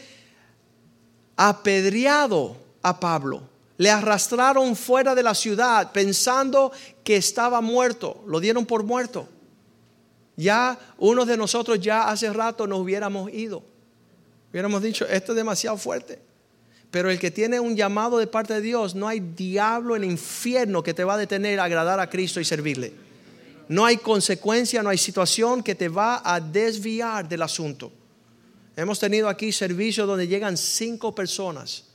apedreado 1.36 2.56
a 2.84 3.00
Pablo. 3.00 3.42
Le 3.78 3.90
arrastraron 3.90 4.76
fuera 4.76 5.16
de 5.16 5.24
la 5.24 5.34
ciudad 5.34 5.92
pensando 5.92 6.72
que 7.04 7.16
estaba 7.16 7.62
muerto. 7.62 8.24
Lo 8.28 8.40
dieron 8.40 8.68
por 8.68 8.84
muerto. 8.84 9.28
Ya 10.36 10.78
uno 11.00 11.26
de 11.26 11.36
nosotros 11.36 11.80
ya 11.80 12.10
hace 12.10 12.32
rato 12.32 12.68
nos 12.68 12.80
hubiéramos 12.80 13.34
ido. 13.34 13.64
Hubiéramos 14.52 14.84
dicho, 14.84 15.08
esto 15.08 15.32
es 15.32 15.36
demasiado 15.36 15.78
fuerte. 15.78 16.33
Pero 16.94 17.10
el 17.10 17.18
que 17.18 17.32
tiene 17.32 17.60
un 17.60 17.76
llamado 17.76 18.20
de 18.20 18.28
parte 18.28 18.54
de 18.54 18.62
Dios, 18.62 18.94
no 18.94 19.08
hay 19.08 19.20
diablo 19.20 19.96
en 19.96 20.04
el 20.04 20.12
infierno 20.12 20.84
que 20.84 20.94
te 20.94 21.04
va 21.04 21.16
a 21.16 21.18
detener 21.18 21.60
a 21.60 21.64
agradar 21.64 22.00
a 22.00 22.08
Cristo 22.08 22.40
y 22.40 22.46
servirle. 22.46 22.94
No 23.68 23.84
hay 23.84 23.98
consecuencia, 23.98 24.84
no 24.84 24.90
hay 24.90 25.00
situación 25.00 25.64
que 25.64 25.74
te 25.74 25.90
va 25.90 26.22
a 26.24 26.40
desviar 26.40 27.28
del 27.28 27.42
asunto. 27.42 27.92
Hemos 28.76 29.00
tenido 29.00 29.28
aquí 29.28 29.52
servicios 29.52 30.06
donde 30.06 30.28
llegan 30.28 30.56
cinco 30.56 31.16
personas 31.16 31.86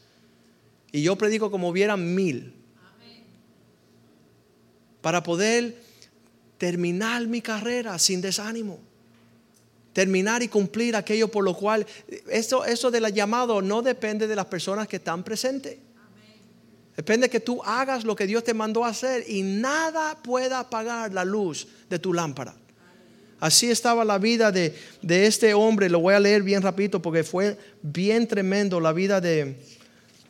y 0.91 1.01
yo 1.01 1.15
predico 1.15 1.49
como 1.49 1.69
hubieran 1.69 2.17
mil. 2.17 2.57
Para 5.01 5.23
poder 5.23 5.81
terminar 6.59 7.25
mi 7.29 7.41
carrera 7.41 8.01
sin 8.01 8.21
desánimo. 8.21 8.81
Terminar 9.99 10.45
y 10.45 10.49
cumplir 10.49 10.95
aquello 10.95 11.27
por 11.27 11.43
lo 11.43 11.55
cual, 11.55 11.85
eso, 12.31 12.65
eso 12.65 12.89
de 12.93 13.01
la 13.01 13.09
llamado 13.09 13.61
no 13.61 13.83
depende 13.83 14.29
de 14.29 14.37
las 14.37 14.47
personas 14.47 14.87
que 14.87 14.95
están 14.95 15.25
presentes. 15.25 15.77
Depende 16.97 17.29
que 17.29 17.41
tú 17.41 17.61
hagas 17.65 18.05
lo 18.05 18.15
que 18.15 18.29
Dios 18.29 18.45
te 18.45 18.55
mandó 18.55 18.85
a 18.85 18.91
hacer 18.91 19.25
y 19.27 19.43
nada 19.43 20.17
pueda 20.23 20.61
apagar 20.61 21.13
la 21.13 21.25
luz 21.25 21.67
de 21.91 21.99
tu 21.99 22.15
lámpara. 22.15 22.55
Así 23.41 23.73
estaba 23.73 24.05
la 24.05 24.19
vida 24.19 24.53
de, 24.53 24.73
este 25.03 25.53
hombre. 25.53 25.91
Lo 25.91 25.99
voy 25.99 26.15
a 26.15 26.21
leer 26.21 26.45
bien 26.45 26.63
rapidito 26.63 27.03
porque 27.03 27.25
fue 27.25 27.59
bien 27.83 28.29
tremendo 28.29 28.79
la 28.79 28.93
vida 28.93 29.21
de, 29.21 29.57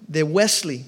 de 0.01 0.23
Wesley. 0.23 0.87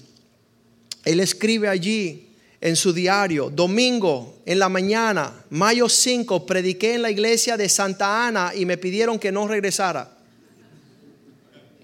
Él 1.05 1.21
escribe 1.21 1.69
allí 1.69 2.30
en 2.61 2.77
su 2.77 2.93
diario, 2.93 3.49
domingo 3.49 4.43
en 4.45 4.59
la 4.59 4.69
mañana, 4.69 5.45
mayo 5.49 5.89
5, 5.89 6.45
prediqué 6.45 6.95
en 6.95 7.03
la 7.03 7.11
iglesia 7.11 7.57
de 7.57 7.69
Santa 7.69 8.27
Ana 8.27 8.53
y 8.55 8.67
me 8.67 8.77
pidieron 8.77 9.19
que 9.19 9.33
no 9.33 9.49
regresara. 9.49 10.19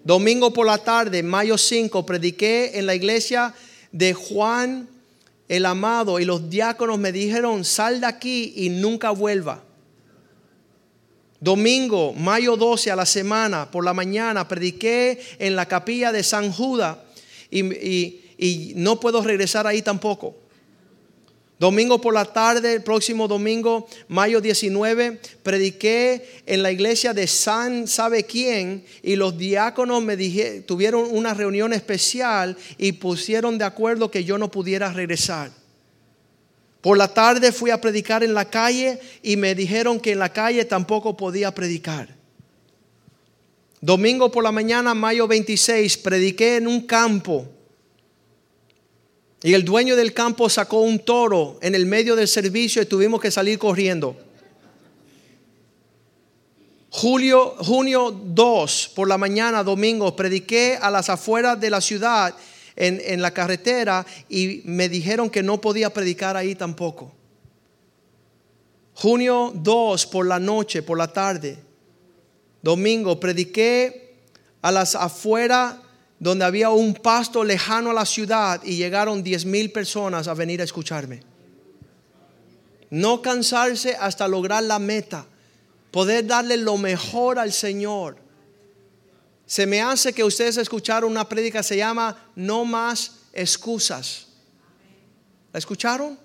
Domingo 0.05 0.53
por 0.53 0.67
la 0.67 0.79
tarde, 0.79 1.23
mayo 1.23 1.57
5, 1.57 2.05
prediqué 2.05 2.79
en 2.79 2.87
la 2.87 2.95
iglesia 2.95 3.55
de 3.91 4.13
Juan 4.13 4.89
el 5.49 5.65
amado 5.65 6.21
y 6.21 6.25
los 6.25 6.51
diáconos 6.51 6.99
me 6.99 7.11
dijeron, 7.11 7.65
sal 7.65 8.01
de 8.01 8.07
aquí 8.07 8.53
y 8.57 8.69
nunca 8.69 9.11
vuelva. 9.11 9.63
Domingo, 11.41 12.13
mayo 12.13 12.57
12 12.57 12.91
a 12.91 12.97
la 12.97 13.07
semana, 13.07 13.71
por 13.71 13.85
la 13.85 13.95
mañana, 13.95 14.47
prediqué 14.47 15.21
en 15.39 15.57
la 15.57 15.67
capilla 15.67 16.13
de 16.13 16.23
San 16.23 16.53
Judas 16.53 16.99
y, 17.51 18.21
y 18.37 18.73
no 18.77 19.01
puedo 19.01 19.23
regresar 19.23 19.67
ahí 19.67 19.81
tampoco. 19.81 20.46
Domingo 21.59 22.03
por 22.03 22.13
la 22.13 22.27
tarde, 22.27 22.75
el 22.75 22.83
próximo 22.83 23.29
domingo, 23.29 23.89
mayo 24.09 24.43
19, 24.43 25.19
prediqué 25.43 26.43
en 26.45 26.63
la 26.63 26.71
iglesia 26.71 27.15
de 27.15 27.27
San 27.27 27.89
sabe 27.89 28.25
quién 28.25 28.85
y 29.03 29.17
los 29.17 29.39
diáconos 29.39 30.03
me 30.03 30.19
dije, 30.19 30.61
tuvieron 30.61 31.09
una 31.11 31.33
reunión 31.33 31.73
especial 31.73 32.59
y 32.77 32.93
pusieron 32.93 33.57
de 33.57 33.65
acuerdo 33.65 34.11
que 34.11 34.23
yo 34.23 34.37
no 34.37 34.51
pudiera 34.51 34.93
regresar. 34.93 35.51
Por 36.83 36.99
la 36.99 37.15
tarde 37.15 37.51
fui 37.53 37.71
a 37.71 37.81
predicar 37.81 38.23
en 38.23 38.35
la 38.35 38.51
calle 38.51 39.01
y 39.23 39.39
me 39.39 39.55
dijeron 39.55 39.99
que 39.99 40.13
en 40.13 40.19
la 40.19 40.35
calle 40.35 40.67
tampoco 40.67 41.17
podía 41.17 41.55
predicar. 41.55 42.15
Domingo 43.81 44.31
por 44.31 44.45
la 44.45 44.53
mañana, 44.53 44.93
mayo 44.93 45.27
26, 45.27 45.97
prediqué 45.97 46.57
en 46.57 46.67
un 46.67 46.83
campo 46.83 47.49
y 49.47 49.55
el 49.55 49.65
dueño 49.65 49.95
del 49.95 50.13
campo 50.13 50.49
sacó 50.49 50.81
un 50.81 50.99
toro 50.99 51.57
en 51.63 51.77
el 51.77 51.87
medio 51.87 52.17
del 52.17 52.27
servicio 52.27 52.83
y 52.83 52.87
tuvimos 52.87 53.21
que 53.21 53.31
salir 53.31 53.61
corriendo. 53.61 54.17
Julio, 56.91 57.55
junio 57.61 58.11
2 58.11 58.91
por 58.97 59.07
la 59.07 59.17
mañana, 59.17 59.63
domingo, 59.63 60.17
prediqué 60.17 60.77
a 60.83 60.91
las 60.91 61.11
afueras 61.11 61.61
de 61.61 61.71
la 61.71 61.81
ciudad 61.81 62.35
en, 62.75 63.01
en 63.05 63.23
la 63.23 63.31
carretera 63.31 64.05
y 64.29 64.63
me 64.65 64.89
dijeron 64.89 65.31
que 65.31 65.45
no 65.45 65.61
podía 65.61 65.91
predicar 65.91 66.37
ahí 66.37 66.57
tampoco. 66.57 67.13
Junio 68.95 69.53
2 69.55 70.07
por 70.07 70.27
la 70.27 70.41
noche, 70.41 70.83
por 70.83 70.99
la 70.99 71.13
tarde, 71.13 71.57
domingo, 72.63 73.21
prediqué 73.21 74.17
a 74.61 74.73
las 74.73 74.97
afueras 74.97 75.77
donde 76.19 76.45
había 76.45 76.71
un 76.71 76.95
pasto 76.95 77.45
lejano 77.45 77.91
a 77.91 77.95
la 77.95 78.07
ciudad 78.07 78.63
y 78.65 78.77
llegaron 78.77 79.23
diez 79.23 79.45
mil 79.45 79.71
personas 79.71 80.29
a 80.29 80.35
venir 80.35 80.61
a 80.61 80.65
escucharme. 80.65 81.23
No 82.89 83.21
cansarse 83.21 83.97
hasta 84.01 84.27
lograr 84.29 84.63
la 84.63 84.79
meta, 84.79 85.27
poder 85.91 86.27
darle 86.27 86.57
lo 86.57 86.79
mejor 86.79 87.39
al 87.39 87.53
Señor. 87.53 88.17
Se 89.45 89.67
me 89.67 89.81
hace 89.83 90.13
que 90.13 90.25
ustedes 90.25 90.57
escucharon 90.57 91.11
una 91.11 91.29
prédica, 91.29 91.63
se 91.63 91.77
llama 91.77 92.31
No 92.35 92.65
más 92.65 93.13
excusas. 93.33 94.29
¿La 95.53 95.59
escucharon? 95.59 96.19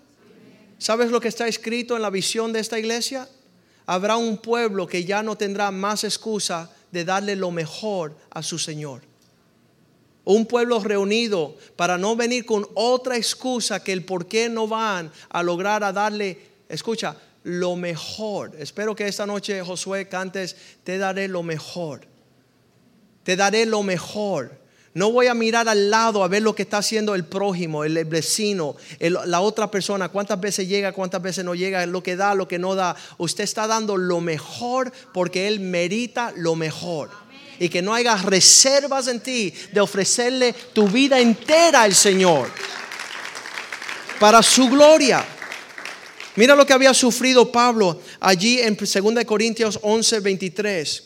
¿Sabes 0.77 1.11
lo 1.11 1.19
que 1.19 1.27
está 1.27 1.47
escrito 1.47 1.95
en 1.95 2.01
la 2.01 2.09
visión 2.09 2.53
de 2.53 2.59
esta 2.59 2.79
iglesia? 2.79 3.27
Habrá 3.85 4.15
un 4.17 4.37
pueblo 4.37 4.87
que 4.87 5.03
ya 5.03 5.21
no 5.21 5.35
tendrá 5.35 5.69
más 5.69 6.03
excusa 6.03 6.71
de 6.91 7.05
darle 7.05 7.35
lo 7.35 7.51
mejor 7.51 8.15
a 8.31 8.41
su 8.41 8.57
Señor 8.57 9.10
un 10.23 10.45
pueblo 10.45 10.79
reunido 10.79 11.55
para 11.75 11.97
no 11.97 12.15
venir 12.15 12.45
con 12.45 12.67
otra 12.73 13.17
excusa 13.17 13.83
que 13.83 13.91
el 13.91 14.05
por 14.05 14.27
qué 14.27 14.49
no 14.49 14.67
van 14.67 15.11
a 15.29 15.43
lograr 15.43 15.83
a 15.83 15.91
darle, 15.91 16.37
escucha, 16.69 17.17
lo 17.43 17.75
mejor. 17.75 18.51
Espero 18.57 18.95
que 18.95 19.07
esta 19.07 19.25
noche 19.25 19.61
Josué 19.61 20.07
cantes, 20.07 20.55
te 20.83 20.97
daré 20.97 21.27
lo 21.27 21.43
mejor. 21.43 22.01
Te 23.23 23.35
daré 23.35 23.65
lo 23.65 23.83
mejor. 23.83 24.59
No 24.93 25.11
voy 25.11 25.27
a 25.27 25.33
mirar 25.33 25.69
al 25.69 25.89
lado 25.89 26.21
a 26.21 26.27
ver 26.27 26.41
lo 26.41 26.53
que 26.53 26.63
está 26.63 26.79
haciendo 26.79 27.15
el 27.15 27.23
prójimo, 27.23 27.85
el 27.85 28.03
vecino, 28.03 28.75
la 28.99 29.39
otra 29.39 29.71
persona, 29.71 30.09
cuántas 30.09 30.39
veces 30.41 30.67
llega, 30.67 30.91
cuántas 30.91 31.21
veces 31.21 31.45
no 31.45 31.55
llega, 31.55 31.85
lo 31.85 32.03
que 32.03 32.17
da, 32.17 32.35
lo 32.35 32.47
que 32.47 32.59
no 32.59 32.75
da. 32.75 32.97
Usted 33.17 33.45
está 33.45 33.67
dando 33.67 33.95
lo 33.95 34.19
mejor 34.19 34.91
porque 35.13 35.47
Él 35.47 35.61
merita 35.61 36.33
lo 36.35 36.55
mejor 36.55 37.20
y 37.61 37.69
que 37.69 37.83
no 37.83 37.93
haya 37.93 38.15
reservas 38.15 39.07
en 39.07 39.19
ti 39.19 39.53
de 39.71 39.79
ofrecerle 39.79 40.51
tu 40.73 40.87
vida 40.87 41.19
entera 41.19 41.83
al 41.83 41.93
Señor 41.93 42.51
para 44.19 44.41
su 44.41 44.67
gloria. 44.67 45.23
Mira 46.37 46.55
lo 46.55 46.65
que 46.65 46.73
había 46.73 46.91
sufrido 46.95 47.51
Pablo 47.51 48.01
allí 48.19 48.59
en 48.59 48.75
2 48.75 49.25
Corintios 49.27 49.77
11, 49.83 50.21
23. 50.21 51.03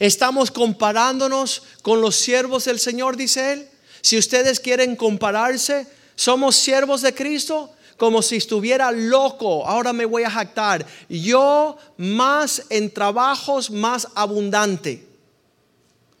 Estamos 0.00 0.50
comparándonos 0.50 1.62
con 1.82 2.00
los 2.00 2.16
siervos 2.16 2.64
del 2.64 2.80
Señor, 2.80 3.16
dice 3.16 3.52
él. 3.52 3.68
Si 4.00 4.18
ustedes 4.18 4.58
quieren 4.58 4.96
compararse, 4.96 5.86
somos 6.16 6.56
siervos 6.56 7.02
de 7.02 7.14
Cristo 7.14 7.75
como 7.96 8.22
si 8.22 8.36
estuviera 8.36 8.90
loco. 8.92 9.66
Ahora 9.66 9.92
me 9.92 10.04
voy 10.04 10.24
a 10.24 10.30
jactar. 10.30 10.86
Yo 11.08 11.76
más 11.96 12.62
en 12.70 12.92
trabajos 12.92 13.70
más 13.70 14.08
abundante. 14.14 15.06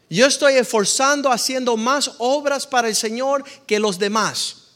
Yo 0.08 0.26
estoy 0.26 0.54
esforzando 0.54 1.30
haciendo 1.30 1.76
más 1.76 2.12
obras 2.18 2.66
para 2.66 2.88
el 2.88 2.94
Señor 2.94 3.44
que 3.66 3.80
los 3.80 3.98
demás. 3.98 4.66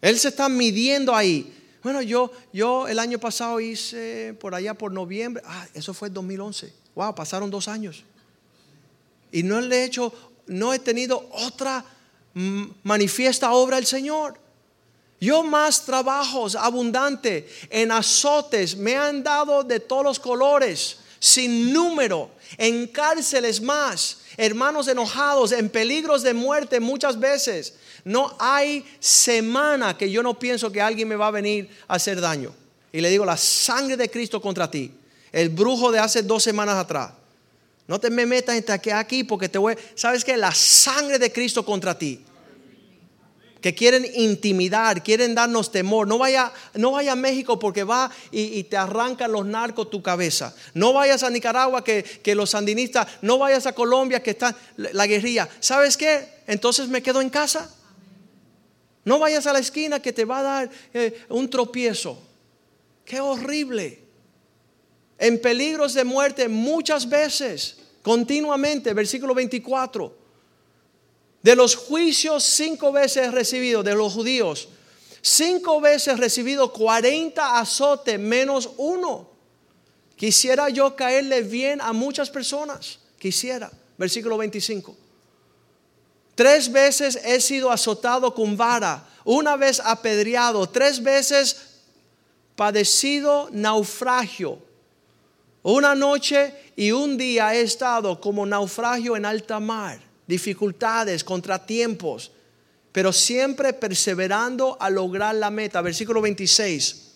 Él 0.00 0.18
se 0.18 0.28
está 0.28 0.48
midiendo 0.48 1.14
ahí. 1.14 1.56
Bueno, 1.82 2.02
yo, 2.02 2.30
yo 2.52 2.88
el 2.88 2.98
año 2.98 3.18
pasado 3.18 3.58
hice 3.60 4.34
por 4.40 4.54
allá 4.54 4.74
por 4.74 4.92
noviembre. 4.92 5.42
Ah, 5.46 5.66
eso 5.74 5.92
fue 5.92 6.08
el 6.08 6.14
2011. 6.14 6.72
Wow, 6.94 7.14
pasaron 7.14 7.50
dos 7.50 7.68
años. 7.68 8.04
Y 9.32 9.42
no 9.42 9.60
le 9.60 9.78
he 9.78 9.84
hecho, 9.84 10.12
no 10.46 10.72
he 10.72 10.78
tenido 10.78 11.28
otra 11.32 11.84
manifiesta 12.82 13.52
obra 13.52 13.76
del 13.76 13.86
Señor. 13.86 14.38
Yo 15.20 15.42
más 15.42 15.84
trabajos 15.84 16.56
abundante 16.56 17.46
en 17.68 17.92
azotes 17.92 18.74
me 18.76 18.96
han 18.96 19.22
dado 19.22 19.62
de 19.62 19.78
todos 19.78 20.02
los 20.02 20.18
colores. 20.18 20.96
sin 21.22 21.70
número, 21.70 22.30
en 22.56 22.86
cárceles 22.86 23.60
más, 23.60 24.20
hermanos 24.38 24.88
enojados, 24.88 25.52
en 25.52 25.68
peligros 25.68 26.22
de 26.22 26.32
muerte 26.32 26.80
muchas 26.80 27.20
veces. 27.20 27.74
No 28.06 28.34
hay 28.38 28.86
semana 29.00 29.98
que 29.98 30.10
yo 30.10 30.22
no 30.22 30.38
pienso 30.38 30.72
que 30.72 30.80
alguien 30.80 31.06
me 31.06 31.16
va 31.16 31.26
a 31.26 31.30
venir 31.30 31.68
a 31.86 31.96
hacer 31.96 32.22
daño. 32.22 32.54
Y 32.90 33.02
le 33.02 33.10
digo, 33.10 33.26
la 33.26 33.36
sangre 33.36 33.98
de 33.98 34.10
Cristo 34.10 34.40
contra 34.40 34.70
ti. 34.70 34.90
El 35.30 35.50
brujo 35.50 35.92
de 35.92 35.98
hace 35.98 36.22
dos 36.22 36.42
semanas 36.42 36.76
atrás. 36.76 37.12
No 37.86 38.00
te 38.00 38.08
me 38.08 38.24
metas 38.24 38.56
aquí 38.94 39.24
porque 39.24 39.50
te 39.50 39.58
voy. 39.58 39.76
¿Sabes 39.94 40.24
qué? 40.24 40.38
La 40.38 40.54
sangre 40.54 41.18
de 41.18 41.30
Cristo 41.30 41.66
contra 41.66 41.98
ti 41.98 42.24
que 43.60 43.74
quieren 43.74 44.06
intimidar, 44.14 45.02
quieren 45.02 45.34
darnos 45.34 45.70
temor. 45.70 46.06
No 46.06 46.18
vaya, 46.18 46.52
no 46.74 46.92
vaya 46.92 47.12
a 47.12 47.16
México 47.16 47.58
porque 47.58 47.84
va 47.84 48.10
y, 48.30 48.64
te 48.64 48.76
arrancan 48.76 49.32
los 49.32 49.46
narcos 49.46 49.90
tu 49.90 50.02
cabeza. 50.02 50.54
No 50.74 50.92
vayas 50.92 51.22
a 51.22 51.30
Nicaragua 51.30 51.84
que, 51.84 52.34
los 52.34 52.50
sandinistas, 52.50 53.06
no 53.22 53.38
vayas 53.38 53.66
a 53.66 53.74
Colombia 53.74 54.22
que 54.22 54.30
está 54.30 54.56
la 54.76 55.06
guerrilla. 55.06 55.48
¿Sabes 55.60 55.96
qué? 55.96 56.42
Entonces 56.46 56.88
me 56.88 57.02
quedo 57.02 57.20
en 57.20 57.30
casa. 57.30 57.70
No 59.04 59.18
vayas 59.18 59.46
a 59.46 59.52
la 59.52 59.58
esquina 59.58 60.00
que 60.00 60.12
te 60.12 60.24
va 60.24 60.40
a 60.40 60.42
dar 60.42 60.70
eh, 60.94 61.24
un 61.28 61.48
tropiezo. 61.48 62.22
Qué 63.04 63.20
horrible. 63.20 63.98
En 65.18 65.40
peligros 65.40 65.94
de 65.94 66.04
muerte 66.04 66.48
muchas 66.48 67.08
veces, 67.08 67.78
continuamente, 68.02 68.94
versículo 68.94 69.34
24 69.34 70.19
de 71.42 71.56
los 71.56 71.76
juicios 71.76 72.44
cinco 72.44 72.92
veces 72.92 73.32
recibidos 73.32 73.84
de 73.84 73.94
los 73.94 74.12
judíos, 74.12 74.68
cinco 75.22 75.80
veces 75.80 76.18
recibido 76.18 76.72
40 76.72 77.58
azotes 77.58 78.18
menos 78.18 78.70
uno. 78.76 79.30
Quisiera 80.16 80.68
yo 80.68 80.94
caerle 80.94 81.42
bien 81.42 81.80
a 81.80 81.92
muchas 81.92 82.28
personas. 82.28 82.98
Quisiera. 83.18 83.70
Versículo 83.96 84.36
25. 84.36 84.96
Tres 86.34 86.70
veces 86.70 87.18
he 87.24 87.40
sido 87.40 87.70
azotado 87.70 88.34
con 88.34 88.56
vara, 88.56 89.06
una 89.24 89.56
vez 89.56 89.80
apedreado, 89.80 90.66
tres 90.68 91.02
veces 91.02 91.56
padecido 92.56 93.48
naufragio. 93.52 94.58
Una 95.62 95.94
noche 95.94 96.54
y 96.76 96.92
un 96.92 97.18
día 97.18 97.54
he 97.54 97.60
estado 97.60 98.20
como 98.20 98.46
naufragio 98.46 99.16
en 99.16 99.26
alta 99.26 99.60
mar 99.60 100.09
dificultades, 100.30 101.22
contratiempos, 101.24 102.32
pero 102.92 103.12
siempre 103.12 103.74
perseverando 103.74 104.78
a 104.80 104.88
lograr 104.88 105.34
la 105.34 105.50
meta. 105.50 105.82
Versículo 105.82 106.22
26. 106.22 107.08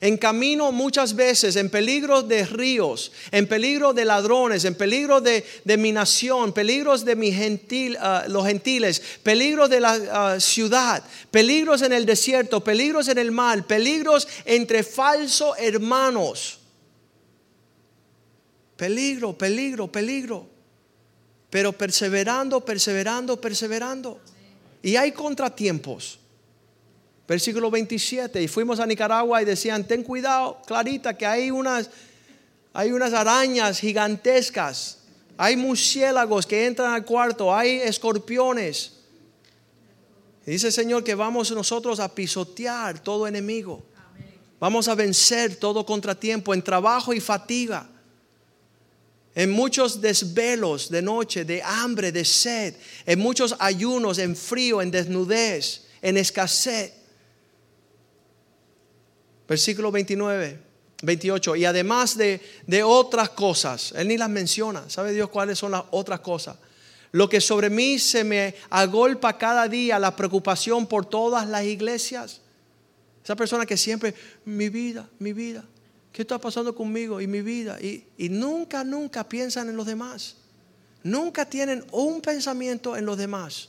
En 0.00 0.18
camino 0.18 0.72
muchas 0.72 1.16
veces, 1.16 1.56
en 1.56 1.70
peligro 1.70 2.22
de 2.22 2.44
ríos, 2.44 3.12
en 3.30 3.46
peligro 3.46 3.94
de 3.94 4.04
ladrones, 4.04 4.66
en 4.66 4.74
peligro 4.74 5.22
de, 5.22 5.42
mi 5.78 5.90
nación, 5.90 6.52
peligros 6.52 7.02
de 7.04 7.16
mi 7.16 7.32
gentil, 7.32 7.96
ah, 7.98 8.24
los 8.28 8.46
gentiles, 8.46 9.00
peligros 9.22 9.70
de 9.70 9.80
la 9.80 9.92
ah, 10.12 10.40
ciudad, 10.40 11.02
peligros 11.30 11.80
en 11.80 11.94
el 11.94 12.04
desierto, 12.04 12.62
peligros 12.62 13.08
en 13.08 13.16
el 13.16 13.30
mar, 13.30 13.66
peligros 13.66 14.28
entre 14.44 14.82
falsos 14.82 15.56
hermanos. 15.58 16.58
Peligro, 18.76 19.32
peligro, 19.32 19.90
peligro 19.90 20.55
pero 21.50 21.72
perseverando, 21.72 22.64
perseverando, 22.64 23.40
perseverando. 23.40 24.20
Y 24.82 24.96
hay 24.96 25.12
contratiempos. 25.12 26.18
Versículo 27.26 27.70
27, 27.70 28.40
y 28.40 28.46
fuimos 28.46 28.78
a 28.78 28.86
Nicaragua 28.86 29.42
y 29.42 29.44
decían, 29.44 29.84
ten 29.84 30.04
cuidado, 30.04 30.58
Clarita, 30.64 31.16
que 31.16 31.26
hay 31.26 31.50
unas, 31.50 31.90
hay 32.72 32.92
unas 32.92 33.12
arañas 33.12 33.80
gigantescas, 33.80 34.98
hay 35.36 35.56
murciélagos 35.56 36.46
que 36.46 36.66
entran 36.66 36.92
al 36.92 37.04
cuarto, 37.04 37.52
hay 37.52 37.80
escorpiones. 37.80 38.92
Dice 40.44 40.68
el 40.68 40.72
Señor 40.72 41.02
que 41.02 41.16
vamos 41.16 41.50
nosotros 41.50 41.98
a 41.98 42.14
pisotear 42.14 43.00
todo 43.00 43.26
enemigo. 43.26 43.82
Vamos 44.60 44.86
a 44.86 44.94
vencer 44.94 45.56
todo 45.56 45.84
contratiempo 45.84 46.54
en 46.54 46.62
trabajo 46.62 47.12
y 47.12 47.18
fatiga 47.18 47.88
en 49.36 49.50
muchos 49.50 50.00
desvelos 50.00 50.90
de 50.90 51.02
noche, 51.02 51.44
de 51.44 51.62
hambre, 51.62 52.10
de 52.10 52.24
sed, 52.24 52.74
en 53.04 53.18
muchos 53.18 53.54
ayunos, 53.58 54.16
en 54.18 54.34
frío, 54.34 54.80
en 54.80 54.90
desnudez, 54.90 55.82
en 56.00 56.16
escasez. 56.16 56.94
Versículo 59.46 59.92
29, 59.92 60.58
28. 61.02 61.54
Y 61.56 61.66
además 61.66 62.16
de, 62.16 62.40
de 62.66 62.82
otras 62.82 63.28
cosas, 63.28 63.92
Él 63.94 64.08
ni 64.08 64.16
las 64.16 64.30
menciona. 64.30 64.88
¿Sabe 64.88 65.12
Dios 65.12 65.28
cuáles 65.28 65.58
son 65.58 65.72
las 65.72 65.84
otras 65.90 66.20
cosas? 66.20 66.56
Lo 67.12 67.28
que 67.28 67.42
sobre 67.42 67.68
mí 67.68 67.98
se 67.98 68.24
me 68.24 68.54
agolpa 68.70 69.36
cada 69.36 69.68
día, 69.68 69.98
la 69.98 70.16
preocupación 70.16 70.86
por 70.86 71.04
todas 71.04 71.46
las 71.46 71.64
iglesias. 71.64 72.40
Esa 73.22 73.36
persona 73.36 73.66
que 73.66 73.76
siempre, 73.76 74.14
mi 74.46 74.70
vida, 74.70 75.06
mi 75.18 75.34
vida, 75.34 75.62
¿Qué 76.16 76.22
está 76.22 76.40
pasando 76.40 76.74
conmigo 76.74 77.20
y 77.20 77.26
mi 77.26 77.42
vida? 77.42 77.78
Y, 77.78 78.06
nunca, 78.30 78.82
nunca 78.82 79.28
piensan 79.28 79.68
en 79.68 79.76
los 79.76 79.84
demás. 79.84 80.36
Nunca 81.02 81.44
tienen 81.44 81.84
un 81.92 82.22
pensamiento 82.22 82.96
en 82.96 83.04
los 83.04 83.18
demás. 83.18 83.68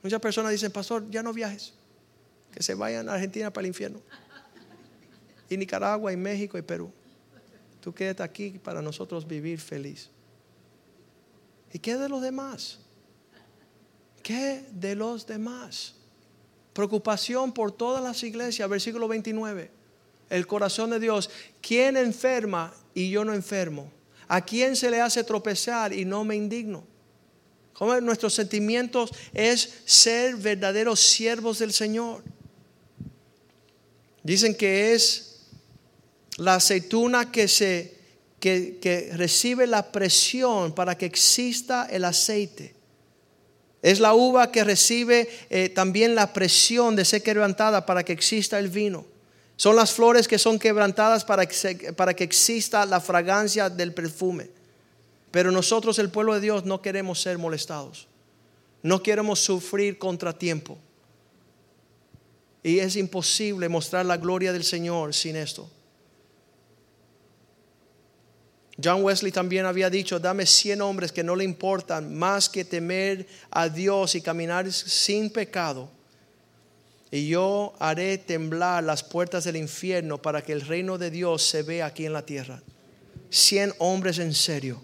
Muchas 0.00 0.20
personas 0.20 0.52
dicen, 0.52 0.70
pastor, 0.70 1.10
ya 1.10 1.24
no 1.24 1.32
viajes. 1.32 1.74
Que 2.52 2.62
se 2.62 2.74
vayan 2.74 3.08
a 3.08 3.14
Argentina 3.14 3.52
para 3.52 3.62
el 3.62 3.70
infierno. 3.70 4.00
Y 5.50 5.56
Nicaragua 5.56 6.12
y 6.12 6.16
México 6.16 6.56
y 6.56 6.62
Perú. 6.62 6.92
Tú 7.80 7.92
quédate 7.92 8.22
aquí 8.22 8.60
para 8.62 8.80
nosotros 8.80 9.26
vivir 9.26 9.58
feliz. 9.58 10.08
¿Y 11.72 11.80
qué 11.80 11.96
de 11.96 12.08
los 12.08 12.22
demás? 12.22 12.78
¿Qué 14.22 14.64
de 14.70 14.94
los 14.94 15.26
demás? 15.26 15.96
Preocupación 16.74 17.52
por 17.52 17.72
todas 17.72 18.04
las 18.04 18.22
iglesias, 18.22 18.68
versículo 18.68 19.08
29 19.08 19.77
el 20.30 20.46
corazón 20.46 20.90
de 20.90 21.00
Dios. 21.00 21.30
¿Quién 21.60 21.96
enferma 21.96 22.74
y 22.94 23.10
yo 23.10 23.24
no 23.24 23.34
enfermo? 23.34 23.90
¿A 24.28 24.44
quién 24.44 24.76
se 24.76 24.90
le 24.90 25.00
hace 25.00 25.24
tropezar 25.24 25.92
y 25.92 26.04
no 26.04 26.24
me 26.24 26.36
indigno? 26.36 26.84
Nuestros 28.02 28.34
sentimientos 28.34 29.10
es 29.32 29.82
ser 29.84 30.36
verdaderos 30.36 30.98
siervos 31.00 31.60
del 31.60 31.72
Señor. 31.72 32.22
Dicen 34.22 34.54
que 34.54 34.94
es 34.94 35.46
la 36.36 36.56
aceituna 36.56 37.30
que 37.30 37.46
se 37.48 37.98
que, 38.40 39.10
recibe 39.14 39.66
la 39.66 39.90
presión 39.90 40.72
para 40.72 40.96
que 40.96 41.06
exista 41.06 41.88
el 41.90 42.04
aceite. 42.04 42.74
Es 43.82 44.00
la 44.00 44.14
uva 44.14 44.50
que 44.50 44.64
recibe 44.64 45.28
eh, 45.50 45.68
también 45.68 46.14
la 46.14 46.32
presión 46.32 46.96
de 46.96 47.04
ser 47.04 47.22
quebrantada 47.22 47.86
para 47.86 48.04
que 48.04 48.12
exista 48.12 48.58
el 48.58 48.68
vino. 48.68 49.06
Son 49.58 49.74
las 49.74 49.90
flores 49.90 50.28
que 50.28 50.38
son 50.38 50.56
quebrantadas 50.56 51.24
para 51.24 51.44
que, 51.44 51.92
para 51.92 52.14
que 52.14 52.22
exista 52.22 52.86
la 52.86 53.00
fragancia 53.00 53.68
del 53.68 53.92
perfume. 53.92 54.48
Pero 55.32 55.50
nosotros, 55.50 55.98
el 55.98 56.10
pueblo 56.10 56.34
de 56.34 56.40
Dios, 56.40 56.64
no 56.64 56.80
queremos 56.80 57.20
ser 57.20 57.38
molestados. 57.38 58.06
No 58.84 59.02
queremos 59.02 59.40
sufrir 59.40 59.98
contratiempo. 59.98 60.78
Y 62.62 62.78
es 62.78 62.94
imposible 62.94 63.68
mostrar 63.68 64.06
la 64.06 64.16
gloria 64.16 64.52
del 64.52 64.62
Señor 64.62 65.12
sin 65.12 65.34
esto. 65.34 65.68
John 68.80 69.02
Wesley 69.02 69.32
también 69.32 69.66
había 69.66 69.90
dicho, 69.90 70.20
dame 70.20 70.46
100 70.46 70.82
hombres 70.82 71.10
que 71.10 71.24
no 71.24 71.34
le 71.34 71.42
importan 71.42 72.14
más 72.14 72.48
que 72.48 72.64
temer 72.64 73.26
a 73.50 73.68
Dios 73.68 74.14
y 74.14 74.20
caminar 74.20 74.70
sin 74.70 75.30
pecado 75.30 75.97
y 77.10 77.28
yo 77.28 77.74
haré 77.78 78.18
temblar 78.18 78.84
las 78.84 79.02
puertas 79.02 79.44
del 79.44 79.56
infierno 79.56 80.20
para 80.20 80.42
que 80.42 80.52
el 80.52 80.60
reino 80.60 80.98
de 80.98 81.10
Dios 81.10 81.42
se 81.42 81.62
vea 81.62 81.86
aquí 81.86 82.04
en 82.04 82.12
la 82.12 82.26
tierra. 82.26 82.62
Cien 83.30 83.72
hombres 83.78 84.18
en 84.18 84.34
serio, 84.34 84.82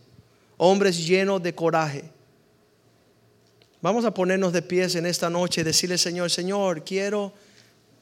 hombres 0.56 1.06
llenos 1.06 1.42
de 1.42 1.54
coraje. 1.54 2.04
Vamos 3.82 4.06
a 4.06 4.14
ponernos 4.14 4.52
de 4.52 4.62
pies 4.62 4.94
en 4.94 5.04
esta 5.04 5.28
noche 5.28 5.60
y 5.60 5.64
decirle, 5.64 5.98
Señor, 5.98 6.30
Señor, 6.30 6.84
quiero 6.84 7.34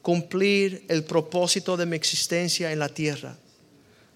cumplir 0.01 0.85
el 0.87 1.03
propósito 1.03 1.75
de 1.75 1.85
mi 1.85 1.97
existencia 1.97 2.71
en 2.71 2.79
la 2.79 2.89
tierra. 2.89 3.37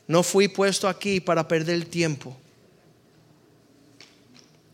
No 0.08 0.24
fui 0.24 0.48
puesto 0.48 0.88
aquí 0.88 1.20
para 1.20 1.48
perder 1.48 1.84
tiempo. 1.86 2.38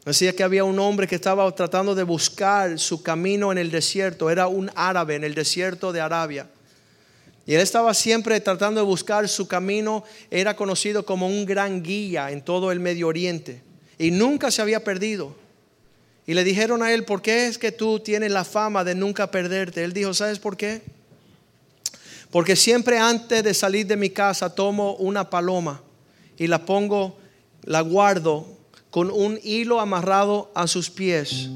Decía 0.06 0.36
que 0.36 0.44
había 0.44 0.66
un 0.66 0.80
hombre 0.80 1.08
que 1.08 1.16
estaba 1.16 1.50
tratando 1.56 1.96
de 1.96 2.04
buscar 2.04 2.78
su 2.78 3.02
camino 3.02 3.52
en 3.54 3.58
el 3.58 3.72
desierto. 3.72 4.30
Era 4.30 4.48
un 4.48 4.70
árabe 4.76 5.16
en 5.16 5.24
el 5.24 5.34
desierto 5.34 5.94
de 5.94 6.02
Arabia. 6.02 6.50
Y 7.46 7.54
él 7.54 7.62
estaba 7.62 7.94
siempre 7.94 8.40
tratando 8.42 8.82
de 8.82 8.86
buscar 8.86 9.30
su 9.30 9.48
camino. 9.48 10.04
Era 10.30 10.56
conocido 10.58 11.06
como 11.06 11.28
un 11.28 11.46
gran 11.46 11.82
guía 11.82 12.32
en 12.32 12.42
todo 12.42 12.72
el 12.72 12.82
Medio 12.82 13.08
Oriente. 13.08 13.62
Y 13.98 14.12
nunca 14.12 14.52
se 14.52 14.62
había 14.62 14.84
perdido. 14.84 15.36
Y 16.26 16.34
le 16.34 16.44
dijeron 16.44 16.84
a 16.84 16.92
él, 16.92 17.06
¿por 17.06 17.22
qué 17.22 17.48
es 17.48 17.58
que 17.58 17.72
tú 17.72 18.00
tienes 18.00 18.32
la 18.32 18.44
fama 18.44 18.84
de 18.84 18.96
nunca 18.96 19.32
perderte? 19.32 19.86
Él 19.86 19.94
dijo, 19.94 20.14
¿sabes 20.14 20.40
por 20.40 20.58
qué? 20.58 20.82
Porque 22.30 22.56
siempre 22.56 22.98
antes 22.98 23.44
de 23.44 23.54
salir 23.54 23.88
de 23.88 23.96
mi 23.96 24.10
casa 24.10 24.54
tomo 24.54 24.96
una 24.96 25.30
paloma 25.30 25.82
y 26.38 26.48
la 26.48 26.66
pongo, 26.66 27.18
la 27.64 27.82
guardo 27.82 28.53
con 28.94 29.10
un 29.10 29.40
hilo 29.42 29.80
amarrado 29.80 30.52
a 30.54 30.68
sus 30.68 30.92
pies. 30.92 31.50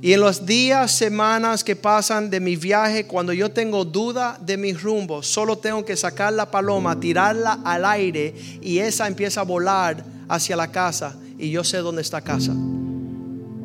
Y 0.00 0.14
en 0.14 0.20
los 0.20 0.46
días, 0.46 0.90
semanas 0.90 1.62
que 1.62 1.76
pasan 1.76 2.28
de 2.28 2.40
mi 2.40 2.56
viaje, 2.56 3.06
cuando 3.06 3.32
yo 3.32 3.52
tengo 3.52 3.84
duda 3.84 4.36
de 4.44 4.56
mi 4.56 4.72
rumbo, 4.72 5.22
solo 5.22 5.56
tengo 5.58 5.84
que 5.84 5.96
sacar 5.96 6.32
la 6.32 6.50
paloma, 6.50 6.98
tirarla 6.98 7.60
al 7.64 7.84
aire 7.84 8.34
y 8.60 8.78
esa 8.78 9.06
empieza 9.06 9.42
a 9.42 9.44
volar 9.44 10.04
hacia 10.28 10.56
la 10.56 10.72
casa 10.72 11.14
y 11.38 11.52
yo 11.52 11.62
sé 11.62 11.76
dónde 11.78 12.02
está 12.02 12.20
casa. 12.20 12.52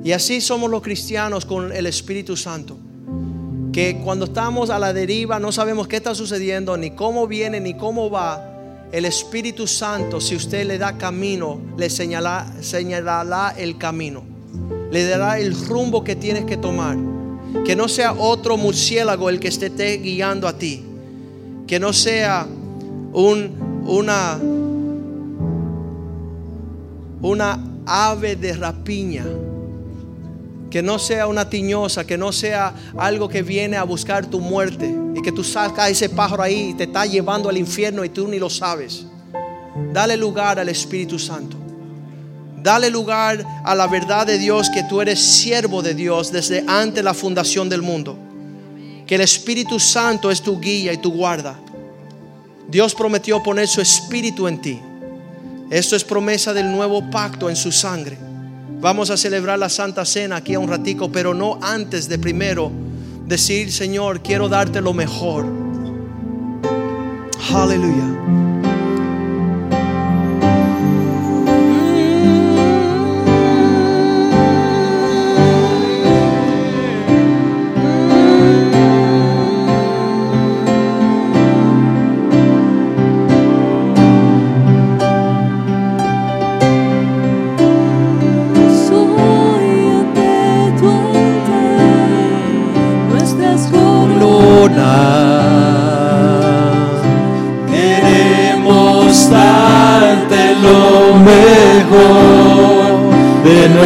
Y 0.03 0.11
así 0.11 0.39
somos 0.39 0.70
los 0.70 0.84
cristianos 0.84 1.43
con 1.43 1.74
el 1.74 1.88
Espíritu 1.88 2.38
Santo. 2.38 2.78
Que 3.74 3.99
cuando 4.03 4.26
estamos 4.26 4.70
a 4.70 4.78
la 4.78 4.93
deriva 4.93 5.39
no 5.39 5.51
sabemos 5.51 5.88
qué 5.88 5.95
está 5.95 6.13
sucediendo, 6.13 6.78
ni 6.78 6.91
cómo 6.91 7.26
viene, 7.26 7.59
ni 7.61 7.74
cómo 7.74 8.11
va. 8.11 8.56
El 8.91 9.05
Espíritu 9.05 9.67
Santo, 9.67 10.21
si 10.21 10.35
usted 10.35 10.65
le 10.65 10.77
da 10.77 10.97
camino, 10.97 11.59
le 11.77 11.89
señalará 11.89 13.53
el 13.57 13.77
camino 13.77 14.38
le 14.91 15.05
dará 15.05 15.39
el 15.39 15.53
rumbo 15.67 16.03
que 16.03 16.15
tienes 16.15 16.45
que 16.45 16.57
tomar. 16.57 16.97
Que 17.65 17.75
no 17.75 17.88
sea 17.88 18.13
otro 18.13 18.57
murciélago 18.57 19.29
el 19.29 19.39
que 19.39 19.49
esté 19.49 19.97
guiando 19.97 20.47
a 20.47 20.57
ti. 20.57 20.83
Que 21.65 21.79
no 21.79 21.93
sea 21.93 22.47
un, 23.13 23.83
una, 23.85 24.39
una 27.21 27.63
ave 27.85 28.35
de 28.35 28.53
rapiña. 28.53 29.25
Que 30.70 30.82
no 30.82 30.99
sea 30.99 31.28
una 31.28 31.49
tiñosa, 31.49 32.05
que 32.05 32.18
no 32.18 32.32
sea 32.32 32.74
algo 32.97 33.30
que 33.30 33.41
viene 33.41 33.78
a 33.78 33.84
buscar 33.84 34.26
tu 34.26 34.39
muerte 34.39 34.93
y 35.15 35.22
que 35.22 35.32
tú 35.32 35.43
sacas 35.43 35.89
ese 35.89 36.09
pájaro 36.09 36.43
ahí 36.43 36.70
y 36.70 36.74
te 36.74 36.84
está 36.84 37.05
llevando 37.05 37.49
al 37.49 37.57
infierno 37.57 38.03
y 38.03 38.09
tú 38.09 38.28
ni 38.28 38.38
lo 38.38 38.49
sabes. 38.49 39.05
Dale 39.93 40.18
lugar 40.18 40.59
al 40.59 40.70
Espíritu 40.70 41.18
Santo. 41.18 41.57
Dale 42.61 42.89
lugar 42.89 43.45
a 43.63 43.76
la 43.76 43.88
verdad 43.88 44.28
de 44.28 44.38
Dios 44.38 44.70
que 44.70 44.84
tú 44.84 44.99
eres 44.99 45.20
siervo 45.20 45.82
de 45.82 45.93
Dios 45.93 46.32
desde 46.32 46.65
antes 46.68 47.03
la 47.03 47.13
fundación 47.13 47.70
del 47.70 47.82
mundo. 47.82 48.18
Que 49.05 49.15
el 49.15 49.22
Espíritu 49.22 49.80
Santo 49.80 50.30
es 50.30 50.41
tu 50.41 50.59
guía 50.59 50.91
y 50.91 50.97
tu 50.97 51.11
guarda. 51.11 51.57
Dios 52.68 52.93
prometió 52.93 53.41
poner 53.41 53.68
su 53.68 53.80
espíritu 53.80 54.47
en 54.47 54.61
ti. 54.61 54.82
Esto 55.70 55.95
es 55.95 56.03
promesa 56.03 56.53
del 56.53 56.70
nuevo 56.70 57.09
pacto 57.09 57.49
en 57.49 57.55
su 57.55 57.72
sangre. 57.72 58.18
Vamos 58.80 59.09
a 59.09 59.18
celebrar 59.18 59.57
la 59.57 59.70
Santa 59.70 60.05
Cena 60.05 60.38
aquí 60.38 60.53
a 60.53 60.59
un 60.59 60.70
ratico, 60.70 61.11
pero 61.11 61.34
no 61.34 61.57
antes 61.61 62.07
de 62.07 62.20
primero 62.20 62.72
decir, 63.26 63.72
Señor, 63.72 64.22
quiero 64.22 64.49
darte 64.49 64.82
lo 64.82 64.93
mejor. 64.93 65.45
Aleluya. 67.53 68.56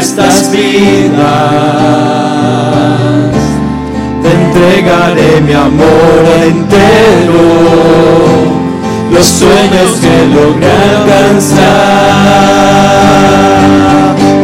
Nuestras 0.02 0.52
vidas. 0.52 1.22
Te 4.24 4.30
entregaré 4.32 5.42
mi 5.42 5.54
amor 5.54 6.26
entero, 6.44 7.44
los 9.12 9.28
sueños 9.28 10.00
que 10.02 10.26
logré 10.34 10.72
alcanzar. 10.98 11.60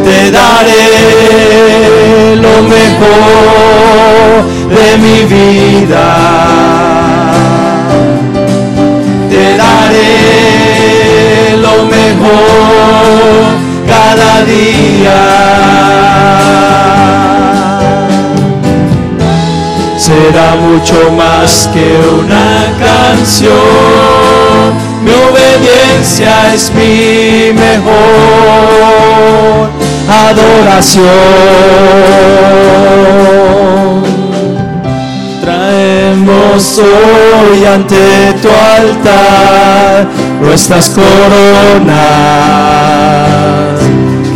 Te 0.04 0.30
daré 0.30 0.86
lo 2.36 2.54
mejor 2.74 3.26
de 4.76 4.86
mi 4.98 5.18
vida. 5.34 6.06
Te 9.28 9.44
daré 9.56 10.14
lo 11.60 11.74
mejor 11.86 13.57
cada 13.98 14.32
día. 14.44 15.20
Será 19.96 20.48
mucho 20.66 20.98
más 21.22 21.68
que 21.74 21.86
una 22.20 22.50
canción, 22.86 23.52
mi 25.04 25.14
obediencia 25.28 26.32
es 26.54 26.62
mi 26.78 27.52
mejor 27.66 27.96
adoración. 30.28 31.06
Traemos 35.42 36.62
hoy 36.78 37.60
ante 37.64 38.04
tu 38.42 38.48
altar 38.48 40.06
nuestras 40.40 40.86
coronas 40.90 42.47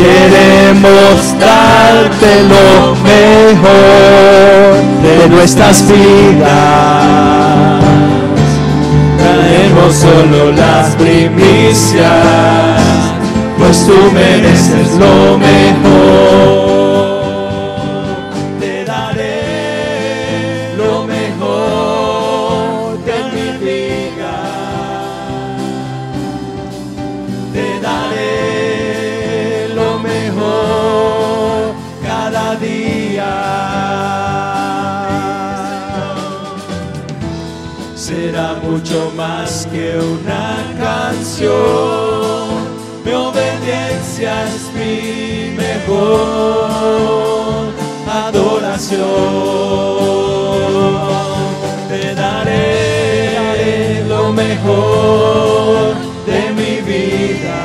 Queremos 0.03 1.39
darte 1.39 2.43
lo 2.53 2.97
mejor 3.05 4.83
de 5.01 5.29
nuestras 5.29 5.87
vidas. 5.87 6.53
Traemos 9.17 9.95
solo 9.95 10.51
las 10.53 10.97
primicias, 10.97 12.03
pues 13.59 13.87
tú 13.87 13.95
mereces 14.13 14.91
lo 14.99 15.39
mejor. 15.39 16.32
Canción. 41.43 43.03
Mi 43.05 43.13
obediencia 43.13 44.45
es 44.45 44.71
mi 44.75 45.57
mejor 45.57 46.79
adoración. 48.09 49.01
Te 51.89 52.15
daré 52.15 54.05
lo 54.09 54.33
mejor 54.33 55.95
de 56.27 56.53
mi 56.53 56.81
vida. 56.81 57.61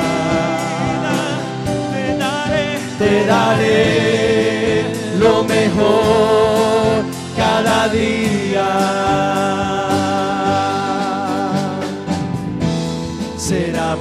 Te 1.92 2.16
daré, 2.18 2.78
te 2.98 3.26
daré 3.26 4.84
lo 5.18 5.44
mejor 5.44 7.04
cada 7.36 7.88
día. 7.88 8.27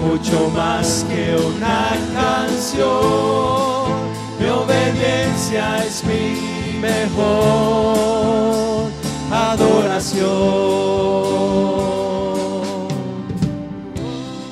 Mucho 0.07 0.49
más 0.49 1.05
que 1.09 1.35
una 1.35 1.89
canción. 2.13 2.87
Mi 4.39 4.47
obediencia 4.47 5.83
es 5.83 6.03
mi 6.03 6.79
mejor 6.79 8.07
adoración. 9.31 10.27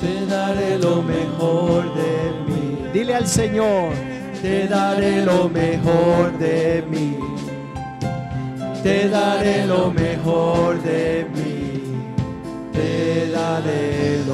Te 0.00 0.26
daré 0.26 0.78
lo 0.78 1.02
mejor 1.02 1.94
de 1.94 2.32
mí. 2.46 2.88
Dile 2.92 3.14
al 3.14 3.26
Señor, 3.26 3.92
te 4.42 4.68
daré 4.68 5.24
lo 5.24 5.48
mejor 5.48 6.36
de 6.38 6.84
mí. 6.90 7.16
Te 8.82 9.08
daré 9.08 9.66
lo 9.66 9.90
mejor 9.90 10.82
de 10.82 11.26
mí. 11.34 11.82
Te 12.72 13.30
daré 13.30 14.25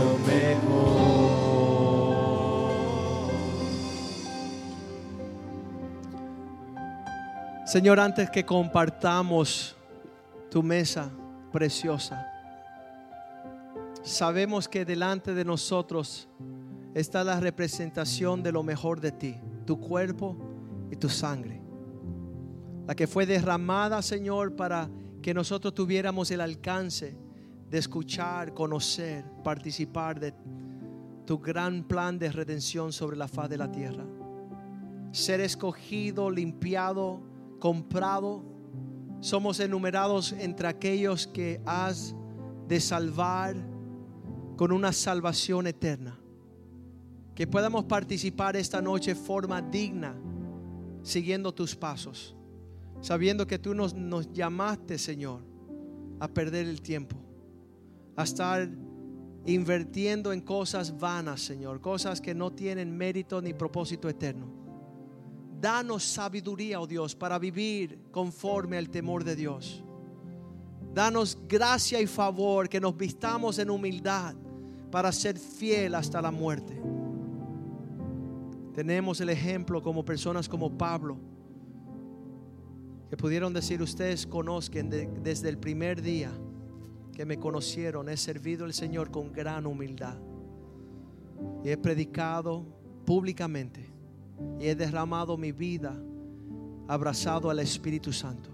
Señor, 7.73 8.01
antes 8.01 8.29
que 8.29 8.45
compartamos 8.45 9.75
tu 10.51 10.63
mesa 10.63 11.11
preciosa, 11.51 12.31
sabemos 14.03 14.69
que 14.69 14.85
delante 14.85 15.33
de 15.33 15.43
nosotros 15.43 16.29
está 16.93 17.25
la 17.25 17.41
representación 17.41 18.43
de 18.43 18.53
lo 18.53 18.63
mejor 18.63 19.01
de 19.01 19.13
ti, 19.13 19.37
tu 19.65 19.81
cuerpo 19.81 20.37
y 20.91 20.97
tu 20.97 21.09
sangre. 21.09 21.63
La 22.87 22.95
que 22.95 23.07
fue 23.07 23.25
derramada, 23.25 24.03
Señor, 24.03 24.55
para 24.55 24.91
que 25.23 25.33
nosotros 25.33 25.75
tuviéramos 25.75 26.31
el 26.31 26.43
alcance 26.43 27.17
de 27.71 27.79
escuchar, 27.79 28.53
conocer, 28.53 29.25
participar 29.43 30.21
de 30.21 30.35
tu 31.25 31.39
gran 31.39 31.85
plan 31.85 32.19
de 32.19 32.31
redención 32.31 32.93
sobre 32.93 33.17
la 33.17 33.29
faz 33.29 33.49
de 33.49 33.57
la 33.57 33.73
tierra. 33.73 34.05
Ser 35.11 35.41
escogido, 35.41 36.31
limpiado, 36.31 37.32
comprado. 37.63 38.43
Somos 39.21 39.61
enumerados 39.61 40.33
entre 40.33 40.67
aquellos 40.67 41.29
que 41.29 41.61
has 41.65 42.13
de 42.67 42.81
salvar 42.81 43.55
con 44.57 44.73
una 44.73 44.93
salvación 44.93 45.69
eterna. 45.69 46.19
Que 47.37 47.47
podamos 47.47 47.85
participar 47.85 48.57
esta 48.57 48.83
noche 48.83 49.15
de 49.15 49.21
forma 49.21 49.63
digna, 49.63 50.17
siguiendo 51.05 51.55
tus 51.55 51.77
pasos, 51.77 52.35
sabiendo 53.01 53.47
que 53.47 53.61
tú 53.61 53.75
nos, 53.75 53.95
nos 53.95 54.33
llamaste, 54.33 54.99
Señor, 54.99 55.45
a 56.19 56.27
perder 56.27 56.67
el 56.67 56.83
tiempo, 56.83 57.15
a 58.17 58.25
estar 58.25 58.69
invirtiendo 59.47 60.33
en 60.33 60.41
cosas 60.41 60.99
vanas, 60.99 61.41
Señor, 61.41 61.81
cosas 61.81 62.21
que 62.21 62.35
no 62.35 62.51
tienen 62.51 62.97
mérito 62.97 63.41
ni 63.41 63.55
propósito 63.55 64.09
eterno. 64.09 64.62
Danos 65.63 66.03
sabiduría, 66.03 66.81
oh 66.81 66.89
Dios, 66.89 67.15
para 67.15 67.39
vivir 67.39 67.97
conforme 68.11 68.77
al 68.77 68.91
temor 68.91 69.23
de 69.23 69.37
Dios. 69.37 69.85
Danos 70.93 71.39
gracia 71.49 72.01
y 72.01 72.09
favor, 72.09 72.69
que 72.69 72.81
nos 72.81 72.97
vistamos 72.97 73.61
en 73.61 73.71
humildad 73.71 74.35
para 74.91 75.13
ser 75.13 75.39
fiel 75.39 75.95
hasta 75.95 76.21
la 76.21 76.33
muerte. 76.33 76.83
Tenemos 78.75 79.21
el 79.21 79.29
ejemplo 79.29 79.81
como 79.81 80.05
personas 80.05 80.49
como 80.49 80.77
Pablo, 80.77 81.17
que 83.09 83.17
pudieron 83.17 83.53
decir, 83.53 83.81
ustedes 83.81 84.27
conozcan 84.27 84.91
desde 84.91 85.49
el 85.49 85.59
primer 85.59 86.03
día 86.03 86.33
que 87.15 87.25
me 87.25 87.39
conocieron, 87.39 88.09
he 88.09 88.17
servido 88.17 88.65
al 88.65 88.75
Señor 88.75 89.13
con 89.13 89.33
gran 89.33 89.65
humildad. 89.67 90.19
Y 91.63 91.69
he 91.69 91.77
predicado 91.77 92.67
públicamente. 93.07 93.92
Y 94.61 94.67
he 94.67 94.75
derramado 94.75 95.37
mi 95.37 95.53
vida 95.53 95.95
abrazado 96.89 97.51
al 97.51 97.59
Espíritu 97.59 98.13
Santo. 98.13 98.51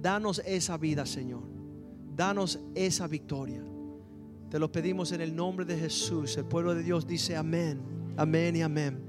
Danos 0.00 0.42
esa 0.44 0.76
vida, 0.76 1.06
Señor. 1.06 1.42
Danos 2.14 2.58
esa 2.74 3.06
victoria. 3.06 3.62
Te 4.50 4.58
lo 4.58 4.70
pedimos 4.70 5.12
en 5.12 5.20
el 5.20 5.34
nombre 5.34 5.64
de 5.64 5.78
Jesús. 5.78 6.36
El 6.36 6.44
pueblo 6.44 6.74
de 6.74 6.82
Dios 6.82 7.06
dice 7.06 7.36
amén, 7.36 7.80
amén 8.16 8.56
y 8.56 8.62
amén. 8.62 9.02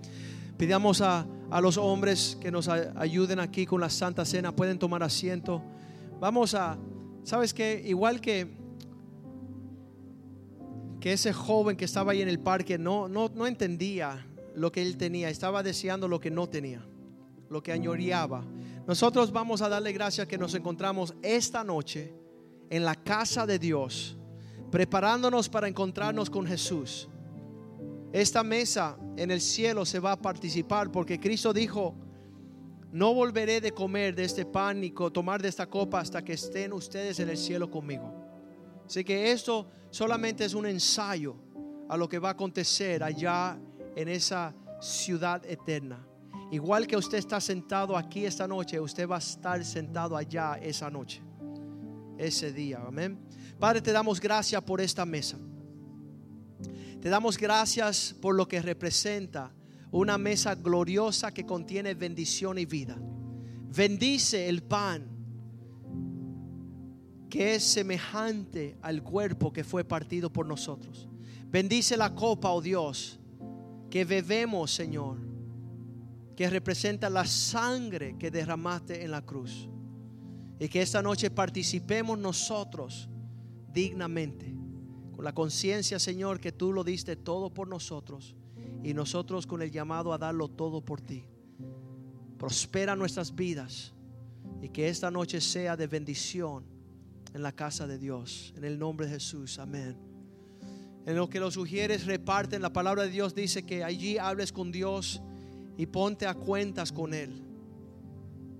Pidamos 0.57 1.01
a, 1.01 1.27
a 1.49 1.59
los 1.59 1.77
hombres 1.77 2.37
que 2.39 2.51
nos 2.51 2.69
ayuden 2.69 3.39
aquí 3.39 3.65
con 3.65 3.81
la 3.81 3.89
Santa 3.89 4.23
Cena. 4.23 4.55
Pueden 4.55 4.79
tomar 4.79 5.03
asiento. 5.03 5.61
Vamos 6.19 6.53
a 6.53 6.77
¿Sabes 7.23 7.53
que 7.53 7.81
Igual 7.85 8.19
que, 8.19 8.47
que 10.99 11.13
ese 11.13 11.33
joven 11.33 11.77
que 11.77 11.85
estaba 11.85 12.11
ahí 12.11 12.21
en 12.21 12.27
el 12.27 12.39
parque 12.39 12.77
no, 12.77 13.07
no, 13.07 13.29
no 13.33 13.47
entendía 13.47 14.25
lo 14.55 14.71
que 14.71 14.81
él 14.81 14.97
tenía, 14.97 15.29
estaba 15.29 15.63
deseando 15.63 16.07
lo 16.07 16.19
que 16.19 16.31
no 16.31 16.47
tenía, 16.47 16.85
lo 17.49 17.61
que 17.61 17.71
añoreaba. 17.71 18.45
Nosotros 18.87 19.31
vamos 19.31 19.61
a 19.61 19.69
darle 19.69 19.93
gracias 19.93 20.27
que 20.27 20.37
nos 20.37 20.53
encontramos 20.55 21.13
esta 21.21 21.63
noche 21.63 22.13
en 22.69 22.83
la 22.83 22.95
casa 22.95 23.45
de 23.45 23.59
Dios, 23.59 24.17
preparándonos 24.71 25.49
para 25.49 25.67
encontrarnos 25.67 26.29
con 26.29 26.45
Jesús. 26.45 27.09
Esta 28.11 28.43
mesa 28.43 28.97
en 29.17 29.31
el 29.31 29.41
cielo 29.41 29.85
se 29.85 29.99
va 29.99 30.13
a 30.13 30.21
participar 30.21 30.91
porque 30.91 31.19
Cristo 31.19 31.53
dijo, 31.53 31.95
no 32.91 33.13
volveré 33.13 33.59
de 33.59 33.71
comer 33.71 34.13
de 34.13 34.23
este 34.23 34.45
pan 34.45 34.79
ni 34.79 34.91
tomar 34.91 35.41
de 35.41 35.49
esta 35.49 35.67
copa 35.67 35.99
hasta 35.99 36.23
que 36.23 36.33
estén 36.33 36.73
ustedes 36.73 37.19
en 37.19 37.29
el 37.29 37.37
cielo 37.37 37.71
conmigo. 37.71 38.13
Así 38.85 39.03
que 39.03 39.31
esto 39.31 39.67
solamente 39.89 40.45
es 40.45 40.53
un 40.53 40.67
ensayo 40.67 41.35
a 41.89 41.97
lo 41.97 42.07
que 42.07 42.19
va 42.19 42.29
a 42.29 42.31
acontecer 42.33 43.03
allá 43.03 43.57
en 43.95 44.07
esa 44.07 44.53
ciudad 44.81 45.45
eterna. 45.45 46.05
Igual 46.51 46.85
que 46.85 46.97
usted 46.97 47.17
está 47.17 47.41
sentado 47.41 47.97
aquí 47.97 48.25
esta 48.25 48.47
noche, 48.47 48.79
usted 48.79 49.07
va 49.07 49.15
a 49.15 49.19
estar 49.19 49.63
sentado 49.65 50.15
allá 50.15 50.59
esa 50.61 50.89
noche, 50.89 51.21
ese 52.17 52.51
día. 52.51 52.83
Amén. 52.85 53.19
Padre, 53.59 53.81
te 53.81 53.91
damos 53.91 54.19
gracias 54.19 54.61
por 54.61 54.81
esta 54.81 55.05
mesa. 55.05 55.37
Te 57.01 57.09
damos 57.09 57.37
gracias 57.37 58.15
por 58.21 58.35
lo 58.35 58.47
que 58.47 58.61
representa 58.61 59.51
una 59.91 60.17
mesa 60.17 60.55
gloriosa 60.55 61.33
que 61.33 61.45
contiene 61.45 61.93
bendición 61.93 62.57
y 62.57 62.65
vida. 62.65 62.97
Bendice 63.75 64.47
el 64.47 64.63
pan 64.63 65.09
que 67.29 67.55
es 67.55 67.63
semejante 67.63 68.77
al 68.83 69.01
cuerpo 69.01 69.51
que 69.51 69.63
fue 69.63 69.83
partido 69.83 70.31
por 70.31 70.45
nosotros. 70.45 71.09
Bendice 71.47 71.97
la 71.97 72.13
copa, 72.13 72.51
oh 72.51 72.61
Dios, 72.61 73.19
que 73.93 74.05
bebemos, 74.05 74.73
Señor, 74.73 75.19
que 76.35 76.49
representa 76.49 77.11
la 77.11 77.27
sangre 77.27 78.17
que 78.17 78.31
derramaste 78.31 79.03
en 79.03 79.11
la 79.11 79.21
cruz. 79.21 79.69
Y 80.59 80.67
que 80.67 80.81
esta 80.81 81.03
noche 81.03 81.29
participemos 81.29 82.17
nosotros 82.17 83.07
dignamente, 83.71 84.51
con 85.15 85.23
la 85.23 85.31
conciencia, 85.31 85.99
Señor, 85.99 86.39
que 86.39 86.51
tú 86.51 86.73
lo 86.73 86.83
diste 86.83 87.15
todo 87.15 87.53
por 87.53 87.67
nosotros 87.67 88.35
y 88.83 88.95
nosotros 88.95 89.45
con 89.45 89.61
el 89.61 89.69
llamado 89.69 90.11
a 90.11 90.17
darlo 90.17 90.47
todo 90.47 90.83
por 90.83 90.99
ti. 90.99 91.27
Prospera 92.39 92.95
nuestras 92.95 93.35
vidas 93.35 93.93
y 94.59 94.69
que 94.69 94.89
esta 94.89 95.11
noche 95.11 95.39
sea 95.39 95.77
de 95.77 95.85
bendición 95.85 96.65
en 97.31 97.43
la 97.43 97.51
casa 97.51 97.85
de 97.85 97.99
Dios. 97.99 98.55
En 98.57 98.63
el 98.63 98.79
nombre 98.79 99.05
de 99.05 99.13
Jesús, 99.13 99.59
amén. 99.59 100.12
En 101.05 101.15
lo 101.15 101.29
que 101.29 101.39
los 101.39 101.55
sugieres 101.55 102.05
reparten, 102.05 102.61
la 102.61 102.71
palabra 102.71 103.03
de 103.03 103.09
Dios 103.09 103.35
dice 103.35 103.63
que 103.63 103.83
allí 103.83 104.17
hables 104.17 104.53
con 104.53 104.71
Dios 104.71 105.21
y 105.77 105.85
ponte 105.85 106.25
a 106.25 106.33
cuentas 106.33 106.91
con 106.91 107.13
Él. 107.13 107.43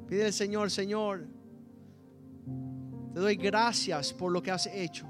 Pide 0.07 0.25
al 0.25 0.33
Señor, 0.33 0.69
Señor, 0.69 1.25
te 3.13 3.19
doy 3.19 3.35
gracias 3.35 4.11
por 4.13 4.31
lo 4.31 4.41
que 4.43 4.51
has 4.51 4.67
hecho 4.67 5.07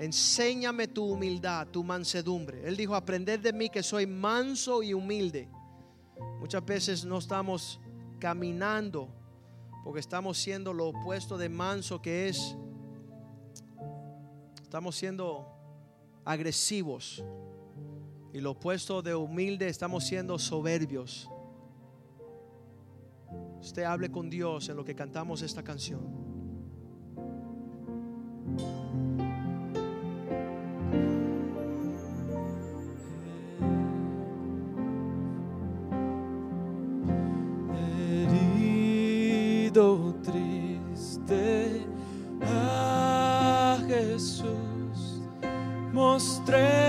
enséñame 0.00 0.88
tu 0.88 1.04
humildad, 1.04 1.66
tu 1.68 1.84
mansedumbre. 1.84 2.66
Él 2.66 2.74
dijo, 2.74 2.94
aprender 2.94 3.38
de 3.42 3.52
mí 3.52 3.68
que 3.68 3.82
soy 3.82 4.06
manso 4.06 4.82
y 4.82 4.94
humilde. 4.94 5.46
Muchas 6.40 6.64
veces 6.64 7.04
no 7.04 7.18
estamos 7.18 7.78
caminando 8.18 9.10
porque 9.84 10.00
estamos 10.00 10.38
siendo 10.38 10.72
lo 10.72 10.88
opuesto 10.88 11.36
de 11.36 11.50
manso 11.50 12.00
que 12.00 12.30
es, 12.30 12.56
estamos 14.62 14.96
siendo 14.96 15.46
agresivos. 16.24 17.24
Y 18.32 18.40
lo 18.40 18.52
opuesto 18.52 19.02
de 19.02 19.14
humilde 19.14 19.68
estamos 19.68 20.04
siendo 20.04 20.38
soberbios. 20.38 21.28
Usted 23.60 23.82
hable 23.84 24.10
con 24.10 24.30
Dios 24.30 24.68
en 24.68 24.76
lo 24.76 24.84
que 24.84 24.94
cantamos 24.94 25.42
esta 25.42 25.62
canción. 25.62 26.30
triste 39.70 40.09
Stress. 46.20 46.42
tres. 46.44 46.79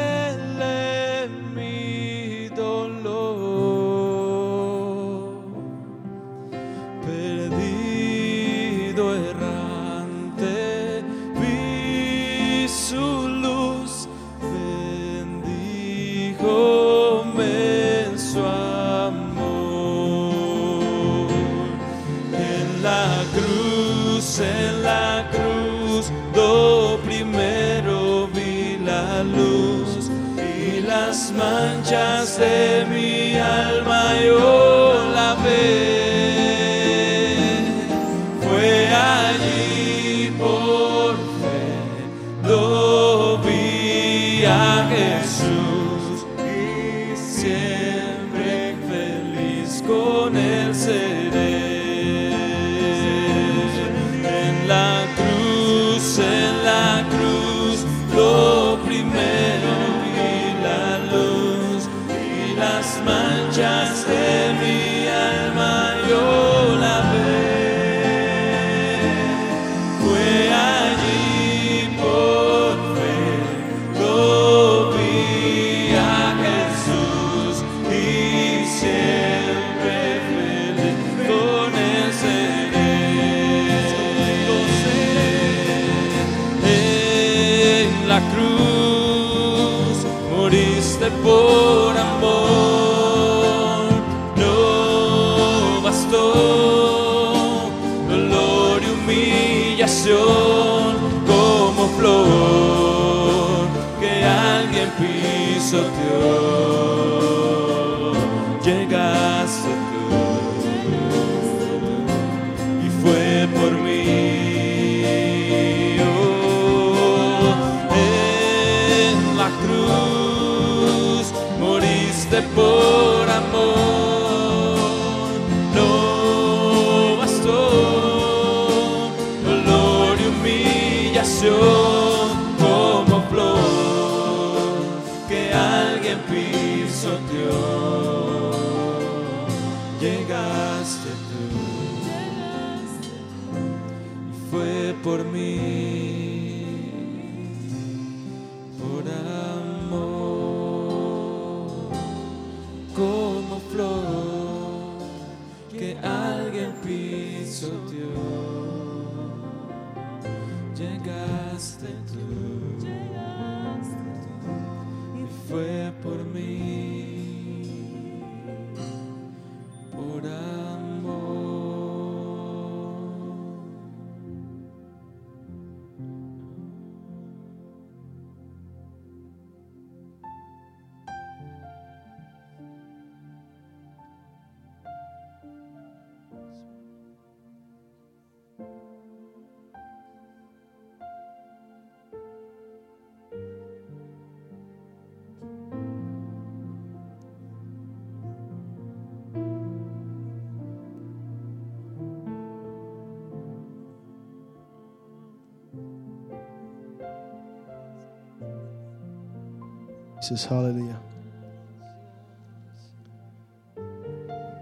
Alguien 136.21 136.87
pisoteó. 136.87 138.00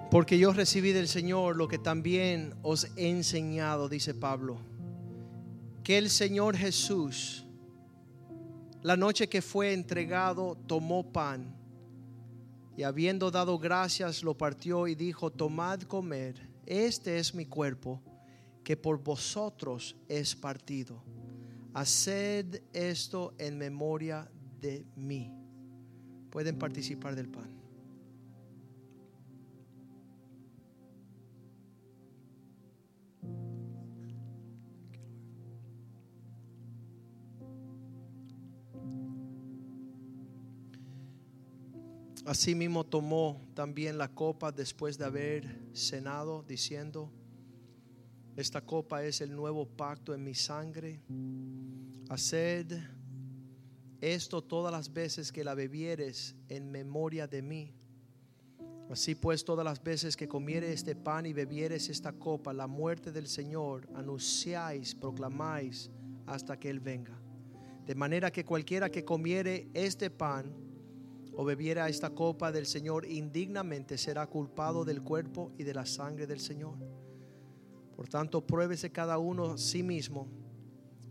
Porque 0.09 0.39
yo 0.39 0.51
recibí 0.51 0.91
del 0.91 1.07
Señor 1.07 1.55
lo 1.55 1.67
que 1.67 1.77
también 1.77 2.55
os 2.63 2.87
he 2.97 3.09
enseñado, 3.09 3.87
dice 3.87 4.15
Pablo. 4.15 4.57
Que 5.83 5.99
el 5.99 6.09
Señor 6.09 6.57
Jesús, 6.57 7.45
la 8.81 8.97
noche 8.97 9.29
que 9.29 9.41
fue 9.41 9.73
entregado, 9.73 10.57
tomó 10.65 11.11
pan 11.11 11.55
y 12.75 12.83
habiendo 12.83 13.29
dado 13.29 13.59
gracias, 13.59 14.23
lo 14.23 14.35
partió 14.35 14.87
y 14.87 14.95
dijo, 14.95 15.29
tomad 15.29 15.81
comer, 15.81 16.49
este 16.65 17.19
es 17.19 17.35
mi 17.35 17.45
cuerpo, 17.45 18.01
que 18.63 18.77
por 18.77 19.03
vosotros 19.03 19.95
es 20.07 20.35
partido. 20.35 21.03
Haced 21.73 22.63
esto 22.73 23.33
en 23.37 23.57
memoria 23.57 24.31
de 24.59 24.85
mí. 24.95 25.38
Pueden 26.29 26.57
participar 26.57 27.15
del 27.15 27.27
pan. 27.27 27.59
Asimismo 42.25 42.85
tomó 42.85 43.41
también 43.55 43.97
la 43.97 44.13
copa 44.13 44.51
después 44.51 44.99
de 44.99 45.05
haber 45.05 45.47
cenado, 45.73 46.43
diciendo, 46.43 47.11
esta 48.35 48.61
copa 48.61 49.03
es 49.03 49.21
el 49.21 49.35
nuevo 49.35 49.65
pacto 49.65 50.13
en 50.13 50.23
mi 50.23 50.35
sangre. 50.35 51.01
Haced 52.07 52.71
esto 54.01 54.41
todas 54.41 54.71
las 54.71 54.93
veces 54.93 55.31
que 55.31 55.43
la 55.43 55.55
bebieres 55.55 56.35
en 56.47 56.71
memoria 56.71 57.27
de 57.27 57.41
mí. 57.41 57.73
Así 58.89 59.13
pues, 59.13 59.45
todas 59.45 59.63
las 59.63 59.83
veces 59.83 60.17
que 60.17 60.27
comieres 60.27 60.71
este 60.71 60.95
pan 60.95 61.25
y 61.25 61.33
bebieres 61.33 61.89
esta 61.89 62.11
copa, 62.13 62.53
la 62.53 62.65
muerte 62.65 63.11
del 63.11 63.27
Señor, 63.27 63.87
anunciáis, 63.93 64.95
proclamáis 64.95 65.91
hasta 66.25 66.57
que 66.57 66.69
Él 66.69 66.79
venga. 66.79 67.19
De 67.85 67.93
manera 67.93 68.31
que 68.31 68.45
cualquiera 68.45 68.89
que 68.89 69.05
comiere 69.05 69.69
este 69.73 70.09
pan 70.09 70.53
o 71.33 71.45
bebiera 71.45 71.87
esta 71.87 72.09
copa 72.09 72.51
del 72.51 72.65
Señor 72.65 73.05
indignamente 73.05 73.97
será 73.97 74.27
culpado 74.27 74.83
del 74.83 75.01
cuerpo 75.01 75.51
y 75.57 75.63
de 75.63 75.73
la 75.73 75.85
sangre 75.85 76.27
del 76.27 76.39
Señor. 76.39 76.77
Por 77.95 78.07
tanto, 78.09 78.45
pruébese 78.45 78.91
cada 78.91 79.17
uno 79.17 79.53
a 79.53 79.57
sí 79.57 79.83
mismo 79.83 80.27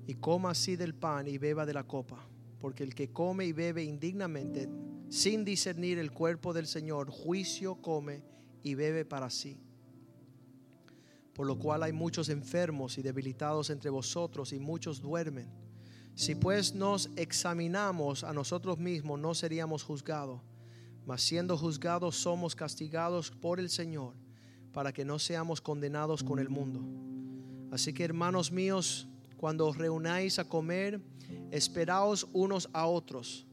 y 0.06 0.14
coma 0.14 0.50
así 0.50 0.76
del 0.76 0.94
pan 0.94 1.28
y 1.28 1.38
beba 1.38 1.64
de 1.64 1.74
la 1.74 1.84
copa. 1.84 2.27
Porque 2.60 2.82
el 2.82 2.94
que 2.94 3.12
come 3.12 3.46
y 3.46 3.52
bebe 3.52 3.84
indignamente, 3.84 4.68
sin 5.08 5.44
discernir 5.44 5.98
el 5.98 6.12
cuerpo 6.12 6.52
del 6.52 6.66
Señor, 6.66 7.10
juicio 7.10 7.76
come 7.76 8.22
y 8.62 8.74
bebe 8.74 9.04
para 9.04 9.30
sí. 9.30 9.58
Por 11.34 11.46
lo 11.46 11.58
cual 11.58 11.84
hay 11.84 11.92
muchos 11.92 12.28
enfermos 12.28 12.98
y 12.98 13.02
debilitados 13.02 13.70
entre 13.70 13.90
vosotros 13.90 14.52
y 14.52 14.58
muchos 14.58 15.00
duermen. 15.00 15.48
Si 16.14 16.34
pues 16.34 16.74
nos 16.74 17.10
examinamos 17.14 18.24
a 18.24 18.32
nosotros 18.32 18.78
mismos, 18.78 19.20
no 19.20 19.34
seríamos 19.34 19.84
juzgados. 19.84 20.40
Mas 21.06 21.22
siendo 21.22 21.56
juzgados, 21.56 22.16
somos 22.16 22.56
castigados 22.56 23.30
por 23.30 23.60
el 23.60 23.70
Señor, 23.70 24.14
para 24.72 24.92
que 24.92 25.04
no 25.04 25.20
seamos 25.20 25.60
condenados 25.60 26.24
con 26.24 26.40
el 26.40 26.48
mundo. 26.48 26.82
Así 27.70 27.92
que, 27.92 28.04
hermanos 28.04 28.50
míos, 28.50 29.08
cuando 29.36 29.66
os 29.68 29.78
reunáis 29.78 30.40
a 30.40 30.48
comer, 30.48 31.00
esperaos 31.50 32.26
unos 32.32 32.68
a 32.72 32.86
otros. 32.86 33.46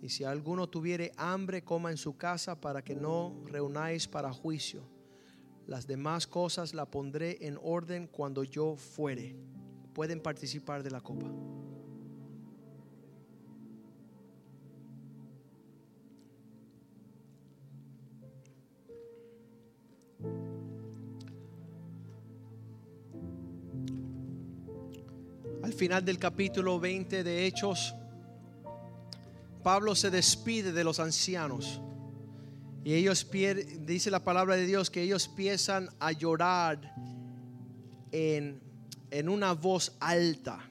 Y 0.00 0.08
si 0.08 0.24
alguno 0.24 0.68
tuviere 0.68 1.12
hambre, 1.16 1.62
coma 1.62 1.90
en 1.90 1.96
su 1.96 2.16
casa 2.16 2.60
para 2.60 2.82
que 2.82 2.94
no 2.94 3.40
reunáis 3.46 4.08
para 4.08 4.32
juicio. 4.32 4.82
Las 5.66 5.86
demás 5.86 6.26
cosas 6.26 6.74
la 6.74 6.90
pondré 6.90 7.46
en 7.46 7.58
orden 7.62 8.08
cuando 8.08 8.42
yo 8.42 8.76
fuere. 8.76 9.36
Pueden 9.92 10.20
participar 10.20 10.82
de 10.82 10.90
la 10.90 11.00
copa. 11.00 11.30
Al 25.62 25.72
final 25.72 26.04
del 26.04 26.18
capítulo 26.18 26.80
20 26.80 27.22
de 27.22 27.46
Hechos, 27.46 27.94
Pablo 29.62 29.94
se 29.94 30.10
despide 30.10 30.72
de 30.72 30.84
los 30.84 30.98
ancianos. 30.98 31.80
Y 32.84 32.94
ellos, 32.94 33.28
dice 33.80 34.10
la 34.10 34.24
palabra 34.24 34.56
de 34.56 34.66
Dios, 34.66 34.90
que 34.90 35.02
ellos 35.02 35.28
empiezan 35.28 35.88
a 36.00 36.10
llorar 36.10 36.94
en, 38.10 38.60
en 39.10 39.28
una 39.28 39.52
voz 39.52 39.96
alta. 40.00 40.68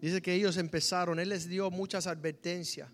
Dice 0.00 0.22
que 0.22 0.32
ellos 0.32 0.56
empezaron, 0.56 1.20
Él 1.20 1.28
les 1.28 1.48
dio 1.48 1.70
muchas 1.70 2.06
advertencias. 2.06 2.88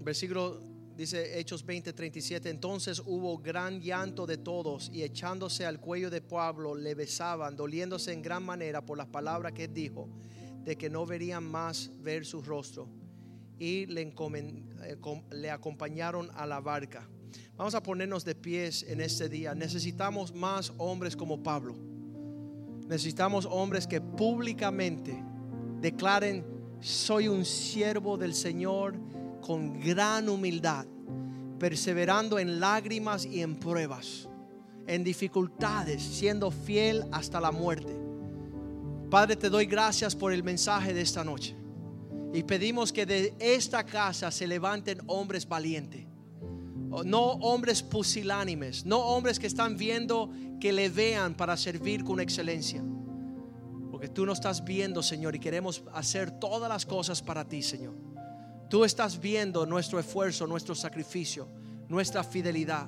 Versículo 0.00 0.67
dice 0.98 1.38
Hechos 1.38 1.64
20, 1.64 1.92
37. 1.92 2.50
Entonces 2.50 3.00
hubo 3.06 3.38
gran 3.38 3.80
llanto 3.80 4.26
de 4.26 4.36
todos 4.36 4.90
y 4.92 5.04
echándose 5.04 5.64
al 5.64 5.78
cuello 5.78 6.10
de 6.10 6.20
Pablo 6.20 6.74
le 6.74 6.96
besaban, 6.96 7.54
doliéndose 7.54 8.12
en 8.12 8.20
gran 8.20 8.44
manera 8.44 8.84
por 8.84 8.98
las 8.98 9.06
palabras 9.06 9.52
que 9.52 9.68
dijo, 9.68 10.08
de 10.64 10.76
que 10.76 10.90
no 10.90 11.06
verían 11.06 11.44
más 11.44 11.92
ver 12.00 12.26
su 12.26 12.42
rostro. 12.42 12.88
Y 13.60 13.86
le, 13.86 14.02
eh, 14.02 14.96
le 15.30 15.50
acompañaron 15.50 16.30
a 16.34 16.46
la 16.46 16.60
barca. 16.60 17.08
Vamos 17.56 17.76
a 17.76 17.82
ponernos 17.82 18.24
de 18.24 18.34
pies 18.34 18.82
en 18.82 19.00
este 19.00 19.28
día. 19.28 19.54
Necesitamos 19.54 20.34
más 20.34 20.72
hombres 20.78 21.16
como 21.16 21.42
Pablo. 21.44 21.76
Necesitamos 22.88 23.46
hombres 23.48 23.86
que 23.86 24.00
públicamente 24.00 25.16
declaren, 25.80 26.44
soy 26.80 27.28
un 27.28 27.44
siervo 27.44 28.16
del 28.16 28.34
Señor 28.34 28.98
con 29.48 29.80
gran 29.80 30.28
humildad, 30.28 30.84
perseverando 31.58 32.38
en 32.38 32.60
lágrimas 32.60 33.24
y 33.24 33.40
en 33.40 33.56
pruebas, 33.56 34.28
en 34.86 35.02
dificultades, 35.02 36.02
siendo 36.02 36.50
fiel 36.50 37.06
hasta 37.12 37.40
la 37.40 37.50
muerte. 37.50 37.96
Padre, 39.08 39.36
te 39.36 39.48
doy 39.48 39.64
gracias 39.64 40.14
por 40.14 40.34
el 40.34 40.44
mensaje 40.44 40.92
de 40.92 41.00
esta 41.00 41.24
noche. 41.24 41.56
Y 42.34 42.42
pedimos 42.42 42.92
que 42.92 43.06
de 43.06 43.34
esta 43.38 43.86
casa 43.86 44.30
se 44.30 44.46
levanten 44.46 44.98
hombres 45.06 45.48
valientes. 45.48 46.04
No 47.06 47.22
hombres 47.40 47.82
pusilánimes, 47.82 48.84
no 48.84 48.98
hombres 48.98 49.38
que 49.38 49.46
están 49.46 49.78
viendo 49.78 50.30
que 50.60 50.74
le 50.74 50.90
vean 50.90 51.34
para 51.34 51.56
servir 51.56 52.04
con 52.04 52.20
excelencia. 52.20 52.84
Porque 53.90 54.08
tú 54.08 54.26
nos 54.26 54.40
estás 54.40 54.62
viendo, 54.62 55.02
Señor, 55.02 55.34
y 55.36 55.40
queremos 55.40 55.84
hacer 55.94 56.38
todas 56.38 56.68
las 56.68 56.84
cosas 56.84 57.22
para 57.22 57.48
ti, 57.48 57.62
Señor. 57.62 58.08
Tú 58.68 58.84
estás 58.84 59.18
viendo 59.18 59.64
nuestro 59.64 59.98
esfuerzo, 59.98 60.46
nuestro 60.46 60.74
sacrificio, 60.74 61.48
nuestra 61.88 62.22
fidelidad. 62.22 62.86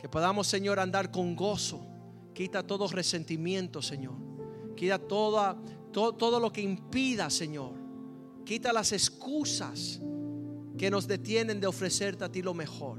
Que 0.00 0.08
podamos, 0.08 0.48
Señor, 0.48 0.80
andar 0.80 1.10
con 1.10 1.36
gozo. 1.36 1.86
Quita 2.34 2.66
todo 2.66 2.88
resentimiento, 2.88 3.80
Señor. 3.80 4.16
Quita 4.76 4.98
toda, 4.98 5.56
todo, 5.92 6.14
todo 6.14 6.40
lo 6.40 6.52
que 6.52 6.60
impida, 6.60 7.30
Señor. 7.30 7.72
Quita 8.44 8.72
las 8.72 8.92
excusas 8.92 10.00
que 10.76 10.90
nos 10.90 11.06
detienen 11.06 11.60
de 11.60 11.68
ofrecerte 11.68 12.24
a 12.24 12.32
ti 12.32 12.42
lo 12.42 12.52
mejor. 12.52 12.98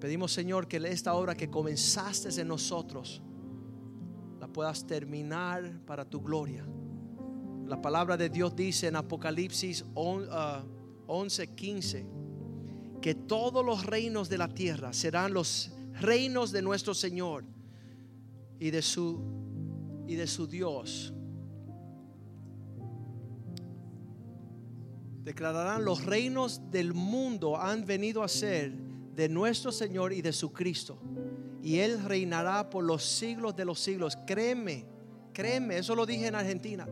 Pedimos, 0.00 0.32
Señor, 0.32 0.66
que 0.66 0.78
esta 0.78 1.12
obra 1.14 1.34
que 1.34 1.50
comenzaste 1.50 2.40
en 2.40 2.48
nosotros 2.48 3.20
la 4.40 4.48
puedas 4.48 4.86
terminar 4.86 5.80
para 5.84 6.06
tu 6.06 6.22
gloria. 6.22 6.66
La 7.70 7.80
palabra 7.80 8.16
de 8.16 8.28
Dios 8.28 8.56
dice 8.56 8.88
en 8.88 8.96
Apocalipsis 8.96 9.84
11, 9.94 11.54
15 11.54 12.06
que 13.00 13.14
todos 13.14 13.64
los 13.64 13.86
reinos 13.86 14.28
de 14.28 14.38
la 14.38 14.48
tierra 14.48 14.92
serán 14.92 15.32
los 15.32 15.70
reinos 16.00 16.50
de 16.50 16.62
nuestro 16.62 16.94
Señor 16.94 17.44
y 18.58 18.72
de 18.72 18.82
su 18.82 19.22
y 20.08 20.16
de 20.16 20.26
su 20.26 20.48
Dios. 20.48 21.14
Declararán 25.22 25.84
los 25.84 26.04
reinos 26.04 26.72
del 26.72 26.92
mundo 26.92 27.56
han 27.56 27.86
venido 27.86 28.24
a 28.24 28.28
ser 28.28 28.72
de 29.14 29.28
nuestro 29.28 29.70
Señor 29.70 30.12
y 30.12 30.22
de 30.22 30.32
su 30.32 30.52
Cristo. 30.52 31.00
Y 31.62 31.76
Él 31.76 32.02
reinará 32.02 32.68
por 32.68 32.82
los 32.82 33.04
siglos 33.04 33.54
de 33.54 33.64
los 33.64 33.78
siglos. 33.78 34.18
Créeme, 34.26 34.86
créeme, 35.32 35.78
eso 35.78 35.94
lo 35.94 36.04
dije 36.04 36.26
en 36.26 36.34
Argentina. 36.34 36.88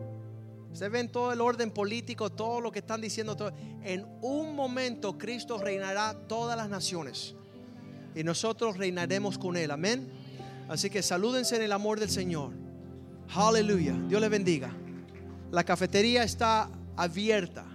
Ustedes 0.71 0.91
ven 0.91 1.09
todo 1.09 1.33
el 1.33 1.41
orden 1.41 1.71
político, 1.71 2.29
todo 2.29 2.61
lo 2.61 2.71
que 2.71 2.79
están 2.79 3.01
diciendo. 3.01 3.35
Todo. 3.35 3.51
En 3.83 4.05
un 4.21 4.55
momento 4.55 5.17
Cristo 5.17 5.57
reinará 5.57 6.13
todas 6.27 6.55
las 6.55 6.69
naciones. 6.69 7.35
Y 8.15 8.23
nosotros 8.23 8.77
reinaremos 8.77 9.37
con 9.37 9.57
Él. 9.57 9.71
Amén. 9.71 10.11
Así 10.67 10.89
que 10.89 11.01
salúdense 11.01 11.55
en 11.55 11.63
el 11.63 11.71
amor 11.71 11.99
del 11.99 12.09
Señor. 12.09 12.51
Aleluya. 13.33 13.93
Dios 14.07 14.21
les 14.21 14.29
bendiga. 14.29 14.75
La 15.51 15.63
cafetería 15.63 16.23
está 16.23 16.69
abierta. 16.95 17.65